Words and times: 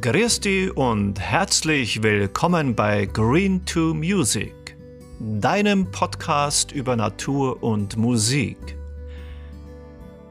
Dich 0.00 0.76
und 0.76 1.18
herzlich 1.18 2.02
willkommen 2.04 2.76
bei 2.76 3.06
Green 3.06 3.64
to 3.64 3.94
Music, 3.94 4.76
deinem 5.18 5.90
Podcast 5.90 6.70
über 6.70 6.94
Natur 6.94 7.60
und 7.64 7.96
Musik. 7.96 8.58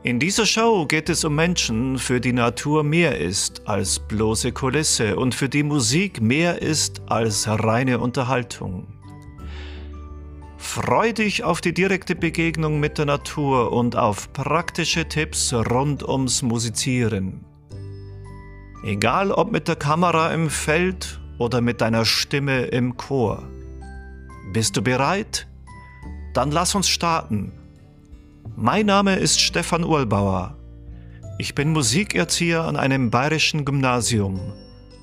In 0.04 0.20
dieser 0.20 0.46
Show 0.46 0.86
geht 0.86 1.10
es 1.10 1.26
um 1.26 1.36
Menschen, 1.36 1.98
für 1.98 2.22
die 2.22 2.32
Natur 2.32 2.84
mehr 2.84 3.18
ist 3.18 3.68
als 3.68 4.00
bloße 4.00 4.54
Kulisse 4.54 5.18
und 5.18 5.36
für 5.36 5.50
die 5.50 5.64
Musik 5.64 6.22
mehr 6.22 6.62
ist 6.62 7.02
als 7.08 7.46
reine 7.48 8.00
Unterhaltung. 8.00 8.88
Freu 10.58 11.12
dich 11.12 11.44
auf 11.44 11.60
die 11.60 11.74
direkte 11.74 12.16
Begegnung 12.16 12.80
mit 12.80 12.98
der 12.98 13.06
Natur 13.06 13.74
und 13.74 13.98
auf 13.98 14.32
praktische 14.32 15.10
Tipps 15.10 15.54
rund 15.54 16.08
ums 16.08 16.42
Musizieren. 16.42 17.47
Egal 18.84 19.32
ob 19.32 19.52
mit 19.52 19.68
der 19.68 19.76
Kamera 19.76 20.32
im 20.34 20.50
Feld 20.50 21.20
oder 21.40 21.62
mit 21.62 21.82
deiner 21.82 22.06
Stimme 22.06 22.66
im 22.66 22.96
Chor. 22.96 23.44
Bist 24.54 24.78
du 24.78 24.82
bereit? 24.82 25.48
Dann 26.34 26.52
lass 26.52 26.76
uns 26.76 26.88
starten. 26.88 27.52
Mein 28.56 28.86
Name 28.86 29.16
ist 29.16 29.40
Stefan 29.40 29.84
Urlbauer. 29.84 30.56
Ich 31.40 31.56
bin 31.56 31.72
Musikerzieher 31.74 32.64
an 32.64 32.78
einem 32.78 33.10
bayerischen 33.10 33.66
Gymnasium, 33.66 34.40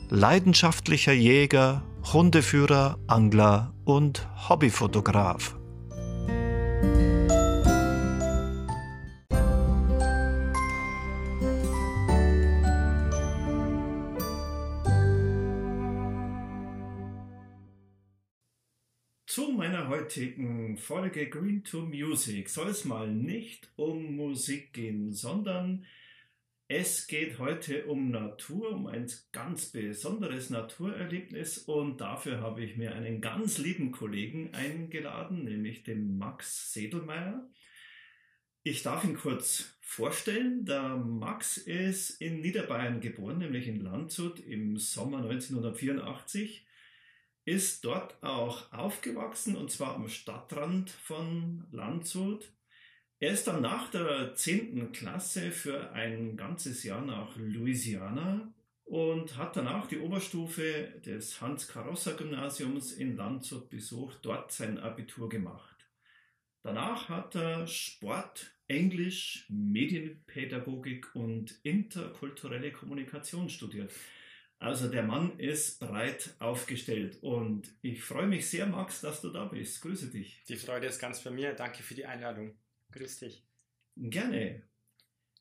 leidenschaftlicher 0.09 1.13
Jäger, 1.13 1.83
Hundeführer, 2.13 2.99
Angler 3.07 3.73
und 3.85 4.29
Hobbyfotograf. 4.49 5.57
Heutigen 20.15 20.77
Folge 20.77 21.29
Green 21.29 21.65
to 21.65 21.81
Music 21.81 22.49
soll 22.49 22.69
es 22.69 22.85
mal 22.85 23.09
nicht 23.09 23.69
um 23.75 24.15
Musik 24.15 24.73
gehen, 24.73 25.13
sondern 25.13 25.85
es 26.69 27.09
geht 27.09 27.41
heute 27.41 27.87
um 27.87 28.13
Natur, 28.13 28.71
um 28.71 28.87
ein 28.87 29.11
ganz 29.33 29.67
besonderes 29.67 30.51
Naturerlebnis 30.51 31.59
und 31.59 32.01
dafür 32.01 32.41
habe 32.41 32.63
ich 32.63 32.77
mir 32.77 32.95
einen 32.95 33.21
ganz 33.21 33.59
lieben 33.59 33.91
Kollegen 33.91 34.55
eingeladen, 34.55 35.43
nämlich 35.43 35.83
den 35.83 36.17
Max 36.17 36.73
Sedelmeier. 36.73 37.51
Ich 38.63 38.85
darf 38.85 39.03
ihn 39.03 39.17
kurz 39.17 39.77
vorstellen. 39.81 40.65
Der 40.65 40.97
Max 40.97 41.57
ist 41.57 42.21
in 42.21 42.41
Niederbayern 42.41 43.01
geboren, 43.01 43.39
nämlich 43.39 43.67
in 43.67 43.81
Landshut 43.81 44.39
im 44.39 44.79
Sommer 44.79 45.25
1984 45.25 46.65
ist 47.45 47.85
dort 47.85 48.23
auch 48.23 48.73
aufgewachsen 48.73 49.57
und 49.57 49.71
zwar 49.71 49.95
am 49.95 50.09
Stadtrand 50.09 50.91
von 50.91 51.67
Landshut. 51.71 52.53
Er 53.21 53.33
ist 53.33 53.47
dann 53.47 53.63
nach 53.63 53.91
der 53.91 54.35
10. 54.35 54.93
Klasse 54.93 55.51
für 55.51 55.93
ein 55.93 56.37
ganzes 56.37 56.83
Jahr 56.85 57.03
nach 57.03 57.37
Louisiana 57.37 58.53
und 58.85 59.37
hat 59.37 59.57
danach 59.57 59.87
die 59.87 59.99
Oberstufe 59.99 61.01
des 61.05 61.41
Hans-Carosser-Gymnasiums 61.41 62.93
in 62.93 63.17
Landshut 63.17 63.71
besucht, 63.71 64.19
dort 64.23 64.53
sein 64.53 64.79
Abitur 64.79 65.29
gemacht. 65.29 65.75
Danach 66.63 67.09
hat 67.11 67.35
er 67.35 67.67
Sport, 67.67 68.51
Englisch, 68.69 69.47
Medienpädagogik 69.51 71.15
und 71.15 71.59
interkulturelle 71.63 72.73
Kommunikation 72.73 73.51
studiert. 73.51 73.91
Also 74.59 74.89
der 74.89 75.03
Mann 75.03 75.39
ist 75.39 75.81
breit 75.81 76.35
aufgestellt 76.39 77.19
und 77.23 77.69
ich 77.83 78.03
freue 78.03 78.27
mich 78.27 78.49
sehr, 78.49 78.67
Max, 78.67 79.01
dass 79.01 79.21
du 79.21 79.31
da 79.31 79.45
bist. 79.45 79.83
Grüße 79.83 80.11
dich. 80.11 80.43
Die 80.49 80.57
Freude 80.57 80.87
ist 80.87 80.99
ganz 80.99 81.23
bei 81.23 81.31
mir. 81.31 81.53
Danke 81.53 81.83
für 81.83 81.95
die 81.95 82.07
Einladung. 82.07 82.57
Grüß 82.93 83.19
dich. 83.19 83.45
Gerne. 83.97 84.63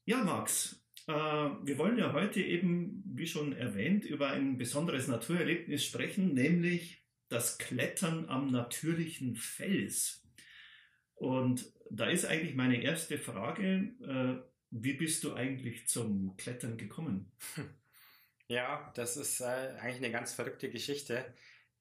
Ja, 0.05 0.23
Max, 0.23 0.83
äh, 1.07 1.11
wir 1.13 1.77
wollen 1.77 1.97
ja 1.97 2.13
heute 2.13 2.41
eben, 2.41 3.03
wie 3.05 3.27
schon 3.27 3.53
erwähnt, 3.53 4.05
über 4.05 4.31
ein 4.31 4.57
besonderes 4.57 5.07
Naturerlebnis 5.07 5.85
sprechen, 5.85 6.33
nämlich 6.33 7.03
das 7.29 7.57
Klettern 7.57 8.27
am 8.29 8.51
natürlichen 8.51 9.35
Fels. 9.35 10.23
Und 11.15 11.71
da 11.89 12.09
ist 12.09 12.25
eigentlich 12.25 12.55
meine 12.55 12.81
erste 12.81 13.17
Frage, 13.17 13.93
äh, 14.01 14.49
wie 14.71 14.93
bist 14.93 15.23
du 15.23 15.33
eigentlich 15.33 15.87
zum 15.87 16.35
Klettern 16.37 16.77
gekommen? 16.77 17.31
Ja, 18.53 18.91
das 18.95 19.17
ist 19.17 19.41
äh, 19.41 19.45
eigentlich 19.79 19.97
eine 19.97 20.11
ganz 20.11 20.33
verrückte 20.33 20.69
Geschichte. 20.69 21.25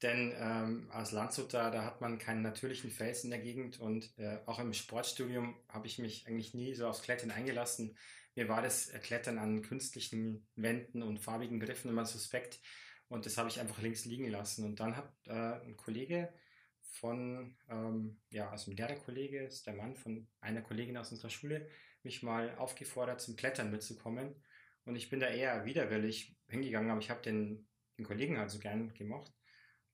Denn 0.00 0.33
ähm, 0.37 0.88
als 0.91 1.12
Landshuter, 1.12 1.71
da 1.71 1.84
hat 1.84 2.00
man 2.00 2.19
keinen 2.19 2.41
natürlichen 2.43 2.91
Fels 2.91 3.25
in 3.25 3.31
der 3.31 3.41
Gegend 3.41 3.78
und 3.78 4.10
äh, 4.19 4.38
auch 4.47 4.59
im 4.59 4.72
Sportstudium 4.72 5.55
habe 5.69 5.87
ich 5.87 5.99
mich 5.99 6.27
eigentlich 6.27 6.55
nie 6.55 6.75
so 6.75 6.88
aufs 6.88 7.03
Klettern 7.03 7.31
eingelassen. 7.31 7.97
Mir 8.34 8.49
war 8.49 8.62
das 8.62 8.91
Klettern 9.03 9.38
an 9.38 9.61
künstlichen 9.62 10.49
Wänden 10.56 11.03
und 11.03 11.19
farbigen 11.21 11.61
Griffen 11.61 11.91
immer 11.91 12.06
suspekt 12.06 12.59
und 13.09 13.27
das 13.27 13.37
habe 13.37 13.50
ich 13.50 13.61
einfach 13.61 13.82
links 13.82 14.06
liegen 14.06 14.28
lassen. 14.31 14.65
Und 14.65 14.81
dann 14.81 14.97
hat 14.97 15.12
äh, 15.27 15.32
ein 15.32 15.77
Kollege 15.77 16.32
von, 16.81 17.55
ähm, 17.69 18.19
ja, 18.31 18.50
also 18.50 18.71
ein 18.71 18.77
Lehrerkollege, 18.78 19.44
ist 19.44 19.66
der 19.66 19.75
Mann 19.75 19.94
von 19.94 20.27
einer 20.41 20.62
Kollegin 20.62 20.97
aus 20.97 21.12
unserer 21.12 21.31
Schule, 21.31 21.69
mich 22.03 22.22
mal 22.22 22.56
aufgefordert, 22.56 23.21
zum 23.21 23.37
Klettern 23.37 23.71
mitzukommen. 23.71 24.34
Und 24.84 24.97
ich 24.97 25.10
bin 25.10 25.20
da 25.20 25.28
eher 25.28 25.65
widerwillig 25.65 26.37
hingegangen, 26.48 26.91
aber 26.91 27.00
ich 27.00 27.10
habe 27.10 27.22
den, 27.22 27.69
den 27.98 28.04
Kollegen 28.04 28.38
halt 28.38 28.50
so 28.50 28.59
gern 28.59 28.93
gemocht. 28.94 29.32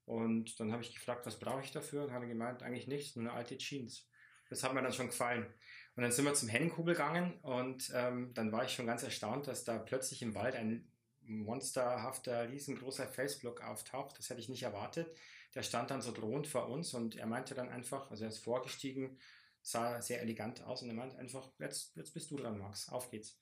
Und 0.04 0.58
dann 0.58 0.72
habe 0.72 0.82
ich 0.82 0.94
gefragt, 0.94 1.26
was 1.26 1.38
brauche 1.38 1.62
ich 1.62 1.70
dafür? 1.70 2.04
Und 2.04 2.12
hat 2.12 2.22
er 2.22 2.28
gemeint, 2.28 2.62
eigentlich 2.62 2.86
nichts, 2.88 3.16
nur 3.16 3.28
eine 3.28 3.36
alte 3.36 3.58
Jeans. 3.58 4.08
Das 4.48 4.62
hat 4.62 4.72
mir 4.72 4.82
dann 4.82 4.94
schon 4.94 5.08
gefallen. 5.08 5.46
Und 5.94 6.02
dann 6.02 6.12
sind 6.12 6.24
wir 6.24 6.32
zum 6.32 6.48
Hennenkugel 6.48 6.94
gegangen 6.94 7.38
und 7.42 7.90
ähm, 7.94 8.32
dann 8.32 8.52
war 8.52 8.64
ich 8.64 8.72
schon 8.72 8.86
ganz 8.86 9.02
erstaunt, 9.02 9.46
dass 9.46 9.64
da 9.64 9.78
plötzlich 9.78 10.22
im 10.22 10.34
Wald 10.34 10.54
ein 10.54 10.90
monsterhafter, 11.20 12.48
riesengroßer 12.48 13.06
Felsblock 13.06 13.62
auftaucht. 13.62 14.18
Das 14.18 14.30
hätte 14.30 14.40
ich 14.40 14.48
nicht 14.48 14.62
erwartet. 14.62 15.14
Der 15.54 15.62
stand 15.62 15.90
dann 15.90 16.00
so 16.00 16.12
drohend 16.12 16.46
vor 16.46 16.68
uns 16.68 16.94
und 16.94 17.16
er 17.16 17.26
meinte 17.26 17.54
dann 17.54 17.68
einfach, 17.68 18.10
also 18.10 18.24
er 18.24 18.30
ist 18.30 18.38
vorgestiegen, 18.38 19.18
sah 19.60 20.00
sehr 20.00 20.22
elegant 20.22 20.62
aus 20.62 20.82
und 20.82 20.88
er 20.88 20.94
meinte 20.94 21.18
einfach, 21.18 21.50
jetzt, 21.58 21.96
jetzt 21.96 22.14
bist 22.14 22.30
du 22.30 22.36
dran, 22.36 22.58
Max, 22.58 22.88
auf 22.88 23.10
geht's. 23.10 23.38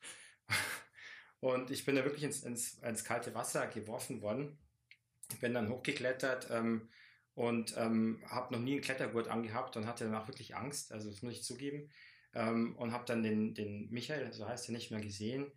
Und 1.41 1.71
ich 1.71 1.85
bin 1.85 1.97
da 1.97 2.05
wirklich 2.05 2.25
ins, 2.25 2.43
ins, 2.43 2.79
ins 2.79 3.05
kalte 3.05 3.35
Wasser 3.35 3.67
geworfen 3.67 4.23
worden. 4.23 4.59
Ich 5.31 5.41
bin 5.41 5.55
dann 5.55 5.69
hochgeklettert 5.69 6.49
ähm, 6.51 6.89
und 7.35 7.77
ähm, 7.77 8.23
habe 8.27 8.55
noch 8.55 8.61
nie 8.61 8.73
einen 8.73 8.81
Klettergurt 8.81 9.29
angehabt 9.29 9.77
und 9.77 9.87
hatte 9.87 10.05
danach 10.05 10.29
wirklich 10.29 10.57
Angst, 10.57 10.93
also 10.93 11.11
das 11.11 11.23
muss 11.23 11.35
ich 11.35 11.43
zugeben. 11.43 11.91
Ähm, 12.35 12.77
und 12.77 12.93
habe 12.93 13.05
dann 13.07 13.23
den, 13.23 13.55
den 13.55 13.91
Michael, 13.91 14.33
so 14.33 14.49
heißt 14.49 14.69
er, 14.69 14.73
nicht 14.73 14.91
mehr 14.91 15.01
gesehen 15.01 15.53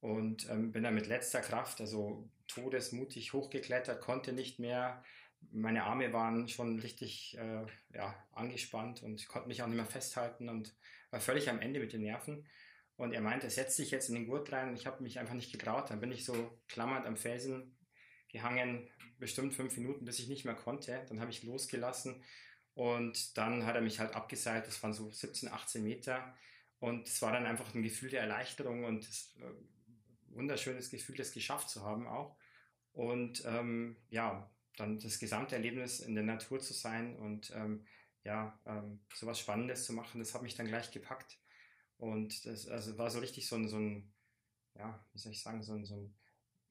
und 0.00 0.48
ähm, 0.50 0.72
bin 0.72 0.84
dann 0.84 0.94
mit 0.94 1.06
letzter 1.06 1.40
Kraft, 1.40 1.80
also 1.80 2.28
todesmutig 2.46 3.32
hochgeklettert, 3.32 4.00
konnte 4.00 4.32
nicht 4.32 4.58
mehr. 4.58 5.02
Meine 5.50 5.84
Arme 5.84 6.12
waren 6.12 6.48
schon 6.48 6.78
richtig 6.78 7.36
äh, 7.38 7.66
ja, 7.94 8.14
angespannt 8.32 9.02
und 9.02 9.26
konnte 9.28 9.48
mich 9.48 9.62
auch 9.62 9.66
nicht 9.66 9.76
mehr 9.76 9.86
festhalten 9.86 10.48
und 10.48 10.74
war 11.10 11.20
völlig 11.20 11.48
am 11.50 11.60
Ende 11.60 11.80
mit 11.80 11.92
den 11.92 12.02
Nerven. 12.02 12.46
Und 12.96 13.12
er 13.12 13.20
meinte, 13.20 13.50
setz 13.50 13.76
dich 13.76 13.90
jetzt 13.90 14.08
in 14.08 14.14
den 14.14 14.26
Gurt 14.26 14.50
rein 14.52 14.74
ich 14.74 14.86
habe 14.86 15.02
mich 15.02 15.18
einfach 15.18 15.34
nicht 15.34 15.52
getraut. 15.52 15.90
Dann 15.90 16.00
bin 16.00 16.12
ich 16.12 16.24
so 16.24 16.58
klammernd 16.68 17.06
am 17.06 17.16
Felsen 17.16 17.76
gehangen, 18.28 18.88
bestimmt 19.18 19.54
fünf 19.54 19.76
Minuten, 19.76 20.04
bis 20.04 20.18
ich 20.18 20.28
nicht 20.28 20.44
mehr 20.44 20.54
konnte. 20.54 21.04
Dann 21.08 21.20
habe 21.20 21.30
ich 21.30 21.42
losgelassen 21.42 22.22
und 22.74 23.36
dann 23.36 23.66
hat 23.66 23.74
er 23.74 23.82
mich 23.82 24.00
halt 24.00 24.14
abgeseilt. 24.14 24.66
Das 24.66 24.82
waren 24.82 24.92
so 24.92 25.10
17, 25.10 25.50
18 25.50 25.82
Meter. 25.82 26.34
Und 26.78 27.08
es 27.08 27.22
war 27.22 27.32
dann 27.32 27.46
einfach 27.46 27.74
ein 27.74 27.82
Gefühl 27.82 28.10
der 28.10 28.20
Erleichterung 28.20 28.84
und 28.84 29.06
das, 29.06 29.34
äh, 29.40 30.36
wunderschönes 30.36 30.90
Gefühl, 30.90 31.16
das 31.16 31.32
geschafft 31.32 31.70
zu 31.70 31.84
haben 31.84 32.06
auch. 32.06 32.36
Und 32.92 33.42
ähm, 33.46 33.96
ja, 34.10 34.50
dann 34.76 34.98
das 34.98 35.18
gesamte 35.18 35.54
Erlebnis 35.54 36.00
in 36.00 36.14
der 36.14 36.24
Natur 36.24 36.60
zu 36.60 36.74
sein 36.74 37.16
und 37.16 37.50
ähm, 37.54 37.86
ja, 38.24 38.58
ähm, 38.66 39.00
sowas 39.14 39.38
Spannendes 39.38 39.84
zu 39.84 39.92
machen, 39.92 40.18
das 40.18 40.34
hat 40.34 40.42
mich 40.42 40.54
dann 40.54 40.66
gleich 40.66 40.90
gepackt. 40.90 41.38
Und 41.98 42.46
das 42.46 42.68
also 42.68 42.98
war 42.98 43.10
so 43.10 43.18
richtig 43.20 43.48
so 43.48 43.56
ein, 43.56 43.68
so 43.68 43.78
ein 43.78 44.12
ja, 44.78 45.06
wie 45.12 45.18
soll 45.18 45.32
ich 45.32 45.42
sagen, 45.42 45.62
so 45.62 45.72
ein, 45.72 45.84
so 45.84 45.94
ein 45.96 46.14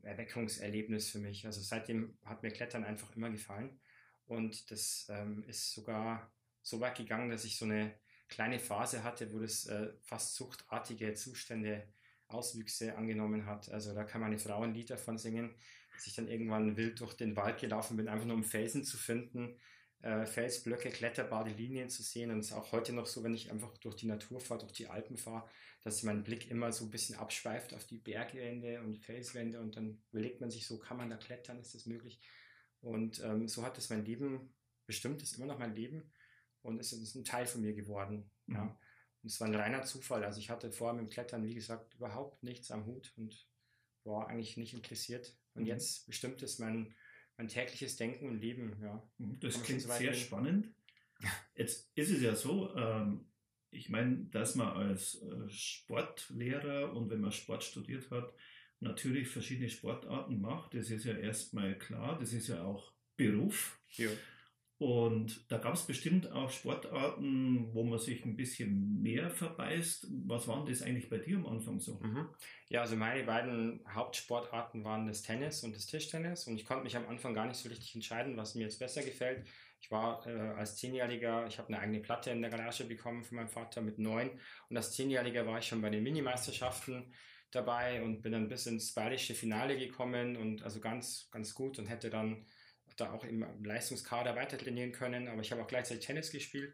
Erweckungserlebnis 0.03 1.09
für 1.09 1.19
mich. 1.19 1.45
Also 1.45 1.61
seitdem 1.61 2.17
hat 2.23 2.43
mir 2.43 2.51
Klettern 2.51 2.83
einfach 2.83 3.15
immer 3.15 3.29
gefallen. 3.29 3.79
Und 4.27 4.71
das 4.71 5.07
ähm, 5.09 5.43
ist 5.47 5.73
sogar 5.73 6.31
so 6.61 6.79
weit 6.79 6.97
gegangen, 6.97 7.29
dass 7.29 7.45
ich 7.45 7.57
so 7.57 7.65
eine 7.65 7.93
kleine 8.27 8.59
Phase 8.59 9.03
hatte, 9.03 9.31
wo 9.33 9.39
das 9.39 9.67
äh, 9.67 9.93
fast 10.01 10.35
suchtartige 10.35 11.13
Zustände, 11.13 11.87
Auswüchse 12.27 12.97
angenommen 12.97 13.45
hat. 13.45 13.69
Also 13.69 13.93
da 13.93 14.03
kann 14.03 14.19
man 14.19 14.31
eine 14.31 14.39
Frau 14.39 14.63
ein 14.63 14.73
Lied 14.73 14.89
davon 14.89 15.19
singen, 15.19 15.53
dass 15.93 16.07
ich 16.07 16.15
dann 16.15 16.27
irgendwann 16.27 16.75
wild 16.75 16.99
durch 16.99 17.13
den 17.13 17.35
Wald 17.35 17.59
gelaufen 17.59 17.97
bin, 17.97 18.07
einfach 18.07 18.25
nur 18.25 18.35
um 18.35 18.43
Felsen 18.43 18.83
zu 18.83 18.97
finden, 18.97 19.59
äh, 20.05 20.27
Felsblöcke, 20.27 20.91
kletterbare 20.91 21.49
Linien 21.49 21.89
zu 21.89 22.03
sehen. 22.03 22.29
Und 22.29 22.39
es 22.39 22.47
ist 22.47 22.53
auch 22.53 22.71
heute 22.71 22.93
noch 22.93 23.07
so, 23.07 23.23
wenn 23.23 23.33
ich 23.33 23.51
einfach 23.51 23.75
durch 23.79 23.95
die 23.95 24.05
Natur 24.05 24.39
fahre, 24.39 24.59
durch 24.59 24.73
die 24.73 24.85
Alpen 24.87 25.17
fahre, 25.17 25.49
dass 25.83 26.03
mein 26.03 26.23
Blick 26.23 26.51
immer 26.51 26.71
so 26.71 26.85
ein 26.85 26.91
bisschen 26.91 27.15
abschweift 27.15 27.73
auf 27.73 27.85
die 27.87 27.97
Bergwände 27.97 28.81
und 28.81 28.99
Felswände 28.99 29.59
und 29.59 29.75
dann 29.75 30.03
überlegt 30.11 30.41
man 30.41 30.51
sich 30.51 30.67
so, 30.67 30.77
kann 30.77 30.97
man 30.97 31.09
da 31.09 31.17
klettern, 31.17 31.59
ist 31.59 31.73
das 31.73 31.87
möglich? 31.87 32.19
Und 32.81 33.19
ähm, 33.23 33.47
so 33.47 33.63
hat 33.63 33.79
es 33.79 33.89
mein 33.89 34.05
Leben 34.05 34.53
bestimmt, 34.85 35.23
ist 35.23 35.37
immer 35.37 35.47
noch 35.47 35.57
mein 35.57 35.73
Leben 35.73 36.11
und 36.61 36.79
es 36.79 36.93
ist 36.93 37.15
ein 37.15 37.25
Teil 37.25 37.47
von 37.47 37.61
mir 37.61 37.73
geworden. 37.73 38.29
Mhm. 38.45 38.55
Ja. 38.55 38.61
Und 39.23 39.31
es 39.31 39.39
war 39.39 39.47
ein 39.47 39.55
reiner 39.55 39.85
Zufall. 39.85 40.23
Also 40.23 40.39
ich 40.39 40.51
hatte 40.51 40.71
vorher 40.71 40.93
mit 40.93 41.09
dem 41.09 41.11
Klettern, 41.11 41.47
wie 41.47 41.55
gesagt, 41.55 41.95
überhaupt 41.95 42.43
nichts 42.43 42.69
am 42.69 42.85
Hut 42.85 43.11
und 43.17 43.47
war 44.03 44.27
eigentlich 44.27 44.55
nicht 44.55 44.75
interessiert. 44.75 45.35
Und 45.55 45.63
mhm. 45.63 45.69
jetzt 45.69 46.05
bestimmt 46.05 46.43
es 46.43 46.59
mein, 46.59 46.93
mein 47.37 47.47
tägliches 47.47 47.97
Denken 47.97 48.27
und 48.27 48.39
Leben. 48.39 48.77
Ja. 48.81 49.07
Mhm, 49.17 49.39
das 49.39 49.61
klingt 49.63 49.81
so 49.81 49.91
sehr 49.91 50.13
spannend. 50.13 50.73
Jetzt 51.55 51.91
ist 51.95 52.11
es 52.11 52.21
ja 52.21 52.35
so, 52.35 52.75
ähm, 52.75 53.25
ich 53.71 53.89
meine, 53.89 54.25
dass 54.25 54.55
man 54.55 54.67
als 54.69 55.21
äh, 55.21 55.49
Sportlehrer 55.49 56.93
und 56.93 57.09
wenn 57.09 57.21
man 57.21 57.31
Sport 57.31 57.63
studiert 57.63 58.09
hat, 58.11 58.33
natürlich 58.79 59.27
verschiedene 59.27 59.69
Sportarten 59.69 60.39
macht. 60.39 60.73
Das 60.73 60.89
ist 60.89 61.05
ja 61.05 61.13
erstmal 61.17 61.77
klar, 61.77 62.17
das 62.19 62.33
ist 62.33 62.47
ja 62.47 62.63
auch 62.63 62.93
Beruf. 63.15 63.79
Ja. 63.95 64.09
Und 64.85 65.51
da 65.51 65.57
gab 65.57 65.73
es 65.73 65.81
bestimmt 65.81 66.31
auch 66.31 66.51
Sportarten, 66.51 67.73
wo 67.73 67.83
man 67.83 67.97
sich 67.97 68.23
ein 68.23 68.35
bisschen 68.35 69.01
mehr 69.01 69.31
verbeißt. 69.31 70.05
Was 70.27 70.47
waren 70.47 70.67
das 70.67 70.83
eigentlich 70.83 71.09
bei 71.09 71.17
dir 71.17 71.37
am 71.37 71.47
Anfang 71.47 71.79
so? 71.79 71.99
Mhm. 72.03 72.29
Ja, 72.69 72.81
also 72.81 72.95
meine 72.95 73.23
beiden 73.23 73.83
Hauptsportarten 73.89 74.83
waren 74.83 75.07
das 75.07 75.23
Tennis 75.23 75.63
und 75.63 75.75
das 75.75 75.87
Tischtennis. 75.87 76.45
Und 76.45 76.57
ich 76.57 76.65
konnte 76.65 76.83
mich 76.83 76.95
am 76.95 77.07
Anfang 77.07 77.33
gar 77.33 77.47
nicht 77.47 77.57
so 77.57 77.67
richtig 77.67 77.95
entscheiden, 77.95 78.37
was 78.37 78.53
mir 78.53 78.61
jetzt 78.61 78.77
besser 78.77 79.01
gefällt. 79.01 79.47
Ich 79.81 79.89
war 79.89 80.23
äh, 80.27 80.29
als 80.55 80.75
Zehnjähriger, 80.75 81.47
ich 81.47 81.57
habe 81.57 81.69
eine 81.69 81.79
eigene 81.79 82.01
Platte 82.01 82.29
in 82.29 82.43
der 82.43 82.51
Garage 82.51 82.83
bekommen 82.83 83.23
von 83.23 83.37
meinem 83.37 83.49
Vater 83.49 83.81
mit 83.81 83.97
neun. 83.97 84.29
Und 84.69 84.77
als 84.77 84.91
Zehnjähriger 84.91 85.47
war 85.47 85.57
ich 85.57 85.65
schon 85.65 85.81
bei 85.81 85.89
den 85.89 86.03
Minimeisterschaften 86.03 87.11
dabei 87.49 88.03
und 88.03 88.21
bin 88.21 88.33
dann 88.33 88.49
bis 88.49 88.67
ins 88.67 88.93
bayerische 88.93 89.33
Finale 89.33 89.79
gekommen 89.79 90.37
und 90.37 90.61
also 90.61 90.79
ganz, 90.79 91.27
ganz 91.31 91.55
gut 91.55 91.79
und 91.79 91.87
hätte 91.87 92.11
dann 92.11 92.45
da 92.95 93.11
auch 93.11 93.23
im 93.23 93.63
Leistungskader 93.63 94.35
weiter 94.35 94.57
trainieren 94.57 94.91
können, 94.91 95.27
aber 95.27 95.41
ich 95.41 95.51
habe 95.51 95.61
auch 95.61 95.67
gleichzeitig 95.67 96.05
Tennis 96.05 96.31
gespielt 96.31 96.73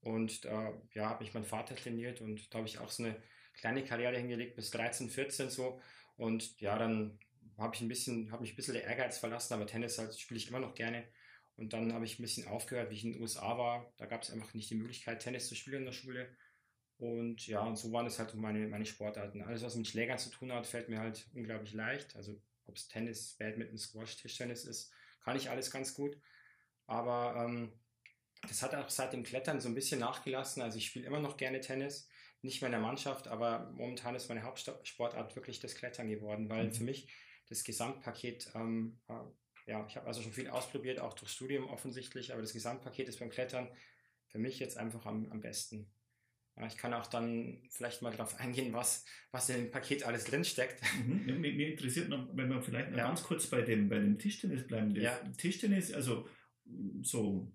und 0.00 0.44
da 0.44 0.72
ja, 0.94 1.10
habe 1.10 1.24
ich 1.24 1.34
meinen 1.34 1.44
Vater 1.44 1.76
trainiert 1.76 2.20
und 2.20 2.52
da 2.52 2.58
habe 2.58 2.68
ich 2.68 2.78
auch 2.78 2.90
so 2.90 3.04
eine 3.04 3.22
kleine 3.54 3.84
Karriere 3.84 4.16
hingelegt 4.16 4.56
bis 4.56 4.70
13, 4.70 5.10
14 5.10 5.50
so. 5.50 5.80
Und 6.16 6.60
ja, 6.60 6.78
dann 6.78 7.18
habe 7.58 7.74
ich 7.74 7.80
ein 7.82 7.88
bisschen, 7.88 8.32
habe 8.32 8.42
mich 8.42 8.52
ein 8.52 8.56
bisschen 8.56 8.74
der 8.74 8.84
Ehrgeiz 8.84 9.18
verlassen, 9.18 9.54
aber 9.54 9.66
Tennis 9.66 9.98
halt 9.98 10.18
spiele 10.18 10.38
ich 10.38 10.48
immer 10.48 10.60
noch 10.60 10.74
gerne. 10.74 11.04
Und 11.56 11.74
dann 11.74 11.92
habe 11.92 12.06
ich 12.06 12.18
ein 12.18 12.22
bisschen 12.22 12.48
aufgehört, 12.48 12.90
wie 12.90 12.94
ich 12.94 13.04
in 13.04 13.12
den 13.12 13.20
USA 13.20 13.58
war, 13.58 13.92
da 13.98 14.06
gab 14.06 14.22
es 14.22 14.30
einfach 14.30 14.54
nicht 14.54 14.70
die 14.70 14.76
Möglichkeit, 14.76 15.22
Tennis 15.22 15.48
zu 15.48 15.54
spielen 15.54 15.80
in 15.80 15.86
der 15.86 15.92
Schule. 15.92 16.34
Und 16.96 17.46
ja, 17.46 17.60
und 17.60 17.76
so 17.76 17.92
waren 17.92 18.06
es 18.06 18.18
halt 18.18 18.34
meine, 18.34 18.66
meine 18.66 18.86
Sportarten. 18.86 19.42
Alles, 19.42 19.62
was 19.62 19.76
mit 19.76 19.86
Schlägern 19.86 20.18
zu 20.18 20.30
tun 20.30 20.52
hat, 20.52 20.66
fällt 20.66 20.88
mir 20.88 21.00
halt 21.00 21.26
unglaublich 21.34 21.74
leicht, 21.74 22.16
also 22.16 22.40
ob 22.66 22.76
es 22.76 22.88
Tennis, 22.88 23.36
Badminton, 23.38 23.78
Squash, 23.78 24.16
Tischtennis 24.16 24.64
ist, 24.64 24.92
kann 25.22 25.36
ich 25.36 25.50
alles 25.50 25.70
ganz 25.70 25.94
gut. 25.94 26.16
Aber 26.86 27.34
ähm, 27.36 27.72
das 28.48 28.62
hat 28.62 28.74
auch 28.74 28.88
seit 28.88 29.12
dem 29.12 29.22
Klettern 29.22 29.60
so 29.60 29.68
ein 29.68 29.74
bisschen 29.74 30.00
nachgelassen. 30.00 30.62
Also 30.62 30.78
ich 30.78 30.86
spiele 30.86 31.06
immer 31.06 31.20
noch 31.20 31.36
gerne 31.36 31.60
Tennis, 31.60 32.08
nicht 32.42 32.60
mehr 32.60 32.68
in 32.68 32.72
der 32.72 32.80
Mannschaft, 32.80 33.28
aber 33.28 33.70
momentan 33.74 34.14
ist 34.14 34.28
meine 34.28 34.42
Hauptsportart 34.42 35.36
wirklich 35.36 35.60
das 35.60 35.74
Klettern 35.74 36.08
geworden, 36.08 36.48
weil 36.48 36.66
mhm. 36.66 36.72
für 36.72 36.84
mich 36.84 37.12
das 37.48 37.64
Gesamtpaket, 37.64 38.50
ähm, 38.54 38.98
äh, 39.08 39.70
ja, 39.70 39.84
ich 39.86 39.96
habe 39.96 40.06
also 40.06 40.22
schon 40.22 40.32
viel 40.32 40.48
ausprobiert, 40.48 41.00
auch 41.00 41.14
durch 41.14 41.30
Studium 41.30 41.68
offensichtlich, 41.68 42.32
aber 42.32 42.40
das 42.40 42.52
Gesamtpaket 42.52 43.08
ist 43.08 43.18
beim 43.18 43.30
Klettern 43.30 43.68
für 44.28 44.38
mich 44.38 44.58
jetzt 44.58 44.78
einfach 44.78 45.04
am, 45.06 45.30
am 45.30 45.40
besten. 45.40 45.92
Ich 46.66 46.76
kann 46.76 46.94
auch 46.94 47.06
dann 47.06 47.58
vielleicht 47.70 48.02
mal 48.02 48.10
darauf 48.10 48.38
eingehen, 48.38 48.72
was, 48.72 49.04
was 49.30 49.48
in 49.48 49.56
dem 49.56 49.70
Paket 49.70 50.04
alles 50.04 50.24
drinsteckt. 50.24 50.80
Mhm. 51.06 51.40
Mir, 51.40 51.52
mir, 51.52 51.70
interessiert 51.70 52.08
noch, 52.08 52.28
wenn 52.34 52.48
wir 52.48 52.62
vielleicht 52.62 52.90
noch 52.90 52.98
ja. 52.98 53.06
ganz 53.08 53.22
kurz 53.22 53.46
bei 53.46 53.62
dem, 53.62 53.88
bei 53.88 53.98
dem 53.98 54.18
Tischtennis 54.18 54.66
bleiben. 54.66 54.94
Ja. 54.94 55.16
Tischtennis, 55.36 55.92
also 55.92 56.28
so 57.02 57.52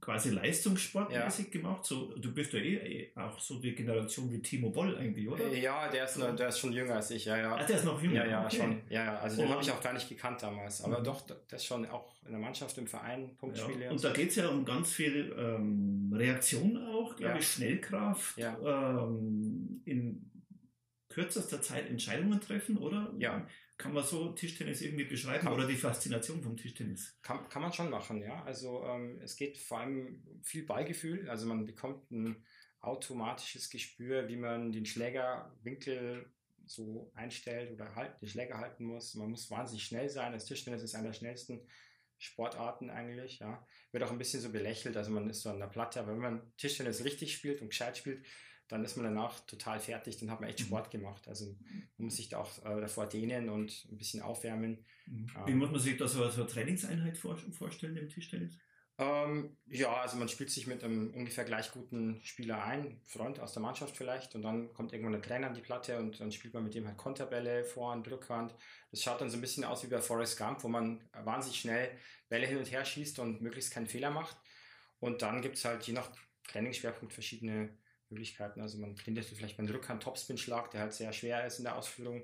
quasi 0.00 0.30
leistungssportmäßig 0.30 1.46
ja. 1.46 1.52
gemacht. 1.52 1.84
So, 1.84 2.14
du 2.16 2.32
bist 2.32 2.52
ja 2.52 2.60
eh, 2.60 2.76
eh, 2.76 3.12
auch 3.14 3.38
so 3.38 3.58
die 3.58 3.74
Generation 3.74 4.30
wie 4.32 4.40
Timo 4.40 4.70
Boll 4.70 4.96
eigentlich, 4.96 5.28
oder? 5.28 5.46
Ja, 5.48 5.88
der 5.88 6.04
ist, 6.04 6.16
noch, 6.16 6.34
der 6.34 6.48
ist 6.48 6.58
schon 6.58 6.72
jünger 6.72 6.96
als 6.96 7.10
ich, 7.10 7.26
ja, 7.26 7.36
ja. 7.36 7.56
Ach, 7.58 7.66
der 7.66 7.76
ist 7.76 7.84
noch 7.84 8.02
jünger? 8.02 8.24
Ja, 8.24 8.30
ja, 8.30 8.46
okay. 8.46 8.56
schon. 8.56 8.82
Ja, 8.88 9.04
ja. 9.04 9.18
Also 9.18 9.42
den 9.42 9.50
habe 9.50 9.62
ich 9.62 9.70
auch 9.70 9.82
gar 9.82 9.92
nicht 9.92 10.08
gekannt 10.08 10.42
damals. 10.42 10.82
Aber 10.82 11.00
mhm. 11.00 11.04
doch, 11.04 11.22
das 11.48 11.64
schon 11.64 11.86
auch 11.86 12.14
in 12.24 12.32
der 12.32 12.40
Mannschaft, 12.40 12.76
im 12.78 12.86
Verein, 12.86 13.36
Punktspiele. 13.36 13.84
Ja. 13.84 13.90
Und, 13.90 13.96
und 13.96 14.04
da 14.04 14.12
geht 14.12 14.30
es 14.30 14.36
ja 14.36 14.48
um 14.48 14.64
ganz 14.64 14.92
viel 14.92 15.34
ähm, 15.38 16.12
Reaktion 16.14 16.76
auch, 16.86 17.16
glaube 17.16 17.38
ich, 17.38 17.48
Schnellkraft. 17.48 18.38
Ähm, 18.38 19.82
in 19.84 20.30
kürzester 21.08 21.60
Zeit 21.60 21.90
Entscheidungen 21.90 22.40
treffen, 22.40 22.78
oder? 22.78 23.12
Ja. 23.18 23.46
Kann 23.80 23.94
man 23.94 24.04
so 24.04 24.32
Tischtennis 24.32 24.82
irgendwie 24.82 25.04
beschreiben 25.04 25.42
kann, 25.42 25.54
oder 25.54 25.66
die 25.66 25.74
Faszination 25.74 26.42
vom 26.42 26.54
Tischtennis? 26.54 27.16
Kann, 27.22 27.48
kann 27.48 27.62
man 27.62 27.72
schon 27.72 27.88
machen, 27.88 28.20
ja. 28.20 28.44
Also 28.44 28.84
ähm, 28.84 29.18
es 29.22 29.36
geht 29.36 29.56
vor 29.56 29.78
allem 29.78 30.22
viel 30.42 30.66
Ballgefühl. 30.66 31.30
Also 31.30 31.46
man 31.46 31.64
bekommt 31.64 32.10
ein 32.10 32.44
automatisches 32.80 33.70
Gespür, 33.70 34.28
wie 34.28 34.36
man 34.36 34.70
den 34.70 34.84
Schlägerwinkel 34.84 36.30
so 36.66 37.10
einstellt 37.14 37.72
oder 37.72 37.94
halt, 37.94 38.20
den 38.20 38.28
Schläger 38.28 38.58
halten 38.58 38.84
muss. 38.84 39.14
Man 39.14 39.30
muss 39.30 39.50
wahnsinnig 39.50 39.84
schnell 39.84 40.10
sein. 40.10 40.32
Das 40.32 40.44
Tischtennis 40.44 40.82
ist 40.82 40.94
einer 40.94 41.08
der 41.08 41.14
schnellsten 41.14 41.62
Sportarten 42.18 42.90
eigentlich, 42.90 43.38
ja. 43.38 43.66
Wird 43.92 44.04
auch 44.04 44.12
ein 44.12 44.18
bisschen 44.18 44.42
so 44.42 44.52
belächelt, 44.52 44.98
also 44.98 45.10
man 45.10 45.30
ist 45.30 45.40
so 45.40 45.48
an 45.48 45.58
der 45.58 45.68
Platte, 45.68 46.00
aber 46.00 46.12
wenn 46.12 46.20
man 46.20 46.52
Tischtennis 46.58 47.02
richtig 47.02 47.34
spielt 47.34 47.62
und 47.62 47.70
gescheit 47.70 47.96
spielt, 47.96 48.26
dann 48.70 48.84
ist 48.84 48.96
man 48.96 49.04
danach 49.04 49.40
total 49.40 49.80
fertig, 49.80 50.16
dann 50.18 50.30
hat 50.30 50.40
man 50.40 50.48
echt 50.48 50.60
mhm. 50.60 50.66
Sport 50.66 50.90
gemacht. 50.90 51.26
Also 51.26 51.56
man 51.98 52.06
muss 52.06 52.16
sich 52.16 52.28
da 52.28 52.38
auch 52.38 52.64
äh, 52.64 52.80
davor 52.80 53.06
dehnen 53.06 53.48
und 53.48 53.86
ein 53.90 53.98
bisschen 53.98 54.22
aufwärmen. 54.22 54.84
Mhm. 55.06 55.26
Wie 55.44 55.50
ähm, 55.50 55.58
muss 55.58 55.70
man 55.70 55.80
sich 55.80 55.96
da 55.96 56.06
so, 56.06 56.28
so 56.30 56.42
eine 56.42 56.50
Trainingseinheit 56.50 57.18
vorstellen 57.18 57.96
im 57.96 58.08
Tischtennis? 58.08 58.58
Ähm, 58.96 59.56
ja, 59.66 59.92
also 59.94 60.18
man 60.18 60.28
spielt 60.28 60.50
sich 60.50 60.66
mit 60.66 60.84
einem 60.84 61.12
ungefähr 61.14 61.44
gleich 61.44 61.72
guten 61.72 62.20
Spieler 62.22 62.62
ein, 62.62 63.00
Freund 63.06 63.40
aus 63.40 63.54
der 63.54 63.62
Mannschaft 63.62 63.96
vielleicht, 63.96 64.34
und 64.34 64.42
dann 64.42 64.72
kommt 64.74 64.92
irgendwann 64.92 65.14
der 65.14 65.22
Trainer 65.22 65.48
an 65.48 65.54
die 65.54 65.62
Platte 65.62 65.98
und 65.98 66.20
dann 66.20 66.30
spielt 66.30 66.54
man 66.54 66.64
mit 66.64 66.74
dem 66.74 66.86
halt 66.86 66.98
Konterbälle, 66.98 67.64
Vorhand, 67.64 68.08
Rückhand. 68.10 68.54
Das 68.90 69.02
schaut 69.02 69.20
dann 69.20 69.30
so 69.30 69.38
ein 69.38 69.40
bisschen 69.40 69.64
aus 69.64 69.82
wie 69.82 69.88
bei 69.88 70.00
Forrest 70.00 70.38
Gump, 70.38 70.62
wo 70.62 70.68
man 70.68 71.00
wahnsinnig 71.24 71.58
schnell 71.58 71.90
Bälle 72.28 72.46
hin 72.46 72.58
und 72.58 72.70
her 72.70 72.84
schießt 72.84 73.18
und 73.20 73.40
möglichst 73.40 73.72
keinen 73.72 73.86
Fehler 73.86 74.10
macht. 74.10 74.36
Und 75.00 75.22
dann 75.22 75.40
gibt 75.40 75.56
es 75.56 75.64
halt 75.64 75.82
je 75.84 75.94
nach 75.94 76.10
Trainingsschwerpunkt 76.48 77.14
verschiedene 77.14 77.70
Möglichkeiten. 78.10 78.60
Also 78.60 78.78
man 78.78 78.96
trainiert 78.96 79.24
vielleicht 79.24 79.56
beim 79.56 79.66
Rückhand-Topspin-Schlag, 79.66 80.70
der 80.70 80.80
halt 80.82 80.92
sehr 80.92 81.12
schwer 81.12 81.46
ist 81.46 81.58
in 81.58 81.64
der 81.64 81.76
Ausführung. 81.76 82.22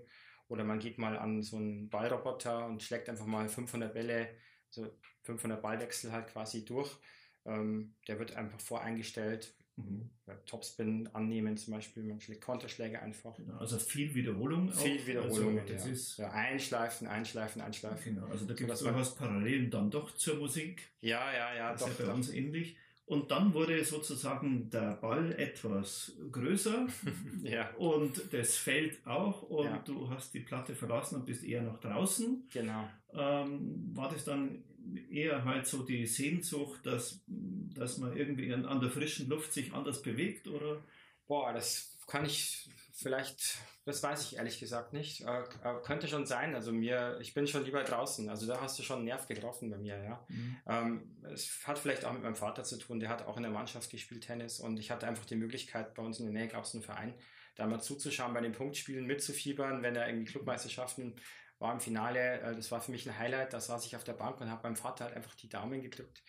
Oder 0.49 0.64
man 0.64 0.78
geht 0.78 0.99
mal 0.99 1.16
an 1.16 1.43
so 1.43 1.57
einen 1.57 1.88
Ballroboter 1.88 2.66
und 2.66 2.83
schlägt 2.83 3.09
einfach 3.09 3.26
mal 3.26 3.49
500 3.49 3.93
Bälle, 3.93 4.31
so 4.71 4.97
500 5.23 5.61
Ballwechsel 5.61 6.12
halt 6.12 6.28
quasi 6.28 6.64
durch. 6.64 6.97
Ähm, 7.45 7.95
der 8.09 8.19
wird 8.19 8.37
einfach 8.37 8.61
voreingestellt. 8.61 9.55
Mhm. 9.76 10.09
Topspin 10.47 11.07
annehmen 11.12 11.57
zum 11.59 11.75
Beispiel, 11.75 12.02
man 12.02 12.19
schlägt 12.19 12.40
Konterschläge 12.40 13.00
einfach. 13.02 13.37
Genau, 13.37 13.59
also 13.59 13.78
viel 13.78 14.14
Wiederholung. 14.14 14.73
Viel 14.73 15.00
auch. 15.00 15.07
Wiederholung. 15.07 15.59
Also 15.59 15.73
das 15.73 15.85
ja. 15.85 15.93
ist 15.93 16.16
ja, 16.16 16.31
einschleifen, 16.31 17.07
einschleifen, 17.07 17.61
einschleifen. 17.61 18.14
Genau, 18.14 18.26
also 18.26 18.47
da 18.47 18.55
gibt 18.55 18.71
es 18.71 18.81
durchaus 18.81 19.14
Parallelen 19.14 19.71
dann 19.71 19.90
doch 19.90 20.12
zur 20.12 20.37
Musik. 20.37 20.88
Ja, 21.00 21.31
ja, 21.31 21.55
ja. 21.55 21.73
Das 21.73 21.83
doch, 21.83 21.88
ist 21.90 21.99
ja 21.99 22.07
bei 22.07 22.11
doch. 22.11 22.16
uns 22.16 22.31
ähnlich. 22.31 22.78
Und 23.06 23.30
dann 23.30 23.54
wurde 23.54 23.84
sozusagen 23.84 24.68
der 24.68 24.96
Ball 24.96 25.32
etwas 25.38 26.12
größer 26.32 26.88
ja. 27.44 27.70
und 27.76 28.32
das 28.32 28.56
Feld 28.56 29.06
auch 29.06 29.42
und 29.42 29.66
ja. 29.66 29.78
du 29.78 30.10
hast 30.10 30.34
die 30.34 30.40
Platte 30.40 30.75
verlassen 30.75 31.16
und 31.16 31.26
bist 31.26 31.44
eher 31.44 31.62
nach 31.62 31.78
draußen. 31.78 32.48
Genau. 32.52 32.88
Ähm, 33.14 33.90
war 33.94 34.10
das 34.10 34.25
dann 34.25 34.64
eher 35.08 35.44
halt 35.44 35.66
so 35.66 35.84
die 35.84 36.04
Sehnsucht, 36.06 36.84
dass, 36.84 37.22
dass 37.28 37.98
man 37.98 38.16
irgendwie 38.16 38.52
an, 38.52 38.66
an 38.66 38.80
der 38.80 38.90
frischen 38.90 39.28
Luft 39.28 39.52
sich 39.52 39.72
anders 39.72 40.02
bewegt 40.02 40.48
oder? 40.48 40.82
Boah, 41.28 41.52
das 41.52 41.96
kann 42.08 42.25
ich 42.25 42.68
vielleicht 42.97 43.59
das 43.87 44.03
weiß 44.03 44.25
ich 44.25 44.37
ehrlich 44.37 44.59
gesagt 44.59 44.93
nicht. 44.93 45.21
Äh, 45.21 45.45
könnte 45.85 46.09
schon 46.09 46.26
sein. 46.26 46.57
Also 46.57 46.73
mir, 46.73 47.19
ich 47.21 47.35
bin 47.35 47.47
schon 47.47 47.65
lieber 47.65 47.85
draußen. 47.85 48.29
Also 48.29 48.45
da 48.45 48.61
hast 48.61 48.76
du 48.76 48.83
schon 48.83 48.97
einen 48.97 49.05
Nerv 49.05 49.29
getroffen 49.29 49.71
bei 49.71 49.79
mir, 49.79 50.03
ja. 50.03 50.26
Mhm. 50.29 50.57
Ähm, 50.67 51.17
es 51.33 51.61
hat 51.65 51.79
vielleicht 51.79 52.05
auch 52.05 52.12
mit 52.12 52.25
meinem 52.25 52.35
Vater 52.35 52.65
zu 52.65 52.79
tun. 52.79 52.99
Der 52.99 53.09
hat 53.09 53.25
auch 53.26 53.37
in 53.37 53.45
der 53.45 53.53
Mannschaft 53.53 53.88
gespielt 53.91 54.25
Tennis 54.25 54.59
und 54.59 54.81
ich 54.81 54.91
hatte 54.91 55.07
einfach 55.07 55.25
die 55.25 55.37
Möglichkeit, 55.37 55.95
bei 55.95 56.03
uns 56.03 56.19
in 56.19 56.25
der 56.26 56.35
Nähe 56.35 56.49
gab 56.49 56.65
es 56.65 56.75
einen 56.75 56.83
Verein, 56.83 57.15
da 57.55 57.69
mal 57.69 57.81
zuzuschauen, 57.81 58.35
bei 58.35 58.41
den 58.41 58.50
Punktspielen 58.50 59.07
mitzufiebern, 59.07 59.85
wenn 59.85 59.95
er 59.95 60.09
irgendwie 60.09 60.33
Clubmeisterschaften 60.33 61.15
war 61.61 61.73
im 61.73 61.79
Finale. 61.79 62.41
Äh, 62.41 62.57
das 62.57 62.73
war 62.73 62.81
für 62.81 62.91
mich 62.91 63.09
ein 63.09 63.17
Highlight. 63.17 63.53
Da 63.53 63.61
saß 63.61 63.87
ich 63.87 63.95
auf 63.95 64.03
der 64.03 64.15
Bank 64.15 64.41
und 64.41 64.50
habe 64.50 64.65
meinem 64.65 64.76
Vater 64.76 65.05
halt 65.05 65.15
einfach 65.15 65.37
die 65.37 65.49
Daumen 65.49 65.81
gedrückt 65.81 66.25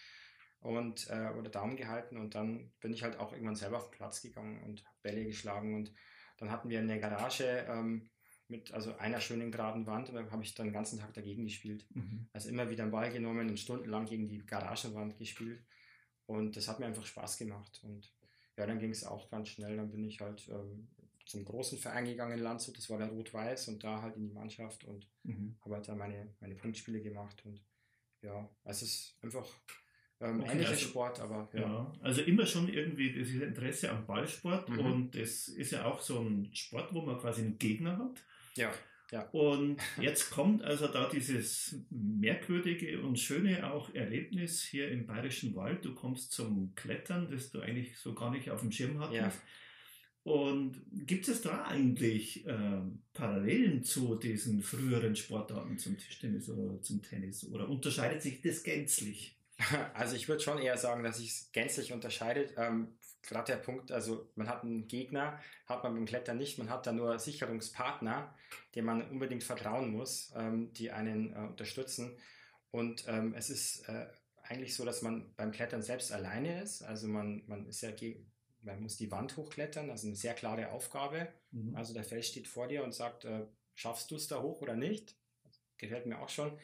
und 0.60 1.10
äh, 1.10 1.32
oder 1.36 1.50
Daumen 1.50 1.76
gehalten 1.76 2.18
und 2.18 2.36
dann 2.36 2.72
bin 2.82 2.94
ich 2.94 3.02
halt 3.02 3.18
auch 3.18 3.32
irgendwann 3.32 3.56
selber 3.56 3.78
auf 3.78 3.90
den 3.90 3.98
Platz 3.98 4.22
gegangen 4.22 4.62
und 4.64 4.84
Bälle 5.02 5.26
geschlagen 5.26 5.74
und 5.74 5.92
dann 6.38 6.51
hatten 6.51 6.70
wir 6.70 6.79
eine 6.79 7.00
Garage 7.00 7.65
ähm, 7.67 8.10
mit 8.48 8.72
also 8.72 8.96
einer 8.98 9.20
schönen 9.20 9.51
geraden 9.51 9.86
Wand 9.88 10.10
und 10.10 10.15
da 10.15 10.32
habe 10.32 10.44
ich 10.44 10.56
dann 10.56 10.67
den 10.67 10.74
ganzen 10.74 11.00
Tag 11.00 11.13
dagegen 11.13 11.44
gespielt. 11.44 11.86
Mhm. 11.94 12.29
Also 12.34 12.50
immer 12.50 12.70
wieder 12.70 12.84
einen 12.84 12.91
Ball 12.91 13.12
genommen 13.12 13.50
und 13.50 13.60
stundenlang 13.60 14.06
gegen 14.06 14.27
die 14.27 14.46
Garagenwand 14.46 15.17
gespielt. 15.17 15.63
Und 16.25 16.56
das 16.56 16.67
hat 16.67 16.79
mir 16.79 16.86
einfach 16.86 17.06
Spaß 17.06 17.38
gemacht. 17.38 17.82
Und 17.84 18.13
ja, 18.58 18.65
dann 18.65 18.79
ging 18.79 18.91
es 18.91 19.03
auch 19.03 19.29
ganz 19.29 19.50
schnell. 19.50 19.77
Dann 19.77 19.91
bin 19.91 20.03
ich 20.03 20.20
halt 20.20 20.48
ähm, 20.50 20.88
zum 21.27 21.44
großen 21.44 21.77
Verein 21.77 22.06
gegangen 22.06 22.38
in 22.38 22.44
Landshut, 22.44 22.77
das 22.77 22.89
war 22.89 22.98
der 22.98 23.10
Rot-Weiß 23.10 23.67
und 23.67 23.84
da 23.84 24.01
halt 24.01 24.15
in 24.15 24.24
die 24.24 24.34
Mannschaft 24.34 24.86
und 24.86 25.08
mhm. 25.24 25.58
habe 25.62 25.75
halt 25.75 25.88
da 25.88 25.96
meine, 25.96 26.34
meine 26.39 26.56
Punktspiele 26.56 27.01
gemacht. 27.01 27.46
Und 27.46 27.62
ja, 28.22 28.50
es 28.63 28.82
ist 28.82 29.17
einfach 29.22 29.46
ähm, 30.20 30.42
okay, 30.42 30.52
ähnlicher 30.52 30.72
also, 30.72 30.88
Sport, 30.88 31.20
aber 31.20 31.50
ja. 31.54 31.62
ja. 31.62 31.94
Also 32.02 32.22
immer 32.22 32.46
schon 32.46 32.70
irgendwie 32.70 33.12
dieses 33.12 33.42
Interesse 33.42 33.92
am 33.92 34.06
Ballsport 34.06 34.70
mhm. 34.70 34.80
und 34.80 35.16
das 35.16 35.48
ist 35.48 35.72
ja 35.72 35.86
auch 35.86 36.02
so 36.02 36.20
ein 36.20 36.50
Sport, 36.54 36.94
wo 36.94 37.02
man 37.02 37.20
quasi 37.20 37.42
einen 37.42 37.58
Gegner 37.58 37.98
hat. 37.98 38.24
Ja. 38.56 38.72
Ja. 39.12 39.22
Und 39.30 39.78
jetzt 40.02 40.32
kommt 40.32 40.64
also 40.64 40.88
da 40.88 41.08
dieses 41.08 41.80
merkwürdige 41.90 43.02
und 43.02 43.18
schöne 43.18 43.72
auch 43.72 43.94
Erlebnis 43.94 44.64
hier 44.64 44.92
im 44.92 45.06
Bayerischen 45.06 45.56
Wald. 45.56 45.86
Du 45.86 45.96
kommst 45.96 46.34
zum 46.34 46.76
Klettern, 46.76 47.30
das 47.32 47.52
du 47.52 47.62
eigentlich 47.62 47.98
so 47.98 48.14
gar 48.14 48.32
nicht 48.32 48.50
auf 48.50 48.60
dem 48.60 48.72
Schirm 48.72 49.00
hattest. 49.00 49.40
Ja. 50.26 50.34
Und 50.34 50.82
gibt 50.92 51.30
es 51.30 51.42
da 51.42 51.64
eigentlich 51.64 52.46
äh, 52.46 52.82
Parallelen 53.14 53.82
zu 53.86 54.16
diesen 54.16 54.62
früheren 54.62 55.16
Sportarten 55.16 55.78
zum 55.78 55.98
Tischtennis 55.98 56.50
oder 56.50 56.82
zum 56.82 57.02
Tennis? 57.02 57.50
Oder 57.50 57.70
unterscheidet 57.70 58.22
sich 58.22 58.42
das 58.42 58.62
gänzlich? 58.64 59.37
Also 59.94 60.16
ich 60.16 60.28
würde 60.28 60.44
schon 60.44 60.60
eher 60.60 60.78
sagen, 60.78 61.04
dass 61.04 61.18
sich 61.18 61.30
es 61.30 61.52
gänzlich 61.52 61.94
unterscheidet. 61.94 62.54
Ähm, 62.58 62.98
Gerade 63.24 63.54
der 63.54 63.58
Punkt, 63.58 63.92
also 63.92 64.30
man 64.36 64.48
hat 64.48 64.64
einen 64.64 64.88
Gegner, 64.88 65.40
hat 65.66 65.84
man 65.84 65.96
beim 65.96 66.06
Klettern 66.06 66.38
nicht, 66.38 66.58
man 66.60 66.70
hat 66.70 66.88
da 66.88 66.94
nur 66.94 67.20
Sicherungspartner, 67.20 68.34
dem 68.76 68.86
man 68.86 69.02
unbedingt 69.10 69.44
vertrauen 69.44 69.92
muss, 69.92 70.32
ähm, 70.36 70.72
die 70.74 70.92
einen 70.92 71.34
äh, 71.34 71.40
unterstützen. 71.40 72.18
Und 72.72 73.06
ähm, 73.08 73.34
es 73.36 73.50
ist 73.50 73.90
äh, 73.90 74.08
eigentlich 74.44 74.76
so, 74.76 74.86
dass 74.86 75.02
man 75.02 75.34
beim 75.36 75.52
Klettern 75.52 75.82
selbst 75.82 76.12
alleine 76.12 76.62
ist. 76.62 76.84
Also 76.84 77.08
man, 77.08 77.44
man 77.48 77.66
ist 77.66 77.82
ja 77.82 77.92
man 78.62 78.82
muss 78.82 78.98
die 78.98 79.12
Wand 79.12 79.36
hochklettern, 79.38 79.90
also 79.90 80.08
eine 80.08 80.16
sehr 80.16 80.34
klare 80.34 80.72
Aufgabe. 80.72 81.28
Mhm. 81.52 81.76
Also 81.76 81.94
der 81.94 82.04
Fels 82.04 82.28
steht 82.28 82.48
vor 82.48 82.68
dir 82.68 82.84
und 82.84 82.94
sagt, 82.94 83.26
äh, 83.26 83.46
schaffst 83.76 84.12
du 84.12 84.16
es 84.16 84.28
da 84.28 84.42
hoch 84.42 84.62
oder 84.62 84.76
nicht? 84.76 85.16
Gefällt 85.78 86.06
mir 86.06 86.20
auch 86.20 86.30
schon. 86.30 86.58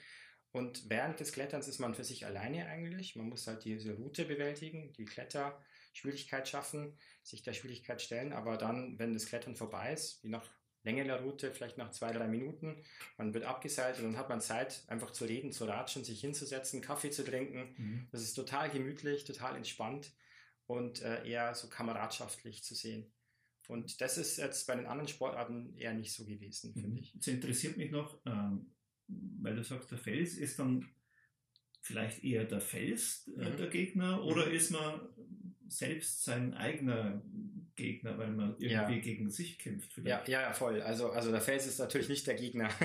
Und 0.53 0.87
während 0.87 1.19
des 1.19 1.31
Kletterns 1.31 1.67
ist 1.67 1.79
man 1.79 1.95
für 1.95 2.03
sich 2.03 2.27
alleine 2.27 2.67
eigentlich. 2.67 3.15
Man 3.15 3.27
muss 3.27 3.47
halt 3.47 3.65
diese 3.65 3.95
Route 3.95 4.23
bewältigen, 4.25 4.93
die 4.93 5.05
Kletterschwierigkeit 5.05 6.47
schaffen, 6.47 6.95
sich 7.23 7.41
der 7.41 7.53
Schwierigkeit 7.53 8.03
stellen. 8.03 8.33
Aber 8.33 8.55
dann, 8.57 8.99
wenn 8.99 9.13
das 9.13 9.25
Klettern 9.25 9.55
vorbei 9.55 9.93
ist, 9.93 10.23
wie 10.23 10.29
nach 10.29 10.47
längerer 10.83 11.21
Route, 11.21 11.51
vielleicht 11.51 11.79
nach 11.79 11.89
zwei, 11.89 12.11
drei 12.11 12.27
Minuten, 12.27 12.83
man 13.17 13.33
wird 13.33 13.45
abgeseilt 13.45 13.97
und 13.97 14.03
dann 14.03 14.17
hat 14.17 14.29
man 14.29 14.41
Zeit, 14.41 14.83
einfach 14.87 15.11
zu 15.11 15.25
reden, 15.25 15.51
zu 15.51 15.65
ratschen, 15.65 16.03
sich 16.03 16.21
hinzusetzen, 16.21 16.81
Kaffee 16.81 17.09
zu 17.09 17.25
trinken. 17.25 17.73
Mhm. 17.77 18.07
Das 18.11 18.21
ist 18.21 18.35
total 18.35 18.69
gemütlich, 18.69 19.23
total 19.23 19.55
entspannt 19.55 20.13
und 20.67 21.01
äh, 21.01 21.27
eher 21.27 21.55
so 21.55 21.67
kameradschaftlich 21.67 22.63
zu 22.63 22.75
sehen. 22.75 23.11
Und 23.69 24.01
das 24.01 24.19
ist 24.19 24.37
jetzt 24.37 24.67
bei 24.67 24.75
den 24.75 24.85
anderen 24.85 25.07
Sportarten 25.07 25.75
eher 25.77 25.93
nicht 25.93 26.13
so 26.13 26.25
gewesen, 26.25 26.73
finde 26.73 26.89
mhm. 26.89 26.97
ich. 26.97 27.13
Jetzt 27.15 27.27
interessiert 27.27 27.77
mich 27.77 27.89
noch, 27.89 28.19
ähm, 28.27 28.73
weil 29.07 29.55
du 29.55 29.63
sagst, 29.63 29.91
der 29.91 29.97
Fels 29.97 30.35
ist 30.35 30.59
dann 30.59 30.89
vielleicht 31.81 32.23
eher 32.23 32.45
der 32.45 32.61
Fels 32.61 33.29
äh, 33.37 33.49
mhm. 33.49 33.57
der 33.57 33.67
Gegner 33.67 34.17
mhm. 34.17 34.23
oder 34.23 34.49
ist 34.49 34.71
man 34.71 35.01
selbst 35.67 36.23
sein 36.23 36.53
eigener 36.53 37.21
Gegner, 37.75 38.17
weil 38.17 38.31
man 38.31 38.51
irgendwie 38.59 38.95
ja. 38.95 38.99
gegen 38.99 39.29
sich 39.29 39.57
kämpft? 39.57 39.97
Ja, 39.97 40.23
ja, 40.27 40.53
voll. 40.53 40.81
Also, 40.81 41.11
also 41.11 41.31
der 41.31 41.41
Fels 41.41 41.65
ist 41.65 41.79
natürlich 41.79 42.09
nicht 42.09 42.27
der 42.27 42.35
Gegner. 42.35 42.69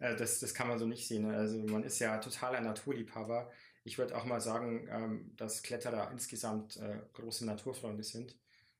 Äh, 0.00 0.16
das, 0.16 0.40
das 0.40 0.52
kann 0.54 0.66
man 0.66 0.78
so 0.78 0.86
nicht 0.86 1.06
sehen. 1.06 1.24
Also 1.26 1.62
man 1.64 1.84
ist 1.84 2.00
ja 2.00 2.18
totaler 2.18 2.60
Naturliebhaber. 2.60 3.50
Ich 3.84 3.96
würde 3.96 4.16
auch 4.16 4.24
mal 4.24 4.40
sagen, 4.40 4.88
ähm, 4.90 5.32
dass 5.36 5.62
Kletterer 5.62 6.10
insgesamt 6.10 6.76
äh, 6.78 6.98
große 7.12 7.46
Naturfreunde 7.46 8.02
sind. 8.02 8.36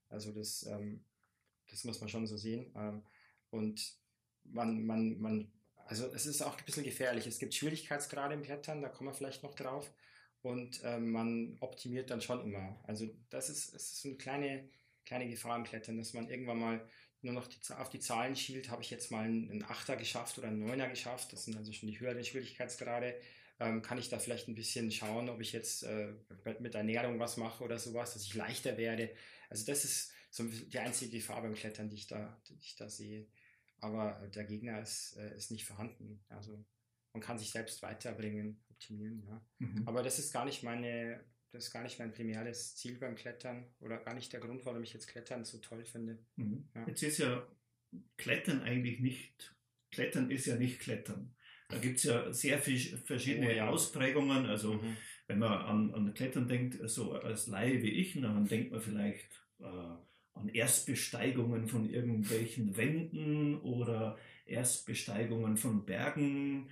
Also 0.08 0.32
das, 0.32 0.66
ähm, 0.66 1.04
das 1.70 1.84
muss 1.84 2.00
man 2.00 2.08
schon 2.08 2.26
so 2.26 2.36
sehen. 2.36 2.72
Ähm, 2.76 3.04
und 3.50 3.96
man, 4.42 4.84
man, 4.84 5.18
man 5.20 5.52
also 5.86 6.06
es 6.14 6.26
ist 6.26 6.42
auch 6.42 6.56
ein 6.56 6.64
bisschen 6.64 6.84
gefährlich. 6.84 7.26
Es 7.26 7.38
gibt 7.38 7.54
Schwierigkeitsgrade 7.54 8.34
im 8.34 8.42
Klettern, 8.42 8.82
da 8.82 8.88
kommen 8.88 9.10
wir 9.10 9.14
vielleicht 9.14 9.42
noch 9.42 9.54
drauf. 9.54 9.90
Und 10.42 10.82
ähm, 10.84 11.10
man 11.10 11.56
optimiert 11.60 12.10
dann 12.10 12.20
schon 12.20 12.42
immer. 12.42 12.78
Also 12.84 13.08
das 13.30 13.48
ist, 13.48 13.74
es 13.74 13.94
ist 13.94 14.04
eine 14.04 14.16
kleine, 14.16 14.68
kleine 15.04 15.28
Gefahr 15.28 15.56
im 15.56 15.64
Klettern, 15.64 15.96
dass 15.96 16.12
man 16.12 16.28
irgendwann 16.28 16.58
mal 16.58 16.88
nur 17.22 17.32
noch 17.32 17.46
die, 17.46 17.58
auf 17.72 17.88
die 17.88 18.00
Zahlen 18.00 18.36
schielt. 18.36 18.68
Habe 18.68 18.82
ich 18.82 18.90
jetzt 18.90 19.10
mal 19.10 19.24
einen 19.24 19.64
Achter 19.64 19.96
geschafft 19.96 20.36
oder 20.38 20.48
einen 20.48 20.60
Neuner 20.60 20.88
geschafft? 20.88 21.32
Das 21.32 21.44
sind 21.44 21.56
also 21.56 21.72
schon 21.72 21.88
die 21.88 21.98
höheren 21.98 22.22
Schwierigkeitsgrade. 22.22 23.18
Ähm, 23.58 23.80
kann 23.80 23.98
ich 23.98 24.10
da 24.10 24.18
vielleicht 24.18 24.48
ein 24.48 24.54
bisschen 24.54 24.90
schauen, 24.90 25.30
ob 25.30 25.40
ich 25.40 25.52
jetzt 25.52 25.84
äh, 25.84 26.12
mit 26.58 26.74
Ernährung 26.74 27.18
was 27.20 27.36
mache 27.36 27.64
oder 27.64 27.78
sowas, 27.78 28.12
dass 28.12 28.24
ich 28.24 28.34
leichter 28.34 28.76
werde. 28.76 29.14
Also 29.48 29.64
das 29.64 29.84
ist 29.84 30.12
so 30.30 30.44
die 30.44 30.78
einzige 30.78 31.16
Gefahr 31.16 31.40
beim 31.40 31.54
Klettern, 31.54 31.88
die 31.88 31.96
ich 31.96 32.06
da, 32.06 32.38
die 32.48 32.58
ich 32.60 32.76
da 32.76 32.90
sehe 32.90 33.28
aber 33.84 34.26
der 34.34 34.44
Gegner 34.44 34.80
ist, 34.80 35.16
äh, 35.18 35.36
ist 35.36 35.50
nicht 35.50 35.66
vorhanden. 35.66 36.24
Also 36.28 36.64
man 37.12 37.22
kann 37.22 37.38
sich 37.38 37.50
selbst 37.50 37.82
weiterbringen, 37.82 38.64
optimieren, 38.70 39.22
ja. 39.26 39.46
Mhm. 39.58 39.86
Aber 39.86 40.02
das 40.02 40.18
ist 40.18 40.32
gar 40.32 40.46
nicht 40.46 40.62
meine, 40.62 41.22
das 41.52 41.66
ist 41.66 41.70
gar 41.70 41.82
nicht 41.82 41.98
mein 41.98 42.12
primäres 42.12 42.76
Ziel 42.76 42.98
beim 42.98 43.14
Klettern 43.14 43.66
oder 43.80 43.98
gar 43.98 44.14
nicht 44.14 44.32
der 44.32 44.40
Grund, 44.40 44.64
warum 44.64 44.82
ich 44.82 44.94
jetzt 44.94 45.06
Klettern 45.06 45.44
so 45.44 45.58
toll 45.58 45.84
finde. 45.84 46.18
Mhm. 46.36 46.68
Ja. 46.74 46.88
Jetzt 46.88 47.02
ist 47.02 47.18
ja 47.18 47.46
Klettern 48.16 48.62
eigentlich 48.62 49.00
nicht, 49.00 49.54
Klettern 49.90 50.30
ist 50.30 50.46
ja 50.46 50.56
nicht 50.56 50.80
Klettern. 50.80 51.36
Da 51.68 51.78
gibt 51.78 51.98
es 51.98 52.04
ja 52.04 52.32
sehr 52.32 52.58
viele 52.58 52.98
verschiedene 52.98 53.48
oh, 53.48 53.52
ja. 53.52 53.68
Ausprägungen. 53.68 54.46
Also 54.46 54.74
mhm. 54.74 54.96
wenn 55.26 55.38
man 55.38 55.52
an, 55.52 55.94
an 55.94 56.14
Klettern 56.14 56.48
denkt, 56.48 56.78
so 56.88 57.12
als 57.12 57.48
Laie 57.48 57.82
wie 57.82 57.90
ich, 57.90 58.18
dann 58.20 58.46
denkt 58.46 58.72
man 58.72 58.80
vielleicht 58.80 59.46
äh, 59.60 59.96
an 60.34 60.48
Erstbesteigungen 60.48 61.68
von 61.68 61.88
irgendwelchen 61.88 62.76
Wänden 62.76 63.58
oder 63.60 64.18
Erstbesteigungen 64.46 65.56
von 65.56 65.84
Bergen 65.84 66.68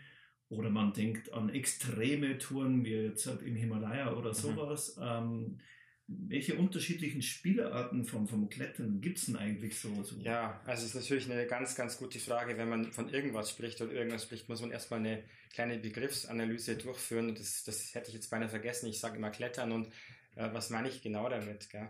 oder 0.49 0.69
man 0.69 0.93
denkt 0.93 1.33
an 1.33 1.49
extreme 1.49 2.39
Touren 2.39 2.85
wie 2.85 2.91
jetzt 2.91 3.27
halt 3.27 3.43
im 3.43 3.57
Himalaya 3.57 4.13
oder 4.13 4.31
mhm. 4.31 4.35
sowas. 4.35 4.97
Mhm. 4.97 5.03
Ähm, 5.03 5.61
welche 6.09 6.57
unterschiedlichen 6.57 7.23
Spielarten 7.23 8.05
vom, 8.05 8.29
vom 8.29 8.49
Klettern 8.49 9.01
gibt 9.01 9.19
es 9.19 9.27
denn 9.27 9.37
eigentlich 9.37 9.79
so, 9.79 10.03
so? 10.03 10.17
Ja, 10.21 10.61
also 10.67 10.85
es 10.85 10.95
ist 10.95 11.01
natürlich 11.01 11.31
eine 11.31 11.47
ganz, 11.47 11.75
ganz 11.75 11.97
gute 11.97 12.19
Frage. 12.19 12.59
Wenn 12.59 12.69
man 12.69 12.93
von 12.93 13.09
irgendwas 13.09 13.51
spricht 13.51 13.81
oder 13.81 13.93
irgendwas 13.93 14.25
spricht, 14.25 14.49
muss 14.49 14.61
man 14.61 14.73
erstmal 14.73 15.01
eine 15.01 15.23
kleine 15.55 15.79
Begriffsanalyse 15.79 16.77
durchführen. 16.77 17.35
Das, 17.35 17.65
das 17.65 17.95
hätte 17.95 18.09
ich 18.09 18.15
jetzt 18.15 18.31
beinahe 18.31 18.49
vergessen. 18.49 18.89
Ich 18.89 19.01
sage 19.01 19.17
immer 19.17 19.31
Klettern 19.31 19.73
und 19.73 19.87
äh, 20.35 20.53
was 20.53 20.71
meine 20.71 20.89
ich 20.89 21.03
genau 21.03 21.29
damit? 21.29 21.71
Gell? 21.71 21.89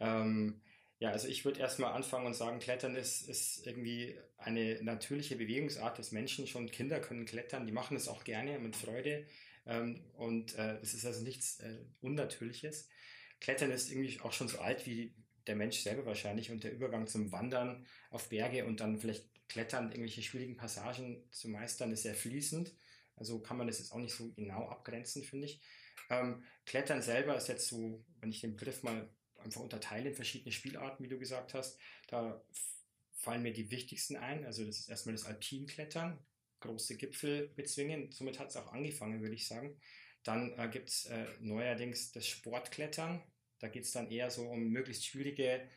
Ähm, 0.00 0.60
ja, 1.02 1.10
also 1.10 1.26
ich 1.26 1.44
würde 1.44 1.58
erstmal 1.58 1.94
anfangen 1.94 2.26
und 2.26 2.34
sagen, 2.34 2.60
Klettern 2.60 2.94
ist, 2.94 3.28
ist 3.28 3.66
irgendwie 3.66 4.16
eine 4.38 4.80
natürliche 4.84 5.34
Bewegungsart 5.34 5.98
des 5.98 6.12
Menschen. 6.12 6.46
Schon 6.46 6.70
Kinder 6.70 7.00
können 7.00 7.24
klettern, 7.24 7.66
die 7.66 7.72
machen 7.72 7.96
es 7.96 8.06
auch 8.06 8.22
gerne 8.22 8.60
mit 8.60 8.76
Freude. 8.76 9.26
Ähm, 9.66 10.04
und 10.14 10.56
äh, 10.56 10.78
es 10.80 10.94
ist 10.94 11.04
also 11.04 11.24
nichts 11.24 11.58
äh, 11.58 11.78
Unnatürliches. 12.02 12.88
Klettern 13.40 13.72
ist 13.72 13.90
irgendwie 13.90 14.20
auch 14.20 14.32
schon 14.32 14.46
so 14.46 14.60
alt 14.60 14.86
wie 14.86 15.12
der 15.48 15.56
Mensch 15.56 15.80
selber 15.80 16.06
wahrscheinlich 16.06 16.52
und 16.52 16.62
der 16.62 16.72
Übergang 16.72 17.08
zum 17.08 17.32
Wandern 17.32 17.84
auf 18.10 18.28
Berge 18.28 18.64
und 18.64 18.78
dann 18.78 19.00
vielleicht 19.00 19.24
Klettern, 19.48 19.90
irgendwelche 19.90 20.22
schwierigen 20.22 20.56
Passagen 20.56 21.24
zu 21.32 21.48
meistern, 21.48 21.90
ist 21.90 22.04
sehr 22.04 22.14
fließend. 22.14 22.76
Also 23.16 23.40
kann 23.40 23.56
man 23.56 23.66
das 23.66 23.80
jetzt 23.80 23.90
auch 23.90 23.98
nicht 23.98 24.14
so 24.14 24.30
genau 24.34 24.68
abgrenzen, 24.68 25.24
finde 25.24 25.46
ich. 25.46 25.60
Ähm, 26.10 26.44
Klettern 26.64 27.02
selber 27.02 27.36
ist 27.36 27.48
jetzt 27.48 27.66
so, 27.66 28.04
wenn 28.20 28.30
ich 28.30 28.40
den 28.40 28.54
Begriff 28.54 28.84
mal 28.84 29.10
einfach 29.44 29.60
unterteilen 29.60 30.06
in 30.06 30.14
verschiedene 30.14 30.52
Spielarten, 30.52 31.04
wie 31.04 31.08
du 31.08 31.18
gesagt 31.18 31.54
hast. 31.54 31.78
Da 32.08 32.42
fallen 33.14 33.42
mir 33.42 33.52
die 33.52 33.70
wichtigsten 33.70 34.16
ein. 34.16 34.44
Also 34.44 34.64
das 34.64 34.80
ist 34.80 34.88
erstmal 34.88 35.14
das 35.14 35.24
Alpinklettern, 35.24 36.18
große 36.60 36.96
Gipfel 36.96 37.48
bezwingen. 37.54 38.10
Somit 38.10 38.38
hat 38.38 38.50
es 38.50 38.56
auch 38.56 38.72
angefangen, 38.72 39.20
würde 39.20 39.34
ich 39.34 39.46
sagen. 39.46 39.80
Dann 40.24 40.56
äh, 40.58 40.68
gibt 40.68 40.88
es 40.88 41.06
äh, 41.06 41.26
neuerdings 41.40 42.12
das 42.12 42.26
Sportklettern. 42.26 43.22
Da 43.58 43.68
geht 43.68 43.84
es 43.84 43.92
dann 43.92 44.10
eher 44.10 44.30
so 44.30 44.48
um 44.48 44.68
möglichst 44.70 45.06
schwierige 45.06 45.68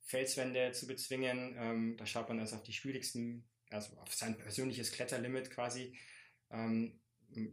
Felswände 0.00 0.72
zu 0.72 0.86
bezwingen. 0.86 1.56
Ähm, 1.58 1.96
da 1.96 2.06
schaut 2.06 2.28
man 2.28 2.40
also 2.40 2.56
auf 2.56 2.62
die 2.62 2.72
schwierigsten, 2.72 3.48
also 3.70 3.96
auf 3.98 4.14
sein 4.14 4.36
persönliches 4.36 4.92
Kletterlimit 4.92 5.50
quasi. 5.50 5.98
Ähm, 6.50 7.00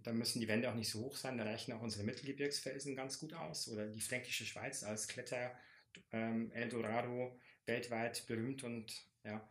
da 0.04 0.14
müssen 0.14 0.40
die 0.40 0.48
Wände 0.48 0.70
auch 0.70 0.76
nicht 0.76 0.90
so 0.90 1.02
hoch 1.02 1.16
sein, 1.16 1.38
da 1.38 1.44
reichen 1.44 1.74
auch 1.74 1.82
unsere 1.82 2.04
Mittelgebirgsfelsen 2.04 2.96
ganz 2.96 3.20
gut 3.20 3.34
aus. 3.34 3.68
Oder 3.68 3.88
die 3.88 4.02
Fränkische 4.02 4.46
Schweiz 4.46 4.84
als 4.84 5.08
Kletter 5.08 5.56
ähm, 6.12 6.52
Eldorado 6.52 7.40
weltweit 7.66 8.26
berühmt 8.28 8.64
und 8.64 8.94
ja, 9.24 9.48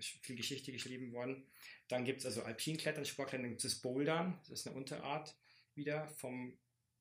viel 0.00 0.36
Geschichte 0.36 0.72
geschrieben 0.72 1.12
worden. 1.12 1.46
Dann 1.88 2.04
gibt 2.04 2.20
es 2.20 2.26
also 2.26 2.42
Alpinklettern, 2.42 3.04
Sportklettern, 3.04 3.50
gibt 3.50 3.64
es 3.64 3.80
Bouldern, 3.80 4.38
das 4.48 4.60
ist 4.60 4.66
eine 4.66 4.76
Unterart 4.76 5.36
wieder 5.74 6.08
vom, 6.08 6.58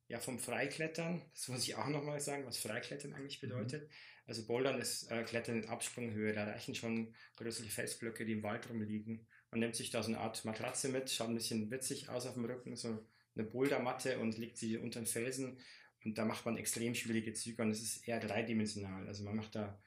ja, 0.07 0.19
vom 0.19 0.39
Freiklettern. 0.39 1.21
Das 1.33 1.47
muss 1.47 1.63
ich 1.63 1.75
auch 1.75 1.87
nochmal 1.87 2.19
sagen, 2.19 2.45
was 2.45 2.57
Freiklettern 2.57 3.13
eigentlich 3.13 3.41
mhm. 3.41 3.47
bedeutet. 3.47 3.89
Also 4.25 4.45
Bouldern 4.45 4.79
ist 4.79 5.11
äh, 5.11 5.23
Klettern 5.23 5.63
in 5.63 5.69
Absprunghöhe, 5.69 6.33
da 6.33 6.45
reichen 6.45 6.75
schon 6.75 7.13
größere 7.35 7.67
Felsblöcke, 7.67 8.25
die 8.25 8.33
im 8.33 8.43
Wald 8.43 8.69
rumliegen. 8.69 9.27
Man 9.53 9.59
nimmt 9.59 9.75
sich 9.75 9.91
da 9.91 10.01
so 10.01 10.09
eine 10.09 10.19
Art 10.19 10.43
Matratze 10.45 10.89
mit, 10.89 11.11
schaut 11.11 11.29
ein 11.29 11.35
bisschen 11.35 11.69
witzig 11.69 12.09
aus 12.09 12.25
auf 12.25 12.33
dem 12.33 12.45
Rücken, 12.45 12.75
so 12.75 12.99
eine 13.35 13.45
Bouldermatte 13.45 14.17
und 14.19 14.37
legt 14.37 14.57
sie 14.57 14.77
unter 14.77 14.99
den 14.99 15.05
Felsen 15.05 15.59
und 16.03 16.17
da 16.17 16.25
macht 16.25 16.45
man 16.45 16.57
extrem 16.57 16.95
schwierige 16.95 17.33
Züge 17.33 17.61
und 17.61 17.69
es 17.69 17.81
ist 17.81 18.07
eher 18.07 18.19
dreidimensional. 18.19 19.07
Also 19.07 19.23
man 19.23 19.35
macht 19.35 19.55
da, 19.55 19.79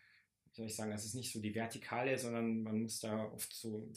wie 0.45 0.55
soll 0.55 0.67
ich 0.67 0.75
sagen, 0.75 0.93
es 0.93 1.05
ist 1.05 1.15
nicht 1.15 1.33
so 1.33 1.41
die 1.41 1.55
Vertikale, 1.55 2.17
sondern 2.19 2.63
man 2.63 2.83
muss 2.83 3.01
da 3.01 3.25
oft 3.25 3.53
so 3.53 3.91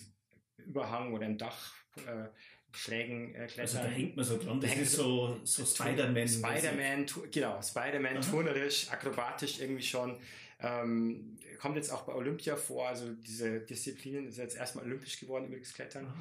Überhang 0.57 1.13
oder 1.13 1.25
im 1.25 1.37
Dach 1.37 1.73
äh, 1.97 2.27
schrägen 2.75 3.33
äh, 3.35 3.47
klettern. 3.47 3.61
Also 3.61 3.77
da 3.77 3.85
hängt 3.85 4.15
man 4.15 4.25
so 4.25 4.37
dran, 4.37 4.59
das 4.59 4.75
ist 4.75 4.93
so, 4.93 5.39
so 5.43 5.65
Spider-Man. 5.65 6.27
Spider-Man, 6.27 7.05
genau, 7.31 7.61
Spider-Man, 7.61 8.21
turnerisch, 8.21 8.89
akrobatisch 8.89 9.59
irgendwie 9.59 9.83
schon. 9.83 10.17
Ähm, 10.61 11.39
kommt 11.59 11.77
jetzt 11.77 11.91
auch 11.91 12.03
bei 12.03 12.13
Olympia 12.13 12.55
vor, 12.55 12.87
also 12.87 13.13
diese 13.13 13.61
Disziplin 13.61 14.27
ist 14.27 14.37
jetzt 14.37 14.57
erstmal 14.57 14.85
olympisch 14.85 15.19
geworden, 15.19 15.47
übrigens 15.47 15.73
Klettern. 15.73 16.13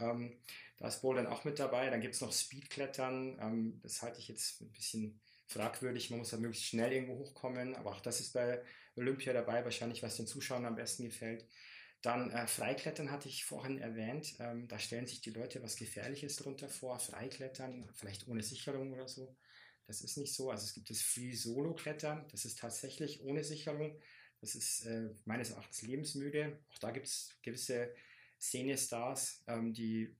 Ähm, 0.00 0.36
da 0.78 0.88
ist 0.88 1.02
Bouldern 1.02 1.26
auch 1.26 1.44
mit 1.44 1.58
dabei. 1.58 1.88
Dann 1.90 2.00
gibt 2.00 2.14
es 2.14 2.20
noch 2.20 2.32
Speedklettern. 2.32 3.38
Ähm, 3.40 3.80
das 3.82 4.02
halte 4.02 4.18
ich 4.18 4.28
jetzt 4.28 4.60
ein 4.60 4.72
bisschen 4.72 5.20
fragwürdig. 5.46 6.10
Man 6.10 6.18
muss 6.18 6.30
da 6.30 6.36
möglichst 6.36 6.66
schnell 6.66 6.92
irgendwo 6.92 7.18
hochkommen. 7.18 7.76
Aber 7.76 7.92
auch 7.92 8.00
das 8.00 8.20
ist 8.20 8.32
bei 8.32 8.60
Olympia 8.96 9.32
dabei, 9.32 9.64
wahrscheinlich, 9.64 10.02
was 10.02 10.16
den 10.16 10.26
Zuschauern 10.26 10.66
am 10.66 10.74
besten 10.74 11.04
gefällt. 11.04 11.46
Dann 12.02 12.30
äh, 12.30 12.46
Freiklettern 12.46 13.10
hatte 13.10 13.28
ich 13.28 13.44
vorhin 13.44 13.78
erwähnt. 13.78 14.34
Ähm, 14.40 14.68
da 14.68 14.78
stellen 14.78 15.06
sich 15.06 15.20
die 15.20 15.30
Leute 15.30 15.62
was 15.62 15.76
Gefährliches 15.76 16.36
drunter 16.36 16.68
vor. 16.68 16.98
Freiklettern, 16.98 17.88
vielleicht 17.94 18.28
ohne 18.28 18.42
Sicherung 18.42 18.92
oder 18.92 19.08
so. 19.08 19.34
Das 19.86 20.00
ist 20.00 20.16
nicht 20.16 20.34
so. 20.34 20.50
Also 20.50 20.64
es 20.64 20.74
gibt 20.74 20.90
das 20.90 21.02
Free 21.02 21.32
Solo 21.32 21.74
Klettern. 21.74 22.26
Das 22.30 22.44
ist 22.44 22.58
tatsächlich 22.58 23.22
ohne 23.22 23.44
Sicherung. 23.44 23.98
Das 24.40 24.54
ist 24.54 24.86
äh, 24.86 25.10
meines 25.24 25.50
Erachtens 25.50 25.82
lebensmüde. 25.82 26.58
Auch 26.70 26.78
da 26.78 26.90
gibt 26.90 27.06
es 27.06 27.38
gewisse 27.42 27.94
Szene-Stars, 28.40 29.44
ähm, 29.46 29.72
die 29.72 30.16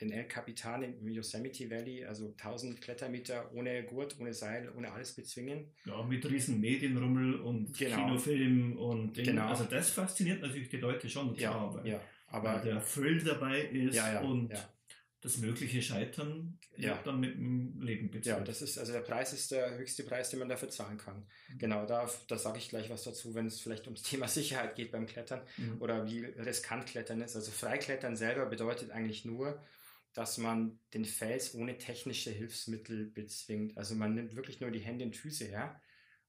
den 0.00 0.12
El 0.12 0.28
Capitan 0.28 0.82
im 0.82 1.08
Yosemite 1.08 1.68
Valley, 1.70 2.04
also 2.04 2.28
1000 2.28 2.80
Klettermeter 2.80 3.52
ohne 3.52 3.84
Gurt, 3.84 4.16
ohne 4.20 4.32
Seil, 4.32 4.72
ohne 4.76 4.92
alles 4.92 5.12
bezwingen. 5.14 5.72
Ja, 5.84 6.02
mit 6.02 6.24
riesen 6.30 6.60
Medienrummel 6.60 7.40
und 7.40 7.76
genau. 7.76 7.96
Kinofilm 7.96 8.76
und 8.78 9.16
Dingen. 9.16 9.30
Genau. 9.30 9.48
Also 9.48 9.64
das 9.64 9.90
fasziniert 9.90 10.40
natürlich 10.40 10.68
die 10.68 10.76
Leute 10.76 11.08
schon. 11.10 11.34
Ja, 11.34 11.74
weil, 11.74 11.86
ja. 11.86 12.00
aber 12.28 12.54
weil 12.54 12.62
der 12.62 12.84
Thrill 12.84 13.22
dabei 13.22 13.62
ist 13.62 13.96
ja, 13.96 14.12
ja, 14.14 14.20
und 14.20 14.50
ja. 14.50 14.68
Das 15.20 15.38
mögliche 15.38 15.82
Scheitern 15.82 16.58
ja. 16.76 17.00
dann 17.02 17.18
mit 17.18 17.34
dem 17.34 17.80
Leben 17.80 18.10
bezahlt. 18.10 18.38
Ja, 18.38 18.44
das 18.44 18.62
ist, 18.62 18.78
also 18.78 18.92
der 18.92 19.00
Preis 19.00 19.32
ist 19.32 19.50
der 19.50 19.76
höchste 19.76 20.04
Preis, 20.04 20.30
den 20.30 20.38
man 20.38 20.48
dafür 20.48 20.68
zahlen 20.68 20.96
kann. 20.96 21.26
Mhm. 21.48 21.58
Genau, 21.58 21.86
da, 21.86 22.08
da 22.28 22.38
sage 22.38 22.58
ich 22.58 22.68
gleich 22.68 22.88
was 22.88 23.02
dazu, 23.02 23.34
wenn 23.34 23.46
es 23.46 23.60
vielleicht 23.60 23.86
ums 23.86 24.02
Thema 24.02 24.28
Sicherheit 24.28 24.76
geht 24.76 24.92
beim 24.92 25.06
Klettern 25.06 25.42
mhm. 25.56 25.82
oder 25.82 26.06
wie 26.06 26.24
riskant 26.24 26.86
Klettern 26.86 27.20
ist. 27.20 27.34
Also 27.34 27.50
Freiklettern 27.50 28.16
selber 28.16 28.46
bedeutet 28.46 28.92
eigentlich 28.92 29.24
nur, 29.24 29.60
dass 30.14 30.38
man 30.38 30.78
den 30.94 31.04
Fels 31.04 31.54
ohne 31.54 31.78
technische 31.78 32.30
Hilfsmittel 32.30 33.06
bezwingt. 33.06 33.76
Also 33.76 33.96
man 33.96 34.14
nimmt 34.14 34.36
wirklich 34.36 34.60
nur 34.60 34.70
die 34.70 34.80
Hände 34.80 35.04
und 35.04 35.16
Füße 35.16 35.46
her, 35.46 35.80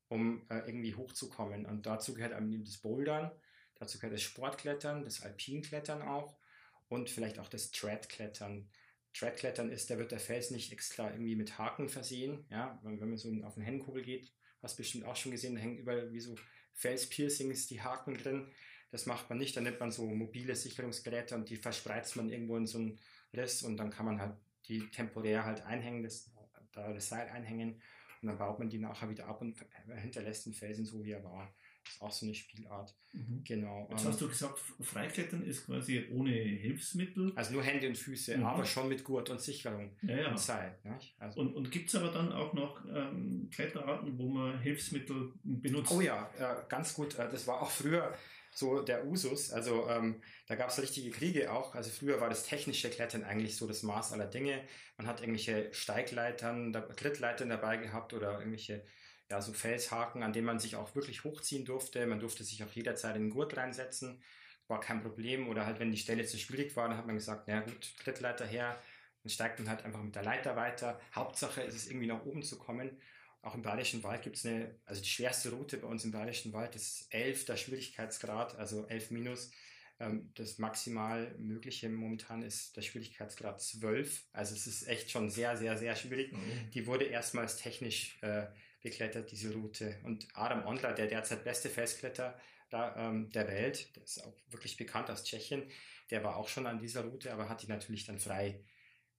um 0.08 0.46
äh, 0.50 0.60
irgendwie 0.65 0.96
hochzukommen. 0.96 1.67
Und 1.67 1.86
dazu 1.86 2.15
gehört 2.15 2.34
einem 2.34 2.63
das 2.63 2.77
Bouldern, 2.77 3.31
dazu 3.75 4.00
gehört 4.00 4.13
das 4.13 4.24
Sportklettern, 4.24 5.05
das 5.05 5.22
Alpinklettern 5.22 6.01
auch 6.01 6.39
und 6.88 7.10
vielleicht 7.10 7.39
auch 7.39 7.48
das 7.48 7.72
Treadklettern. 7.72 8.69
Treadklettern 9.13 9.71
ist, 9.71 9.89
da 9.89 9.97
wird 9.97 10.11
der 10.11 10.19
Fels 10.19 10.51
nicht 10.51 10.71
extra 10.71 11.11
irgendwie 11.11 11.35
mit 11.35 11.57
Haken 11.57 11.89
versehen. 11.89 12.45
Ja, 12.49 12.79
wenn 12.83 12.99
man 12.99 13.17
so 13.17 13.29
auf 13.43 13.55
den 13.55 13.63
Hängenkugel 13.63 14.03
geht, 14.03 14.31
hast 14.61 14.77
du 14.77 14.83
bestimmt 14.83 15.05
auch 15.05 15.15
schon 15.15 15.31
gesehen, 15.31 15.55
da 15.55 15.61
hängen 15.61 15.77
überall 15.77 16.11
wie 16.11 16.19
so 16.19 16.35
Felspiercings 16.73 17.67
die 17.67 17.81
Haken 17.81 18.15
drin. 18.15 18.47
Das 18.91 19.05
macht 19.05 19.29
man 19.29 19.37
nicht, 19.37 19.55
da 19.55 19.61
nimmt 19.61 19.79
man 19.79 19.91
so 19.91 20.05
mobile 20.05 20.55
Sicherungsgeräte 20.55 21.35
und 21.35 21.49
die 21.49 21.57
verspreizt 21.57 22.15
man 22.15 22.29
irgendwo 22.29 22.57
in 22.57 22.65
so 22.65 22.79
ein 22.79 22.99
lässt 23.31 23.63
und 23.63 23.77
dann 23.77 23.91
kann 23.91 24.05
man 24.05 24.19
halt 24.19 24.35
die 24.67 24.89
temporär 24.89 25.45
halt 25.45 25.61
einhängen, 25.61 26.03
das, 26.03 26.31
da 26.71 26.91
das 26.93 27.09
Seil 27.09 27.29
einhängen 27.29 27.81
und 28.21 28.27
dann 28.27 28.37
baut 28.37 28.59
man 28.59 28.69
die 28.69 28.79
nachher 28.79 29.09
wieder 29.09 29.27
ab 29.27 29.41
und 29.41 29.57
hinterlässt 30.01 30.45
den 30.45 30.53
Felsen 30.53 30.85
so, 30.85 31.03
wie 31.03 31.11
er 31.11 31.23
war. 31.23 31.53
Auch 32.00 32.12
so 32.12 32.25
eine 32.25 32.36
Spielart. 32.36 32.96
Mhm. 33.13 33.43
Genau. 33.43 33.88
Jetzt 33.91 34.05
hast 34.05 34.22
du 34.22 34.27
gesagt, 34.27 34.60
Freiklettern 34.81 35.43
ist 35.43 35.65
quasi 35.65 36.08
ohne 36.12 36.31
Hilfsmittel. 36.31 37.34
Also 37.36 37.53
nur 37.53 37.63
Hände 37.63 37.88
und 37.88 37.98
Füße, 37.98 38.38
mhm. 38.38 38.46
aber 38.46 38.65
schon 38.65 38.88
mit 38.88 39.03
Gurt 39.03 39.29
und 39.29 39.41
Sicherung 39.41 39.95
ja, 40.02 40.17
ja. 40.17 40.30
und 40.30 40.39
Seil. 40.39 40.78
Also 41.17 41.41
und 41.41 41.56
und 41.56 41.71
gibt 41.71 41.89
es 41.89 41.95
aber 41.95 42.10
dann 42.10 42.32
auch 42.32 42.54
noch 42.54 42.86
ähm, 42.86 43.49
Kletterarten, 43.52 44.17
wo 44.17 44.30
man 44.30 44.60
Hilfsmittel 44.60 45.34
benutzt? 45.43 45.91
Oh 45.91 46.02
ja, 46.02 46.30
äh, 46.38 46.63
ganz 46.69 46.93
gut. 46.93 47.15
Äh, 47.15 47.30
das 47.30 47.47
war 47.47 47.62
auch 47.62 47.71
früher 47.71 48.13
so 48.52 48.82
der 48.82 49.06
Usus. 49.06 49.52
Also 49.52 49.88
ähm, 49.89 50.21
da 50.47 50.56
gab 50.56 50.69
es 50.69 50.82
richtige 50.82 51.12
Kriege 51.12 51.52
auch. 51.52 51.75
Also 51.75 51.89
früher 51.89 52.19
war 52.21 52.30
das 52.30 52.43
technische 52.43 52.89
Klettern 52.89 53.23
eigentlich 53.23 53.56
so 53.56 53.67
das 53.67 53.84
Maß 53.84 54.13
aller 54.13 54.28
Dinge. 54.28 54.62
Man 54.97 55.08
hat 55.08 55.21
irgendwelche 55.21 55.73
Steigleitern, 55.73 56.73
Trittleitern 56.95 57.49
dabei 57.49 57.78
gehabt 57.78 58.13
oder 58.13 58.39
irgendwelche 58.39 58.84
ja, 59.29 59.41
so 59.41 59.53
Felshaken, 59.53 60.23
an 60.23 60.33
denen 60.33 60.47
man 60.47 60.59
sich 60.59 60.75
auch 60.75 60.95
wirklich 60.95 61.23
hochziehen 61.23 61.65
durfte. 61.65 62.05
Man 62.07 62.19
durfte 62.19 62.43
sich 62.43 62.63
auch 62.63 62.71
jederzeit 62.71 63.15
in 63.15 63.23
den 63.23 63.29
Gurt 63.29 63.55
reinsetzen. 63.55 64.21
War 64.67 64.79
kein 64.79 65.01
Problem. 65.01 65.47
Oder 65.47 65.65
halt, 65.65 65.79
wenn 65.79 65.91
die 65.91 65.97
Stelle 65.97 66.25
zu 66.25 66.37
schwierig 66.37 66.75
war, 66.75 66.89
dann 66.89 66.97
hat 66.97 67.05
man 67.05 67.15
gesagt, 67.15 67.43
na 67.47 67.61
gut, 67.61 67.95
Trittleiter 67.99 68.45
her. 68.45 68.81
Dann 69.23 69.29
steigt 69.29 69.59
man 69.59 69.69
halt 69.69 69.85
einfach 69.85 70.01
mit 70.01 70.15
der 70.15 70.23
Leiter 70.23 70.55
weiter. 70.55 70.99
Hauptsache 71.13 71.61
ist 71.61 71.75
es 71.75 71.87
irgendwie 71.87 72.07
nach 72.07 72.25
oben 72.25 72.41
zu 72.41 72.57
kommen. 72.57 72.97
Auch 73.41 73.55
im 73.55 73.61
Bayerischen 73.61 74.03
Wald 74.03 74.23
gibt 74.23 74.35
es 74.35 74.45
eine, 74.45 74.75
also 74.85 75.01
die 75.01 75.07
schwerste 75.07 75.51
Route 75.51 75.77
bei 75.77 75.87
uns 75.87 76.03
im 76.03 76.11
Bayerischen 76.11 76.51
Wald 76.51 76.75
ist 76.75 77.07
11 77.11 77.45
der 77.45 77.55
Schwierigkeitsgrad, 77.55 78.55
also 78.57 78.85
11 78.87 79.11
minus. 79.11 79.51
Ähm, 79.99 80.31
das 80.35 80.57
maximal 80.57 81.35
mögliche 81.37 81.89
momentan 81.89 82.41
ist 82.41 82.75
der 82.75 82.81
Schwierigkeitsgrad 82.81 83.61
12. 83.61 84.25
Also 84.33 84.55
es 84.55 84.65
ist 84.67 84.87
echt 84.87 85.11
schon 85.11 85.29
sehr, 85.29 85.55
sehr, 85.55 85.77
sehr 85.77 85.95
schwierig. 85.95 86.33
Mhm. 86.33 86.71
Die 86.73 86.85
wurde 86.87 87.05
erstmals 87.05 87.57
technisch 87.57 88.17
äh, 88.21 88.47
beklettert, 88.81 89.31
diese 89.31 89.53
Route. 89.53 89.99
Und 90.03 90.27
Adam 90.33 90.65
Ondler, 90.65 90.93
der 90.93 91.07
derzeit 91.07 91.43
beste 91.43 91.69
Festkletter 91.69 92.39
da, 92.69 92.95
ähm, 92.95 93.29
der 93.31 93.47
Welt, 93.47 93.95
der 93.95 94.03
ist 94.03 94.23
auch 94.23 94.35
wirklich 94.49 94.77
bekannt 94.77 95.09
aus 95.09 95.23
Tschechien, 95.23 95.63
der 96.11 96.23
war 96.23 96.37
auch 96.37 96.47
schon 96.47 96.67
an 96.67 96.79
dieser 96.79 97.03
Route, 97.03 97.33
aber 97.33 97.49
hat 97.49 97.61
die 97.61 97.67
natürlich 97.67 98.05
dann 98.05 98.19
frei 98.19 98.63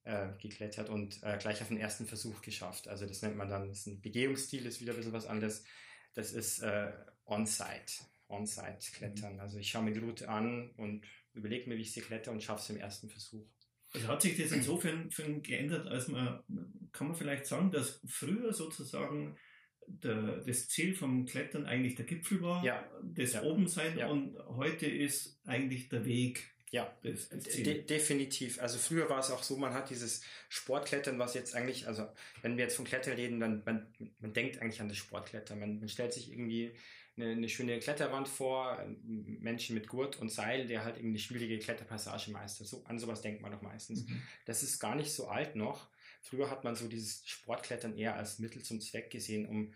äh, 0.03 0.29
geklettert 0.41 0.89
und 0.89 1.21
äh, 1.23 1.37
gleich 1.37 1.61
auf 1.61 1.67
den 1.67 1.77
ersten 1.77 2.05
Versuch 2.05 2.41
geschafft. 2.41 2.87
Also 2.87 3.05
das 3.05 3.21
nennt 3.21 3.37
man 3.37 3.49
dann, 3.49 3.67
das 3.67 3.79
ist 3.79 3.87
ein 3.87 4.01
Begehungsstil, 4.01 4.65
ist 4.65 4.81
wieder 4.81 4.93
ein 4.93 4.97
bisschen 4.97 5.13
was 5.13 5.27
anderes. 5.27 5.63
Das 6.13 6.33
ist 6.33 6.59
äh, 6.59 6.91
On-Site, 7.25 8.03
On-Site-Klettern. 8.27 9.35
Mhm. 9.35 9.39
Also 9.39 9.57
ich 9.57 9.69
schaue 9.69 9.83
mir 9.83 9.93
die 9.93 9.99
Route 9.99 10.27
an 10.27 10.71
und 10.77 11.05
überlege 11.33 11.69
mir, 11.69 11.77
wie 11.77 11.81
ich 11.81 11.93
sie 11.93 12.01
kletter 12.01 12.31
und 12.31 12.43
schaffe 12.43 12.61
es 12.61 12.69
im 12.69 12.77
ersten 12.77 13.09
Versuch. 13.09 13.47
Also 13.93 14.07
hat 14.07 14.21
sich 14.21 14.37
das 14.37 14.51
insofern 14.51 15.09
geändert, 15.43 15.87
als 15.87 16.07
man, 16.07 16.43
kann 16.91 17.07
man 17.07 17.15
vielleicht 17.15 17.45
sagen, 17.45 17.71
dass 17.71 18.01
früher 18.07 18.53
sozusagen 18.53 19.37
der, 19.87 20.37
das 20.45 20.69
Ziel 20.69 20.93
vom 20.93 21.25
Klettern 21.25 21.65
eigentlich 21.65 21.95
der 21.95 22.05
Gipfel 22.05 22.41
war, 22.41 22.63
ja. 22.63 22.83
das 23.03 23.33
ja. 23.33 23.43
Obensein 23.43 23.97
ja. 23.97 24.07
und 24.07 24.37
heute 24.47 24.85
ist 24.85 25.39
eigentlich 25.45 25.89
der 25.89 26.05
Weg 26.05 26.51
ja, 26.71 26.89
de 27.03 27.83
definitiv. 27.83 28.61
Also 28.61 28.77
früher 28.77 29.09
war 29.09 29.19
es 29.19 29.29
auch 29.29 29.43
so, 29.43 29.57
man 29.57 29.73
hat 29.73 29.89
dieses 29.89 30.23
Sportklettern, 30.47 31.19
was 31.19 31.33
jetzt 31.33 31.53
eigentlich, 31.53 31.85
also 31.85 32.07
wenn 32.43 32.55
wir 32.55 32.63
jetzt 32.63 32.77
von 32.77 32.85
Klettern 32.85 33.15
reden, 33.15 33.41
dann 33.41 33.61
man, 33.65 33.87
man 34.21 34.31
denkt 34.31 34.61
eigentlich 34.61 34.79
an 34.79 34.87
das 34.87 34.97
Sportklettern. 34.97 35.59
Man, 35.59 35.79
man 35.79 35.89
stellt 35.89 36.13
sich 36.13 36.31
irgendwie 36.31 36.71
eine, 37.17 37.31
eine, 37.31 37.49
schöne 37.49 37.77
Kletterwand 37.79 38.29
vor, 38.29 38.81
Menschen 39.03 39.73
mit 39.73 39.89
Gurt 39.89 40.17
und 40.21 40.31
Seil, 40.31 40.65
der 40.65 40.85
halt 40.85 40.97
eben 40.97 41.09
eine 41.09 41.19
schwierige 41.19 41.59
Kletterpassage 41.59 42.31
meistert. 42.31 42.67
So, 42.67 42.85
an 42.85 42.99
sowas 42.99 43.21
denkt 43.21 43.41
man 43.41 43.51
doch 43.51 43.61
meistens. 43.61 44.07
Mhm. 44.07 44.21
Das 44.45 44.63
ist 44.63 44.79
gar 44.79 44.95
nicht 44.95 45.11
so 45.11 45.27
alt 45.27 45.57
noch. 45.57 45.89
Früher 46.21 46.49
hat 46.49 46.63
man 46.63 46.75
so 46.75 46.87
dieses 46.87 47.27
Sportklettern 47.27 47.97
eher 47.97 48.15
als 48.15 48.39
Mittel 48.39 48.63
zum 48.63 48.79
Zweck 48.79 49.09
gesehen, 49.09 49.47
um 49.47 49.73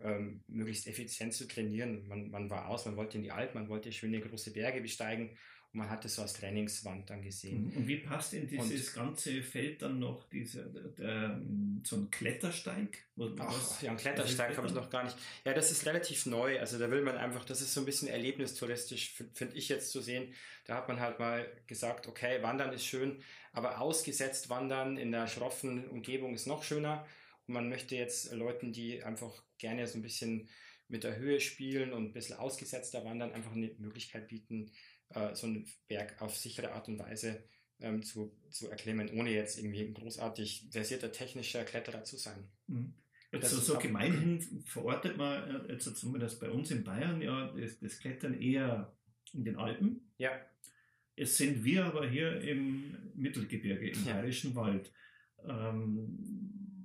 ähm, 0.00 0.42
möglichst 0.46 0.86
effizient 0.86 1.34
zu 1.34 1.46
trainieren. 1.46 2.06
Man, 2.06 2.30
man 2.30 2.50
war 2.50 2.68
aus, 2.68 2.86
man 2.86 2.96
wollte 2.96 3.16
in 3.16 3.24
die 3.24 3.32
Alpen, 3.32 3.60
man 3.60 3.68
wollte 3.68 3.92
schöne 3.92 4.20
große 4.20 4.52
Berge 4.52 4.80
besteigen 4.80 5.36
man 5.78 5.88
hat 5.88 6.04
das 6.04 6.16
so 6.16 6.22
als 6.22 6.34
Trainingswand 6.34 7.08
dann 7.08 7.22
gesehen. 7.22 7.70
Mhm. 7.70 7.76
Und 7.76 7.88
wie 7.88 7.96
passt 7.98 8.34
in 8.34 8.46
dieses 8.46 8.88
und, 8.88 8.94
ganze 8.94 9.42
Feld 9.42 9.80
dann 9.80 9.98
noch 9.98 10.28
diese, 10.28 10.64
der, 10.98 11.40
so 11.84 11.96
ein 11.96 12.10
Klettersteig? 12.10 12.98
Ach, 13.38 13.82
ja, 13.82 13.92
ein 13.92 13.96
Klettersteig 13.96 14.56
habe 14.56 14.66
ich 14.66 14.74
noch 14.74 14.90
gar 14.90 15.04
nicht. 15.04 15.16
Ja, 15.44 15.54
das 15.54 15.70
ist 15.70 15.86
relativ 15.86 16.26
neu. 16.26 16.58
Also 16.60 16.78
da 16.78 16.90
will 16.90 17.02
man 17.02 17.16
einfach, 17.16 17.44
das 17.44 17.62
ist 17.62 17.72
so 17.72 17.80
ein 17.80 17.86
bisschen 17.86 18.08
erlebnistouristisch, 18.08 19.14
finde 19.32 19.56
ich 19.56 19.68
jetzt 19.68 19.90
zu 19.90 20.00
sehen. 20.00 20.34
Da 20.66 20.76
hat 20.76 20.88
man 20.88 21.00
halt 21.00 21.18
mal 21.18 21.48
gesagt, 21.66 22.08
okay, 22.08 22.42
Wandern 22.42 22.72
ist 22.72 22.84
schön, 22.84 23.22
aber 23.52 23.80
ausgesetzt 23.80 24.50
Wandern 24.50 24.98
in 24.98 25.12
der 25.12 25.26
schroffen 25.26 25.88
Umgebung 25.88 26.34
ist 26.34 26.46
noch 26.46 26.62
schöner. 26.62 27.06
Und 27.46 27.54
man 27.54 27.68
möchte 27.68 27.96
jetzt 27.96 28.32
Leuten, 28.32 28.72
die 28.72 29.02
einfach 29.02 29.42
gerne 29.56 29.86
so 29.86 29.98
ein 29.98 30.02
bisschen 30.02 30.48
mit 30.88 31.04
der 31.04 31.16
Höhe 31.16 31.40
spielen 31.40 31.92
und 31.92 32.06
ein 32.06 32.12
bisschen 32.12 32.36
ausgesetzter 32.36 33.04
wandern, 33.04 33.32
einfach 33.32 33.52
eine 33.52 33.70
Möglichkeit 33.78 34.28
bieten, 34.28 34.70
äh, 35.10 35.34
so 35.34 35.46
einen 35.46 35.66
Berg 35.86 36.20
auf 36.20 36.36
sichere 36.36 36.72
Art 36.72 36.88
und 36.88 36.98
Weise 36.98 37.44
ähm, 37.80 38.02
zu, 38.02 38.36
zu 38.50 38.68
erklimmen, 38.68 39.10
ohne 39.10 39.30
jetzt 39.30 39.58
irgendwie 39.58 39.82
ein 39.82 39.94
großartig 39.94 40.68
versierter 40.70 41.12
technischer 41.12 41.64
Kletterer 41.64 42.04
zu 42.04 42.16
sein. 42.16 42.48
Mhm. 42.66 42.94
Jetzt 43.30 43.50
so, 43.50 43.60
so 43.60 43.78
gemeinhin 43.78 44.40
verortet 44.64 45.16
man 45.18 45.66
äh, 45.66 45.72
jetzt 45.72 45.96
zumindest 45.96 46.40
bei 46.40 46.50
uns 46.50 46.70
in 46.70 46.82
Bayern 46.82 47.20
ja 47.20 47.52
das, 47.52 47.78
das, 47.78 47.98
Klettern 47.98 48.40
eher 48.40 48.96
in 49.34 49.44
den 49.44 49.56
Alpen. 49.56 50.12
Ja. 50.16 50.30
Es 51.14 51.36
sind 51.36 51.64
wir 51.64 51.84
aber 51.84 52.08
hier 52.08 52.40
im 52.40 52.96
Mittelgebirge, 53.14 53.90
im 53.90 54.06
ja. 54.06 54.14
Bayerischen 54.14 54.54
Wald. 54.54 54.92
Ähm, 55.46 56.16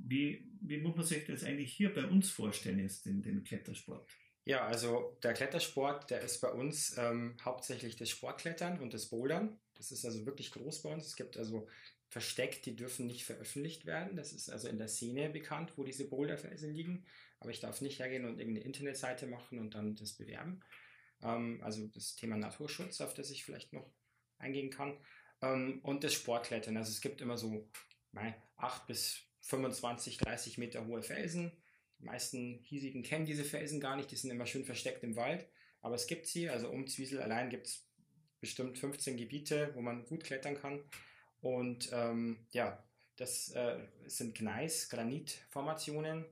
wie, 0.06 0.52
wie 0.62 0.78
muss 0.80 0.96
man 0.96 1.06
sich 1.06 1.26
das 1.26 1.44
eigentlich 1.44 1.72
hier 1.72 1.94
bei 1.94 2.06
uns 2.06 2.30
vorstellen, 2.30 2.80
jetzt 2.80 3.06
den, 3.06 3.22
den 3.22 3.44
Klettersport? 3.44 4.10
Ja, 4.46 4.66
also 4.66 5.18
der 5.24 5.34
Klettersport, 5.34 6.10
der 6.10 6.22
ist 6.22 6.42
bei 6.42 6.50
uns 6.50 6.98
ähm, 6.98 7.38
hauptsächlich 7.44 7.96
das 7.96 8.10
Sportklettern 8.10 8.80
und 8.82 8.94
das 8.94 9.08
Bouldern. 9.10 9.60
Das 9.76 9.92
ist 9.92 10.04
also 10.06 10.26
wirklich 10.26 10.52
groß 10.52 10.82
bei 10.82 10.92
uns. 10.92 11.08
Es 11.08 11.16
gibt 11.16 11.38
also 11.38 11.68
versteckt, 12.10 12.66
die 12.66 12.76
dürfen 12.76 13.08
nicht 13.08 13.24
veröffentlicht 13.24 13.86
werden. 13.86 14.18
Das 14.18 14.34
ist 14.34 14.50
also 14.50 14.68
in 14.68 14.78
der 14.78 14.90
Szene 14.90 15.30
bekannt, 15.30 15.74
wo 15.78 15.84
diese 15.86 16.10
Boulderfelsen 16.10 16.74
liegen. 16.74 17.06
Aber 17.40 17.52
ich 17.52 17.62
darf 17.62 17.80
nicht 17.82 18.00
hergehen 18.00 18.26
und 18.26 18.38
irgendeine 18.38 18.66
Internetseite 18.66 19.28
machen 19.28 19.60
und 19.60 19.76
dann 19.76 19.96
das 19.96 20.14
bewerben. 20.14 20.60
Ähm, 21.22 21.62
also 21.64 21.88
das 21.88 22.16
Thema 22.16 22.36
Naturschutz, 22.36 23.00
auf 23.00 23.14
das 23.14 23.32
ich 23.32 23.46
vielleicht 23.46 23.72
noch 23.72 23.90
eingehen 24.40 24.72
kann. 24.72 24.98
Ähm, 25.42 25.80
und 25.84 26.04
das 26.04 26.14
Sportklettern. 26.14 26.76
Also 26.76 26.92
es 26.92 27.00
gibt 27.00 27.22
immer 27.22 27.38
so 27.38 27.70
8 28.58 28.88
bis 28.88 29.22
25, 29.42 30.18
30 30.18 30.58
Meter 30.58 30.86
hohe 30.86 31.02
Felsen. 31.02 31.63
Meisten 32.06 32.60
hiesigen 32.64 33.04
kennen 33.04 33.26
diese 33.26 33.44
Felsen 33.44 33.80
gar 33.80 33.96
nicht, 33.96 34.12
die 34.12 34.16
sind 34.16 34.32
immer 34.32 34.46
schön 34.46 34.66
versteckt 34.66 35.04
im 35.04 35.16
Wald. 35.16 35.48
Aber 35.82 35.96
es 35.96 36.08
gibt 36.08 36.28
sie, 36.28 36.50
also 36.50 36.70
um 36.70 36.88
Zwiesel 36.88 37.22
allein 37.22 37.50
gibt 37.50 37.68
es 37.68 37.88
bestimmt 38.40 38.78
15 38.78 39.18
Gebiete, 39.18 39.72
wo 39.76 39.82
man 39.82 40.06
gut 40.06 40.24
klettern 40.24 40.56
kann. 40.56 40.84
Und 41.42 41.90
ähm, 41.92 42.48
ja, 42.52 42.84
das 43.18 43.50
äh, 43.50 43.80
sind 44.08 44.36
Gneis, 44.36 44.90
Granitformationen. 44.90 46.26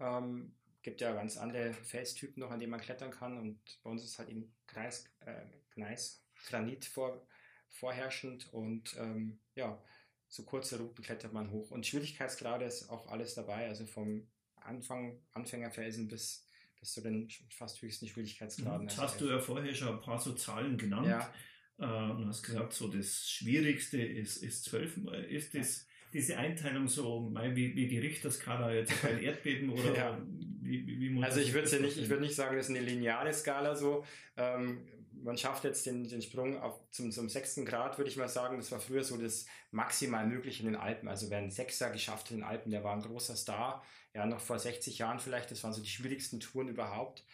Ähm, 0.00 0.54
gibt 0.82 1.00
ja 1.00 1.12
ganz 1.12 1.36
andere 1.36 1.72
Felstypen 1.72 2.40
noch, 2.40 2.50
an 2.50 2.60
denen 2.60 2.70
man 2.70 2.80
klettern 2.80 3.10
kann. 3.10 3.38
Und 3.38 3.58
bei 3.82 3.90
uns 3.90 4.04
ist 4.04 4.18
halt 4.18 4.28
eben 4.28 4.54
Gneis, 4.66 5.10
äh, 5.20 5.46
Gneis 5.74 6.24
Granit 6.46 6.84
vor, 6.84 7.26
vorherrschend. 7.68 8.52
Und 8.52 8.96
ähm, 8.98 9.40
ja, 9.54 9.82
so 10.28 10.44
kurze 10.44 10.78
Routen 10.78 11.04
klettert 11.04 11.32
man 11.32 11.50
hoch. 11.50 11.70
Und 11.70 11.86
Schwierigkeitsgrade 11.86 12.64
ist 12.64 12.90
auch 12.90 13.08
alles 13.08 13.34
dabei, 13.34 13.66
also 13.66 13.86
vom 13.86 14.28
Anfang, 14.64 15.20
Anfängerfelsen 15.32 16.08
bis, 16.08 16.46
bis 16.80 16.92
zu 16.92 17.00
den 17.00 17.28
fast 17.50 17.80
höchsten 17.82 18.06
Schwierigkeitsgraden. 18.08 18.86
Das 18.86 18.98
hast 18.98 19.20
du 19.20 19.28
ja 19.28 19.38
vorher 19.38 19.74
schon 19.74 19.88
ein 19.88 20.00
paar 20.00 20.18
so 20.18 20.32
Zahlen 20.32 20.76
genannt. 20.76 21.06
Ja. 21.06 21.32
Äh, 21.78 22.12
und 22.12 22.26
hast 22.28 22.42
gesagt, 22.42 22.72
so 22.72 22.88
das 22.88 23.30
Schwierigste 23.30 24.00
ist, 24.00 24.38
ist 24.38 24.64
zwölf, 24.64 24.96
ist 25.28 25.54
das, 25.54 25.86
diese 26.12 26.38
Einteilung 26.38 26.86
so 26.86 27.32
wie, 27.34 27.74
wie 27.74 27.88
die 27.88 27.98
Richterskala 27.98 28.72
jetzt 28.72 29.02
bei 29.02 29.20
Erdbeben 29.22 29.70
oder 29.70 29.96
ja. 29.96 30.22
wie, 30.62 30.86
wie, 30.86 31.00
wie 31.00 31.24
Also 31.24 31.40
ich 31.40 31.52
würde 31.52 31.68
ja 31.68 31.80
nicht, 31.80 31.98
ich 31.98 32.08
würde 32.08 32.22
nicht 32.22 32.36
sagen, 32.36 32.56
das 32.56 32.68
ist 32.68 32.76
eine 32.76 32.86
lineare 32.86 33.32
Skala 33.32 33.74
so. 33.74 34.04
Ähm, 34.36 34.86
man 35.24 35.38
schafft 35.38 35.64
jetzt 35.64 35.86
den, 35.86 36.06
den 36.06 36.20
Sprung 36.20 36.60
auf, 36.60 36.78
zum, 36.90 37.10
zum 37.10 37.28
sechsten 37.30 37.64
Grad, 37.64 37.96
würde 37.98 38.10
ich 38.10 38.16
mal 38.16 38.28
sagen. 38.28 38.58
Das 38.58 38.70
war 38.70 38.78
früher 38.78 39.02
so 39.02 39.16
das 39.16 39.46
maximal 39.70 40.26
mögliche 40.26 40.62
in 40.62 40.66
den 40.72 40.76
Alpen. 40.76 41.08
Also 41.08 41.30
wer 41.30 41.38
einen 41.38 41.50
Sechser 41.50 41.90
geschafft 41.90 42.30
in 42.30 42.38
den 42.38 42.44
Alpen, 42.44 42.70
der 42.70 42.84
war 42.84 42.94
ein 42.94 43.02
großer 43.02 43.34
Star. 43.34 43.82
Ja, 44.12 44.26
noch 44.26 44.40
vor 44.40 44.58
60 44.58 44.98
Jahren 44.98 45.18
vielleicht. 45.18 45.50
Das 45.50 45.64
waren 45.64 45.72
so 45.72 45.82
die 45.82 45.88
schwierigsten 45.88 46.40
Touren 46.40 46.68
überhaupt. 46.68 47.24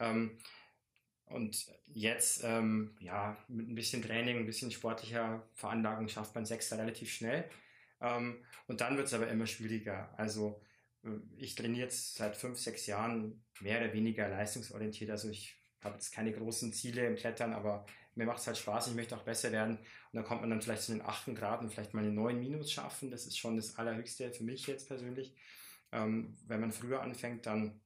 Ähm, 0.00 0.38
und 1.26 1.66
jetzt, 1.86 2.42
ähm, 2.44 2.96
ja, 3.00 3.36
mit 3.48 3.68
ein 3.68 3.74
bisschen 3.76 4.02
Training, 4.02 4.38
ein 4.38 4.46
bisschen 4.46 4.72
sportlicher 4.72 5.48
Veranlagung 5.54 6.08
schafft 6.08 6.34
man 6.34 6.46
Sechster 6.46 6.78
relativ 6.78 7.12
schnell. 7.12 7.48
Ähm, 8.00 8.44
und 8.66 8.80
dann 8.80 8.96
wird 8.96 9.06
es 9.06 9.14
aber 9.14 9.28
immer 9.28 9.46
schwieriger. 9.46 10.12
Also 10.16 10.60
äh, 11.04 11.10
ich 11.36 11.54
trainiere 11.54 11.84
jetzt 11.84 12.16
seit 12.16 12.36
fünf, 12.36 12.58
sechs 12.58 12.86
Jahren 12.86 13.44
mehr 13.60 13.80
oder 13.80 13.92
weniger 13.92 14.28
leistungsorientiert. 14.28 15.10
Also 15.10 15.28
ich 15.28 15.56
habe 15.86 15.96
jetzt 15.96 16.12
keine 16.12 16.32
großen 16.32 16.72
Ziele 16.72 17.06
im 17.06 17.16
Klettern, 17.16 17.52
aber 17.52 17.86
mir 18.14 18.26
macht 18.26 18.40
es 18.40 18.46
halt 18.46 18.56
Spaß, 18.56 18.88
ich 18.88 18.94
möchte 18.94 19.16
auch 19.16 19.22
besser 19.22 19.52
werden. 19.52 19.76
Und 19.78 19.86
dann 20.12 20.24
kommt 20.24 20.40
man 20.40 20.50
dann 20.50 20.62
vielleicht 20.62 20.82
zu 20.82 20.92
den 20.92 21.02
achten 21.02 21.34
Grad 21.34 21.60
und 21.60 21.70
vielleicht 21.70 21.94
mal 21.94 22.00
eine 22.00 22.12
neuen 22.12 22.40
Minus 22.40 22.72
schaffen. 22.72 23.10
Das 23.10 23.26
ist 23.26 23.38
schon 23.38 23.56
das 23.56 23.76
Allerhöchste 23.76 24.32
für 24.32 24.44
mich 24.44 24.66
jetzt 24.66 24.88
persönlich. 24.88 25.34
Ähm, 25.92 26.36
wenn 26.46 26.60
man 26.60 26.72
früher 26.72 27.02
anfängt, 27.02 27.46
dann, 27.46 27.80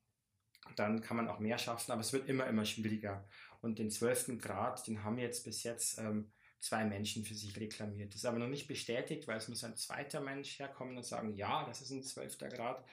dann 0.76 1.00
kann 1.00 1.16
man 1.16 1.28
auch 1.28 1.40
mehr 1.40 1.58
schaffen, 1.58 1.92
aber 1.92 2.00
es 2.00 2.12
wird 2.12 2.28
immer, 2.28 2.46
immer 2.46 2.64
schwieriger. 2.64 3.28
Und 3.60 3.78
den 3.78 3.90
zwölften 3.90 4.38
Grad, 4.38 4.86
den 4.86 5.02
haben 5.04 5.18
jetzt 5.18 5.44
bis 5.44 5.64
jetzt 5.64 5.98
ähm, 5.98 6.32
zwei 6.60 6.84
Menschen 6.84 7.24
für 7.24 7.34
sich 7.34 7.58
reklamiert. 7.58 8.14
Das 8.14 8.20
ist 8.20 8.26
aber 8.26 8.38
noch 8.38 8.48
nicht 8.48 8.68
bestätigt, 8.68 9.26
weil 9.26 9.38
es 9.38 9.48
muss 9.48 9.64
ein 9.64 9.76
zweiter 9.76 10.20
Mensch 10.20 10.58
herkommen 10.58 10.96
und 10.96 11.04
sagen, 11.04 11.34
ja, 11.34 11.64
das 11.66 11.82
ist 11.82 11.90
ein 11.90 12.02
zwölfter 12.02 12.48
Grad. 12.48 12.84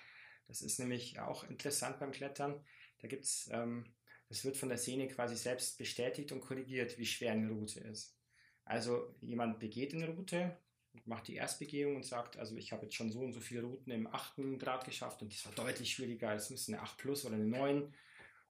Das 0.47 0.61
ist 0.61 0.79
nämlich 0.79 1.19
auch 1.19 1.43
interessant 1.43 1.99
beim 1.99 2.11
Klettern. 2.11 2.63
Da 2.99 3.07
gibt 3.07 3.25
es 3.25 3.49
ähm, 3.51 3.85
das 4.29 4.43
wird 4.43 4.57
von 4.57 4.69
der 4.69 4.77
Szene 4.77 5.07
quasi 5.07 5.35
selbst 5.35 5.77
bestätigt 5.77 6.31
und 6.31 6.41
korrigiert, 6.41 6.97
wie 6.97 7.05
schwer 7.05 7.31
eine 7.31 7.49
Route 7.49 7.79
ist. 7.79 8.17
Also 8.65 9.15
jemand 9.21 9.59
begeht 9.59 9.93
eine 9.93 10.09
Route, 10.09 10.57
macht 11.05 11.27
die 11.27 11.35
Erstbegehung 11.35 11.95
und 11.95 12.05
sagt, 12.05 12.37
also 12.37 12.55
ich 12.57 12.71
habe 12.71 12.83
jetzt 12.83 12.95
schon 12.95 13.11
so 13.11 13.21
und 13.21 13.33
so 13.33 13.39
viele 13.39 13.63
Routen 13.63 13.91
im 13.91 14.07
8. 14.07 14.59
Grad 14.59 14.85
geschafft 14.85 15.21
und 15.21 15.33
das 15.33 15.45
war 15.45 15.53
deutlich 15.53 15.93
schwieriger, 15.93 16.33
es 16.33 16.49
müsste 16.49 16.73
eine 16.73 16.81
8 16.81 16.97
plus 16.97 17.25
oder 17.25 17.35
eine 17.35 17.45
9. 17.45 17.93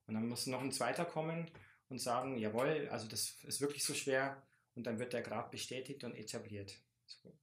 Und 0.07 0.13
dann 0.13 0.27
muss 0.27 0.47
noch 0.47 0.61
ein 0.61 0.71
zweiter 0.71 1.05
kommen 1.05 1.51
und 1.89 1.99
sagen, 1.99 2.37
jawohl, 2.37 2.87
also 2.89 3.07
das 3.07 3.37
ist 3.43 3.61
wirklich 3.61 3.83
so 3.83 3.93
schwer 3.93 4.41
und 4.75 4.87
dann 4.87 4.99
wird 4.99 5.13
der 5.13 5.21
Grad 5.21 5.51
bestätigt 5.51 6.03
und 6.03 6.15
etabliert. 6.15 6.81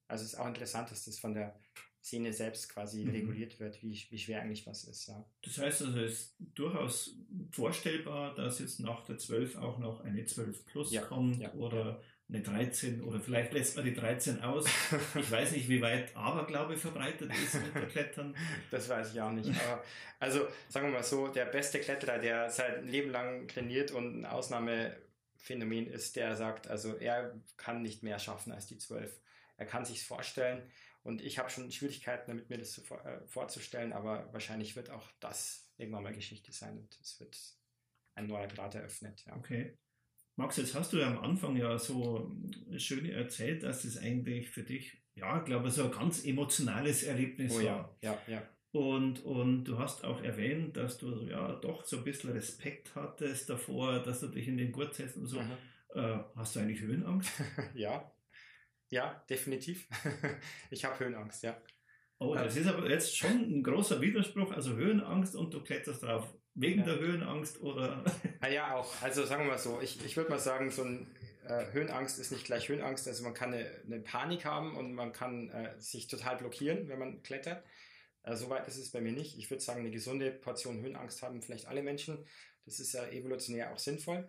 Also 0.08 0.24
es 0.24 0.32
ist 0.32 0.38
auch 0.38 0.46
interessant, 0.46 0.90
dass 0.90 1.04
das 1.04 1.18
von 1.18 1.34
der 1.34 1.60
Szene 2.04 2.34
selbst 2.34 2.68
quasi 2.68 3.04
mhm. 3.04 3.10
reguliert 3.12 3.58
wird, 3.60 3.82
wie, 3.82 3.98
wie 4.10 4.18
schwer 4.18 4.42
eigentlich 4.42 4.66
was 4.66 4.84
ist. 4.84 5.08
Ja. 5.08 5.24
Das 5.42 5.56
heißt 5.56 5.82
also, 5.82 5.98
es 6.00 6.12
ist 6.12 6.36
durchaus 6.54 7.16
vorstellbar, 7.50 8.34
dass 8.34 8.58
jetzt 8.58 8.80
nach 8.80 9.04
der 9.04 9.16
12 9.16 9.56
auch 9.56 9.78
noch 9.78 10.04
eine 10.04 10.26
12 10.26 10.66
Plus 10.66 10.92
ja. 10.92 11.00
kommt 11.00 11.40
ja. 11.40 11.52
oder 11.54 12.02
eine 12.28 12.42
13 12.42 13.02
oder 13.02 13.20
vielleicht 13.20 13.54
lässt 13.54 13.76
man 13.76 13.86
die 13.86 13.94
13 13.94 14.42
aus. 14.42 14.66
Ich 15.14 15.30
weiß 15.30 15.52
nicht, 15.52 15.68
wie 15.70 15.80
weit 15.80 16.14
Aberglaube 16.14 16.76
verbreitet 16.76 17.30
ist 17.42 17.54
mit 17.54 17.74
der 17.74 17.86
Klettern. 17.86 18.36
Das 18.70 18.88
weiß 18.88 19.14
ich 19.14 19.20
auch 19.22 19.32
nicht. 19.32 19.48
Aber 19.48 19.82
also 20.20 20.46
sagen 20.68 20.88
wir 20.88 20.92
mal 20.92 21.02
so, 21.02 21.28
der 21.28 21.46
beste 21.46 21.80
Kletterer, 21.80 22.18
der 22.18 22.50
sein 22.50 22.86
Leben 22.86 23.10
lang 23.10 23.48
trainiert 23.48 23.92
und 23.92 24.20
ein 24.20 24.26
Ausnahmephänomen 24.26 25.86
ist, 25.86 26.16
der 26.16 26.36
sagt, 26.36 26.68
also 26.68 26.96
er 26.96 27.34
kann 27.56 27.80
nicht 27.80 28.02
mehr 28.02 28.18
schaffen 28.18 28.52
als 28.52 28.66
die 28.66 28.76
12. 28.76 29.10
Er 29.56 29.66
kann 29.66 29.86
sich 29.86 30.04
vorstellen, 30.04 30.62
und 31.04 31.22
ich 31.22 31.38
habe 31.38 31.50
schon 31.50 31.70
Schwierigkeiten 31.70 32.24
damit, 32.28 32.48
mir 32.48 32.58
das 32.58 32.72
zu, 32.72 32.82
äh, 32.82 33.20
vorzustellen, 33.26 33.92
aber 33.92 34.32
wahrscheinlich 34.32 34.74
wird 34.74 34.90
auch 34.90 35.06
das 35.20 35.70
irgendwann 35.76 36.02
mal 36.02 36.14
Geschichte 36.14 36.50
sein 36.52 36.78
und 36.78 36.98
es 37.00 37.20
wird 37.20 37.38
ein 38.14 38.26
neuer 38.26 38.48
Grad 38.48 38.74
eröffnet. 38.74 39.22
Ja. 39.26 39.36
Okay. 39.36 39.76
Max, 40.36 40.56
jetzt 40.56 40.74
hast 40.74 40.92
du 40.92 40.98
ja 40.98 41.06
am 41.06 41.18
Anfang 41.18 41.56
ja 41.56 41.78
so 41.78 42.34
schön 42.76 43.08
erzählt, 43.08 43.62
dass 43.62 43.84
es 43.84 43.98
eigentlich 43.98 44.50
für 44.50 44.64
dich, 44.64 45.00
ja, 45.14 45.38
ich 45.38 45.44
glaube, 45.44 45.70
so 45.70 45.84
ein 45.84 45.92
ganz 45.92 46.24
emotionales 46.24 47.04
Erlebnis 47.04 47.52
oh, 47.52 47.58
war. 47.58 47.62
Ja, 47.62 47.96
ja, 48.00 48.18
ja. 48.26 48.42
Und, 48.72 49.24
und 49.24 49.64
du 49.64 49.78
hast 49.78 50.04
auch 50.04 50.20
erwähnt, 50.22 50.76
dass 50.76 50.98
du 50.98 51.26
ja 51.28 51.52
doch 51.52 51.84
so 51.84 51.98
ein 51.98 52.04
bisschen 52.04 52.32
Respekt 52.32 52.96
hattest 52.96 53.48
davor, 53.48 54.00
dass 54.00 54.20
du 54.20 54.28
dich 54.28 54.48
in 54.48 54.56
den 54.56 54.72
Gurt 54.72 54.94
setzt 54.94 55.16
und 55.16 55.26
so. 55.26 55.38
Äh, 55.94 56.18
hast 56.34 56.56
du 56.56 56.60
eigentlich 56.60 56.80
Höhenangst? 56.80 57.30
ja, 57.74 58.12
ja, 58.90 59.24
definitiv. 59.28 59.88
ich 60.70 60.84
habe 60.84 60.98
Höhenangst, 60.98 61.42
ja. 61.42 61.56
Oh, 62.18 62.34
das 62.34 62.56
ist 62.56 62.66
aber 62.66 62.88
jetzt 62.88 63.16
schon 63.16 63.30
ein 63.30 63.62
großer 63.62 64.00
Widerspruch. 64.00 64.52
Also 64.52 64.74
Höhenangst 64.74 65.34
und 65.34 65.52
du 65.52 65.62
kletterst 65.62 66.02
drauf 66.02 66.32
wegen 66.54 66.80
ja. 66.80 66.86
der 66.86 66.98
Höhenangst 67.00 67.60
oder? 67.60 68.04
Ah 68.40 68.48
ja, 68.48 68.74
auch. 68.74 69.02
Also 69.02 69.24
sagen 69.24 69.44
wir 69.44 69.52
mal 69.52 69.58
so, 69.58 69.80
ich, 69.80 70.04
ich 70.04 70.16
würde 70.16 70.30
mal 70.30 70.38
sagen, 70.38 70.70
so 70.70 70.82
ein 70.82 71.06
äh, 71.48 71.72
Höhenangst 71.72 72.18
ist 72.18 72.30
nicht 72.30 72.44
gleich 72.44 72.68
Höhenangst. 72.68 73.08
Also 73.08 73.24
man 73.24 73.34
kann 73.34 73.54
eine, 73.54 73.70
eine 73.84 74.00
Panik 74.00 74.44
haben 74.44 74.76
und 74.76 74.94
man 74.94 75.12
kann 75.12 75.48
äh, 75.50 75.80
sich 75.80 76.08
total 76.08 76.36
blockieren, 76.36 76.88
wenn 76.88 76.98
man 76.98 77.22
klettert. 77.22 77.64
Äh, 78.22 78.36
Soweit 78.36 78.68
ist 78.68 78.76
es 78.76 78.90
bei 78.90 79.00
mir 79.00 79.12
nicht. 79.12 79.38
Ich 79.38 79.50
würde 79.50 79.62
sagen, 79.62 79.80
eine 79.80 79.90
gesunde 79.90 80.30
Portion 80.30 80.80
Höhenangst 80.82 81.22
haben 81.22 81.42
vielleicht 81.42 81.66
alle 81.66 81.82
Menschen. 81.82 82.24
Das 82.64 82.80
ist 82.80 82.92
ja 82.92 83.06
evolutionär 83.08 83.72
auch 83.72 83.78
sinnvoll. 83.78 84.28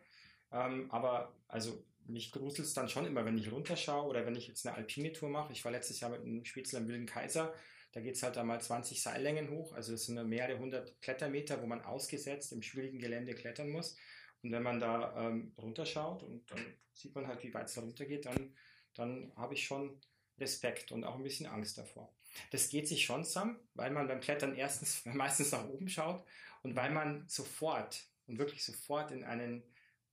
Ähm, 0.51 0.89
aber 0.91 1.35
also 1.47 1.83
mich 2.07 2.31
gruselt 2.31 2.67
es 2.67 2.73
dann 2.73 2.89
schon 2.89 3.05
immer, 3.05 3.25
wenn 3.25 3.37
ich 3.37 3.51
runterschaue 3.51 4.07
oder 4.07 4.25
wenn 4.25 4.35
ich 4.35 4.47
jetzt 4.47 4.65
eine 4.65 4.75
alpine 4.75 5.11
Tour 5.13 5.29
mache. 5.29 5.53
Ich 5.53 5.63
war 5.65 5.71
letztes 5.71 5.99
Jahr 5.99 6.11
mit 6.11 6.21
einem 6.21 6.45
Spitzel 6.45 6.77
am 6.77 6.87
Wilden 6.87 7.05
Kaiser. 7.05 7.53
Da 7.91 8.01
geht 8.01 8.15
es 8.15 8.23
halt 8.23 8.37
einmal 8.37 8.61
20 8.61 9.01
Seillängen 9.01 9.49
hoch. 9.49 9.73
Also 9.73 9.93
es 9.93 10.05
sind 10.05 10.23
mehrere 10.27 10.59
hundert 10.59 11.01
Klettermeter, 11.01 11.61
wo 11.61 11.65
man 11.65 11.81
ausgesetzt 11.81 12.51
im 12.51 12.61
schwierigen 12.61 12.99
Gelände 12.99 13.33
klettern 13.33 13.69
muss. 13.69 13.95
Und 14.43 14.51
wenn 14.51 14.63
man 14.63 14.79
da 14.79 15.27
ähm, 15.27 15.53
runterschaut 15.57 16.21
und 16.23 16.49
dann 16.51 16.59
sieht 16.93 17.15
man 17.15 17.27
halt, 17.27 17.43
wie 17.43 17.53
weit 17.53 17.67
es 17.67 17.75
da 17.75 17.81
runtergeht, 17.81 18.25
dann, 18.25 18.53
dann 18.93 19.31
habe 19.35 19.53
ich 19.53 19.65
schon 19.65 19.99
Respekt 20.37 20.91
und 20.91 21.03
auch 21.03 21.15
ein 21.15 21.23
bisschen 21.23 21.45
Angst 21.45 21.77
davor. 21.77 22.13
Das 22.51 22.69
geht 22.69 22.87
sich 22.87 23.05
schon 23.05 23.23
zusammen, 23.23 23.57
weil 23.73 23.91
man 23.91 24.07
beim 24.07 24.19
Klettern 24.19 24.55
erstens 24.55 25.03
meistens 25.05 25.51
nach 25.51 25.67
oben 25.67 25.89
schaut 25.89 26.23
und 26.63 26.75
weil 26.75 26.91
man 26.91 27.27
sofort 27.27 28.07
und 28.27 28.37
wirklich 28.37 28.63
sofort 28.63 29.11
in 29.11 29.23
einen 29.23 29.63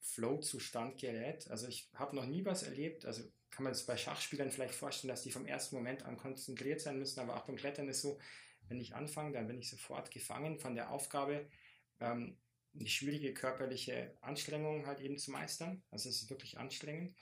Flow-Zustand 0.02 0.98
gerät. 0.98 1.48
Also 1.50 1.68
ich 1.68 1.88
habe 1.94 2.16
noch 2.16 2.26
nie 2.26 2.44
was 2.44 2.64
erlebt, 2.64 3.06
also 3.06 3.22
kann 3.50 3.64
man 3.64 3.72
es 3.72 3.86
bei 3.86 3.96
Schachspielern 3.96 4.50
vielleicht 4.50 4.74
vorstellen, 4.74 5.10
dass 5.10 5.22
die 5.22 5.30
vom 5.30 5.46
ersten 5.46 5.76
Moment 5.76 6.04
an 6.04 6.16
konzentriert 6.16 6.80
sein 6.80 6.98
müssen, 6.98 7.20
aber 7.20 7.36
auch 7.36 7.46
beim 7.46 7.56
Klettern 7.56 7.88
ist 7.88 8.02
so, 8.02 8.18
wenn 8.68 8.80
ich 8.80 8.94
anfange, 8.94 9.32
dann 9.32 9.46
bin 9.46 9.58
ich 9.58 9.68
sofort 9.68 10.10
gefangen 10.10 10.58
von 10.58 10.74
der 10.74 10.90
Aufgabe, 10.90 11.46
ähm, 12.00 12.36
eine 12.74 12.88
schwierige 12.88 13.34
körperliche 13.34 14.16
Anstrengung 14.22 14.86
halt 14.86 15.00
eben 15.00 15.18
zu 15.18 15.30
meistern. 15.30 15.82
Also 15.90 16.08
es 16.08 16.22
ist 16.22 16.30
wirklich 16.30 16.58
anstrengend 16.58 17.14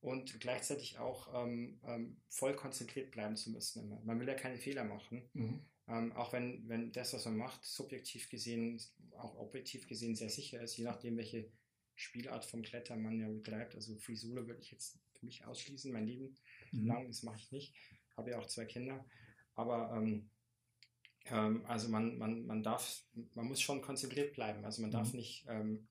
und 0.00 0.40
gleichzeitig 0.40 0.98
auch 0.98 1.44
ähm, 1.44 1.80
ähm, 1.86 2.20
voll 2.28 2.54
konzentriert 2.54 3.12
bleiben 3.12 3.36
zu 3.36 3.50
müssen. 3.50 4.04
Man 4.04 4.18
will 4.18 4.28
ja 4.28 4.34
keine 4.34 4.58
Fehler 4.58 4.84
machen. 4.84 5.28
Mhm. 5.32 5.60
Ähm, 5.88 6.12
auch 6.12 6.32
wenn, 6.32 6.68
wenn 6.68 6.90
das, 6.90 7.14
was 7.14 7.24
man 7.26 7.36
macht, 7.36 7.64
subjektiv 7.64 8.28
gesehen, 8.28 8.82
auch 9.16 9.36
objektiv 9.36 9.86
gesehen 9.86 10.16
sehr 10.16 10.30
sicher 10.30 10.60
ist, 10.60 10.76
je 10.76 10.84
nachdem, 10.84 11.16
welche 11.16 11.48
Spielart 11.96 12.44
vom 12.44 12.62
Klettern 12.62 13.02
man 13.02 13.18
ja 13.18 13.28
betreibt. 13.28 13.74
Also 13.74 13.96
Free 13.96 14.14
Solo 14.14 14.46
würde 14.46 14.60
ich 14.60 14.70
jetzt 14.70 15.00
für 15.14 15.26
mich 15.26 15.44
ausschließen, 15.44 15.92
mein 15.92 16.06
Leben 16.06 16.36
mhm. 16.70 16.86
lang, 16.86 17.06
das 17.08 17.22
mache 17.22 17.38
ich 17.38 17.50
nicht. 17.50 17.74
Habe 18.16 18.30
ja 18.30 18.38
auch 18.38 18.46
zwei 18.46 18.66
Kinder. 18.66 19.04
Aber 19.54 19.92
ähm, 19.96 20.30
ähm, 21.24 21.64
also 21.66 21.88
man, 21.88 22.18
man, 22.18 22.46
man 22.46 22.62
darf, 22.62 23.02
man 23.34 23.46
muss 23.46 23.60
schon 23.60 23.82
konzentriert 23.82 24.34
bleiben. 24.34 24.64
Also 24.64 24.82
man 24.82 24.90
darf 24.90 25.12
mhm. 25.12 25.16
nicht, 25.16 25.46
ähm, 25.48 25.88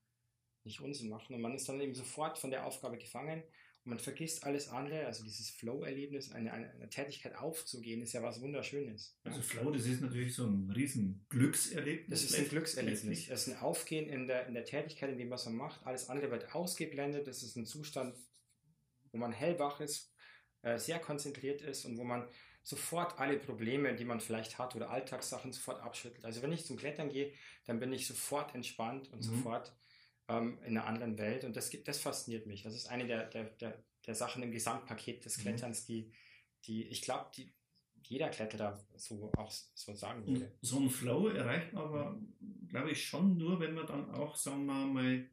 nicht 0.64 0.80
Unsinn 0.80 1.10
machen. 1.10 1.34
Und 1.34 1.42
man 1.42 1.54
ist 1.54 1.68
dann 1.68 1.80
eben 1.80 1.94
sofort 1.94 2.38
von 2.38 2.50
der 2.50 2.64
Aufgabe 2.64 2.98
gefangen 2.98 3.42
man 3.86 3.98
vergisst 3.98 4.44
alles 4.44 4.68
andere. 4.68 5.06
Also 5.06 5.24
dieses 5.24 5.50
Flow-Erlebnis, 5.50 6.32
eine, 6.32 6.52
eine, 6.52 6.88
Tätigkeit 6.90 7.36
aufzugehen, 7.36 8.02
ist 8.02 8.12
ja 8.12 8.22
was 8.22 8.40
Wunderschönes. 8.40 9.16
Also 9.24 9.40
Flow, 9.40 9.70
das 9.70 9.86
ist 9.86 10.00
natürlich 10.00 10.34
so 10.34 10.46
ein 10.46 10.70
riesen 10.70 11.24
Glückserlebnis. 11.28 12.08
Das 12.08 12.30
ist 12.30 12.38
ein 12.38 12.48
Glückserlebnis. 12.48 13.28
Das 13.28 13.46
ist 13.46 13.54
ein 13.54 13.60
Aufgehen 13.60 14.08
in 14.08 14.26
der, 14.26 14.46
in 14.46 14.54
der 14.54 14.64
Tätigkeit, 14.64 15.10
in 15.10 15.18
dem, 15.18 15.30
was 15.30 15.46
man 15.46 15.56
macht. 15.56 15.86
Alles 15.86 16.08
andere 16.08 16.30
wird 16.30 16.54
ausgeblendet. 16.54 17.26
Das 17.26 17.42
ist 17.42 17.56
ein 17.56 17.64
Zustand, 17.64 18.16
wo 19.12 19.18
man 19.18 19.32
hellwach 19.32 19.80
ist, 19.80 20.12
äh, 20.62 20.78
sehr 20.78 20.98
konzentriert 20.98 21.62
ist 21.62 21.84
und 21.84 21.96
wo 21.96 22.04
man 22.04 22.28
sofort 22.64 23.20
alle 23.20 23.38
Probleme, 23.38 23.94
die 23.94 24.04
man 24.04 24.20
vielleicht 24.20 24.58
hat 24.58 24.74
oder 24.74 24.90
Alltagssachen 24.90 25.52
sofort 25.52 25.80
abschüttelt. 25.80 26.24
Also 26.24 26.42
wenn 26.42 26.52
ich 26.52 26.66
zum 26.66 26.76
Klettern 26.76 27.08
gehe, 27.08 27.32
dann 27.64 27.78
bin 27.78 27.92
ich 27.92 28.08
sofort 28.08 28.56
entspannt 28.56 29.12
und 29.12 29.18
mhm. 29.18 29.36
sofort 29.36 29.72
ähm, 30.28 30.58
in 30.64 30.76
einer 30.76 30.86
anderen 30.86 31.18
Welt 31.18 31.44
und 31.44 31.56
das, 31.56 31.70
das 31.84 31.98
fasziniert 31.98 32.46
mich. 32.46 32.62
Das 32.62 32.74
ist 32.74 32.86
eine 32.86 33.06
der, 33.06 33.26
der, 33.26 33.44
der, 33.44 33.82
der 34.06 34.14
Sachen 34.14 34.42
im 34.42 34.52
Gesamtpaket 34.52 35.24
des 35.24 35.38
mhm. 35.38 35.42
Kletterns, 35.42 35.84
die, 35.84 36.12
die 36.66 36.84
ich 36.84 37.02
glaube, 37.02 37.30
die 37.36 37.52
jeder 38.02 38.28
Kletterer 38.28 38.78
so 38.96 39.32
auch 39.36 39.50
so 39.50 39.94
sagen 39.94 40.26
würde. 40.26 40.52
So 40.60 40.78
ein 40.78 40.90
Flow 40.90 41.28
erreicht 41.28 41.72
man 41.72 41.82
aber, 41.82 42.20
glaube 42.68 42.92
ich, 42.92 43.04
schon 43.04 43.36
nur, 43.36 43.58
wenn 43.58 43.74
man 43.74 43.86
dann 43.86 44.10
auch, 44.10 44.36
sagen 44.36 44.66
wir 44.66 44.86
mal, 44.86 45.28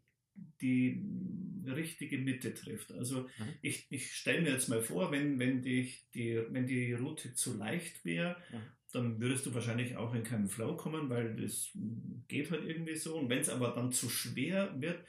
die 0.62 1.04
richtige 1.68 2.18
Mitte 2.18 2.54
trifft. 2.54 2.92
Also 2.92 3.22
mhm. 3.22 3.54
ich, 3.62 3.86
ich 3.92 4.14
stelle 4.16 4.42
mir 4.42 4.52
jetzt 4.52 4.70
mal 4.70 4.82
vor, 4.82 5.12
wenn, 5.12 5.40
wenn, 5.40 5.62
die, 5.62 5.94
die, 6.14 6.42
wenn 6.50 6.66
die 6.66 6.94
Route 6.94 7.36
zu 7.36 7.56
leicht 7.56 8.04
wäre, 8.06 8.38
mhm. 8.52 8.62
Dann 8.94 9.20
würdest 9.20 9.46
du 9.46 9.54
wahrscheinlich 9.54 9.98
auch 9.98 10.14
in 10.14 10.24
keinen 10.24 10.48
Flow 10.48 10.76
kommen, 10.76 11.10
weil 11.10 11.36
das 11.36 11.70
geht 12.28 12.52
halt 12.52 12.64
irgendwie 12.64 12.96
so. 12.96 13.18
Und 13.18 13.30
wenn 13.30 13.40
es 13.40 13.50
aber 13.50 13.70
dann 13.70 13.92
zu 13.92 14.08
schwer 14.10 14.74
wird, 14.80 15.04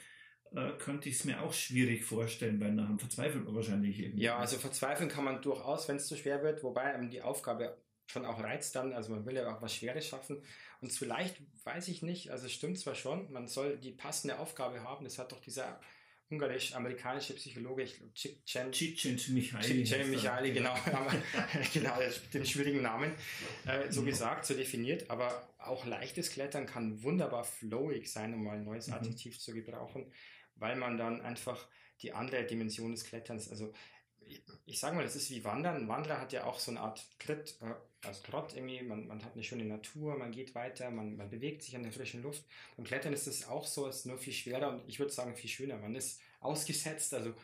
äh, 0.54 0.70
könnte 0.78 1.08
ich 1.08 1.16
es 1.16 1.24
mir 1.24 1.42
auch 1.42 1.52
schwierig 1.52 2.04
vorstellen, 2.04 2.60
weil 2.60 2.74
dann 2.74 2.98
verzweifelt 2.98 3.44
man 3.44 3.54
wahrscheinlich 3.54 4.00
irgendwie. 4.00 4.24
Ja, 4.24 4.38
also 4.38 4.56
verzweifeln 4.56 5.08
kann 5.08 5.24
man 5.24 5.42
durchaus, 5.42 5.88
wenn 5.88 5.96
es 5.96 6.06
zu 6.06 6.16
schwer 6.16 6.42
wird, 6.42 6.62
wobei 6.62 6.96
die 7.06 7.22
Aufgabe 7.22 7.76
schon 8.06 8.24
auch 8.24 8.40
reizt 8.42 8.76
dann, 8.76 8.92
also 8.92 9.12
man 9.12 9.26
will 9.26 9.34
ja 9.34 9.54
auch 9.54 9.62
was 9.62 9.74
Schweres 9.74 10.06
schaffen. 10.06 10.42
Und 10.80 10.92
vielleicht, 10.92 11.42
weiß 11.64 11.88
ich 11.88 12.02
nicht, 12.02 12.30
also 12.30 12.46
es 12.46 12.52
stimmt 12.52 12.78
zwar 12.78 12.94
schon, 12.94 13.32
man 13.32 13.48
soll 13.48 13.78
die 13.78 13.92
passende 13.92 14.38
Aufgabe 14.38 14.82
haben, 14.82 15.04
das 15.04 15.18
hat 15.18 15.32
doch 15.32 15.40
dieser 15.40 15.80
ungarisch-amerikanische 16.34 17.34
Psychologe, 17.34 17.82
ich 17.82 17.96
glaube, 17.96 18.12
Michaili. 19.28 19.84
Michaili, 20.04 20.52
genau, 20.52 20.74
genau, 21.72 21.98
den 22.32 22.46
schwierigen 22.46 22.82
Namen, 22.82 23.12
äh, 23.66 23.90
so 23.90 24.02
mhm. 24.02 24.06
gesagt, 24.06 24.46
so 24.46 24.54
definiert, 24.54 25.10
aber 25.10 25.48
auch 25.58 25.86
leichtes 25.86 26.30
Klettern 26.30 26.66
kann 26.66 27.02
wunderbar 27.02 27.44
flowig 27.44 28.10
sein, 28.10 28.34
um 28.34 28.44
mal 28.44 28.56
ein 28.56 28.64
neues 28.64 28.88
mhm. 28.88 28.94
Adjektiv 28.94 29.38
zu 29.38 29.52
gebrauchen, 29.52 30.12
weil 30.56 30.76
man 30.76 30.98
dann 30.98 31.20
einfach 31.22 31.66
die 32.02 32.12
andere 32.12 32.44
Dimension 32.44 32.92
des 32.92 33.04
Kletterns, 33.04 33.48
also 33.50 33.72
ich 34.66 34.80
sage 34.80 34.96
mal, 34.96 35.02
das 35.02 35.16
ist 35.16 35.30
wie 35.30 35.44
Wandern. 35.44 35.76
Ein 35.76 35.88
Wanderer 35.88 36.20
hat 36.20 36.32
ja 36.32 36.44
auch 36.44 36.58
so 36.58 36.70
eine 36.70 36.80
Art 36.80 37.04
Tritt, 37.18 37.58
äh, 37.60 37.74
also 38.06 38.22
Trott 38.22 38.54
irgendwie, 38.54 38.82
man, 38.82 39.06
man 39.06 39.24
hat 39.24 39.34
eine 39.34 39.42
schöne 39.42 39.64
Natur, 39.64 40.16
man 40.16 40.32
geht 40.32 40.54
weiter, 40.54 40.90
man, 40.90 41.16
man 41.16 41.30
bewegt 41.30 41.62
sich 41.62 41.76
an 41.76 41.82
der 41.82 41.92
frischen 41.92 42.22
Luft. 42.22 42.44
Beim 42.76 42.84
Klettern 42.84 43.12
ist 43.12 43.26
es 43.26 43.46
auch 43.46 43.66
so, 43.66 43.86
es 43.88 43.98
ist 43.98 44.06
nur 44.06 44.18
viel 44.18 44.32
schwerer 44.32 44.70
und 44.70 44.88
ich 44.88 44.98
würde 44.98 45.12
sagen 45.12 45.36
viel 45.36 45.50
schöner. 45.50 45.78
Man 45.78 45.94
ist 45.94 46.20
ausgesetzt, 46.40 47.14
also 47.14 47.34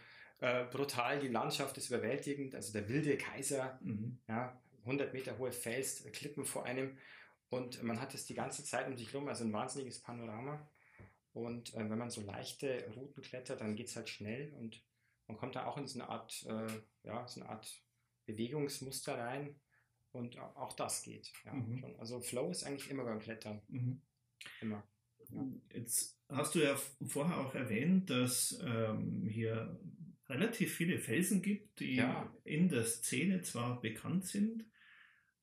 äh, 0.40 0.64
brutal, 0.64 1.20
die 1.20 1.28
Landschaft 1.28 1.76
ist 1.78 1.88
überwältigend, 1.88 2.54
also 2.54 2.72
der 2.72 2.88
wilde 2.88 3.16
Kaiser, 3.16 3.78
mhm. 3.82 4.18
ja, 4.28 4.58
100 4.84 5.12
Meter 5.12 5.38
hohe 5.38 5.52
Fels, 5.52 6.04
Klippen 6.12 6.44
vor 6.44 6.64
einem 6.64 6.96
und 7.50 7.82
man 7.82 8.00
hat 8.00 8.14
es 8.14 8.26
die 8.26 8.34
ganze 8.34 8.64
Zeit 8.64 8.86
um 8.86 8.96
sich 8.96 9.12
herum, 9.12 9.28
also 9.28 9.44
ein 9.44 9.52
wahnsinniges 9.52 10.00
Panorama. 10.00 10.66
Und 11.32 11.74
äh, 11.74 11.90
wenn 11.90 11.98
man 11.98 12.10
so 12.10 12.22
leichte 12.22 12.88
Routen 12.96 13.22
klettert, 13.22 13.60
dann 13.60 13.76
geht 13.76 13.88
es 13.88 13.96
halt 13.96 14.08
schnell 14.08 14.52
und 14.54 14.82
man 15.30 15.38
kommt 15.38 15.54
da 15.54 15.66
auch 15.66 15.76
in 15.78 15.86
so 15.86 16.00
eine 16.00 16.08
Art, 16.08 16.44
äh, 16.48 16.66
ja, 17.04 17.26
so 17.28 17.40
eine 17.40 17.50
Art 17.50 17.82
Bewegungsmuster 18.26 19.16
rein 19.16 19.54
und 20.12 20.38
auch 20.38 20.72
das 20.72 21.02
geht. 21.02 21.32
Ja, 21.44 21.52
mhm. 21.52 21.84
Also 21.98 22.20
Flow 22.20 22.50
ist 22.50 22.64
eigentlich 22.64 22.90
immer 22.90 23.04
beim 23.04 23.20
Klettern. 23.20 23.62
Mhm. 23.68 24.02
Immer. 24.60 24.82
Ja. 25.30 25.46
Jetzt 25.72 26.18
hast 26.28 26.54
du 26.54 26.60
ja 26.60 26.76
vorher 27.06 27.38
auch 27.38 27.54
erwähnt, 27.54 28.10
dass 28.10 28.60
ähm, 28.64 29.28
hier 29.28 29.78
relativ 30.28 30.74
viele 30.74 30.98
Felsen 30.98 31.42
gibt, 31.42 31.78
die 31.78 31.96
ja. 31.96 32.32
in 32.44 32.68
der 32.68 32.84
Szene 32.84 33.42
zwar 33.42 33.80
bekannt 33.80 34.26
sind, 34.26 34.64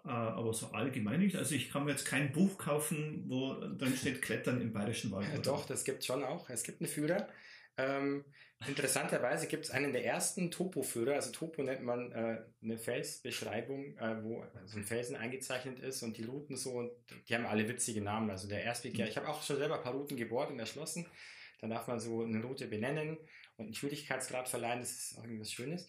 äh, 0.04 0.10
aber 0.10 0.54
so 0.54 0.68
allgemein 0.68 1.22
nicht. 1.22 1.38
Also 1.38 1.56
ich 1.56 1.70
kann 1.70 1.86
mir 1.86 1.92
jetzt 1.92 2.06
kein 2.06 2.34
Buch 2.34 2.58
kaufen, 2.58 3.24
wo 3.28 3.54
dann 3.54 3.96
steht 3.96 4.22
Klettern 4.22 4.60
im 4.60 4.74
Bayerischen 4.74 5.12
Wald. 5.12 5.30
Ja, 5.34 5.40
doch, 5.40 5.66
das 5.66 5.86
gibt 5.86 6.04
schon 6.04 6.24
auch. 6.24 6.50
Es 6.50 6.64
gibt 6.64 6.82
einen 6.82 6.90
Führer, 6.90 7.30
ähm, 7.78 8.26
interessanterweise 8.68 9.48
gibt 9.48 9.66
es 9.66 9.72
einen 9.72 9.94
der 9.94 10.04
ersten 10.04 10.50
Topo-Führer, 10.50 11.14
also 11.14 11.32
Topo 11.32 11.62
nennt 11.62 11.84
man 11.84 12.12
äh, 12.12 12.42
eine 12.62 12.78
Felsbeschreibung, 12.78 13.98
äh, 13.98 14.24
wo 14.24 14.44
so 14.66 14.78
ein 14.78 14.84
Felsen 14.84 15.16
eingezeichnet 15.16 15.80
ist 15.80 16.02
und 16.02 16.18
die 16.18 16.24
Routen 16.24 16.58
so, 16.58 16.72
und 16.72 16.92
die 17.30 17.36
haben 17.36 17.46
alle 17.46 17.68
witzige 17.70 18.02
Namen. 18.02 18.30
Also 18.30 18.48
der 18.48 18.64
Erstweg, 18.64 18.98
ja, 18.98 19.06
ich 19.06 19.16
habe 19.16 19.30
auch 19.30 19.44
schon 19.44 19.58
selber 19.58 19.78
ein 19.78 19.84
paar 19.84 19.94
Routen 19.94 20.18
gebohrt 20.18 20.50
und 20.50 20.60
erschlossen. 20.60 21.06
Dann 21.62 21.70
darf 21.70 21.88
man 21.88 22.00
so 22.00 22.24
eine 22.24 22.42
Route 22.42 22.68
benennen 22.68 23.18
und 23.58 23.66
einen 23.66 23.74
Schwierigkeitsgrad 23.74 24.50
verleihen, 24.50 24.80
das 24.80 24.92
ist 24.92 25.18
auch 25.18 25.24
irgendwas 25.24 25.52
Schönes. 25.52 25.88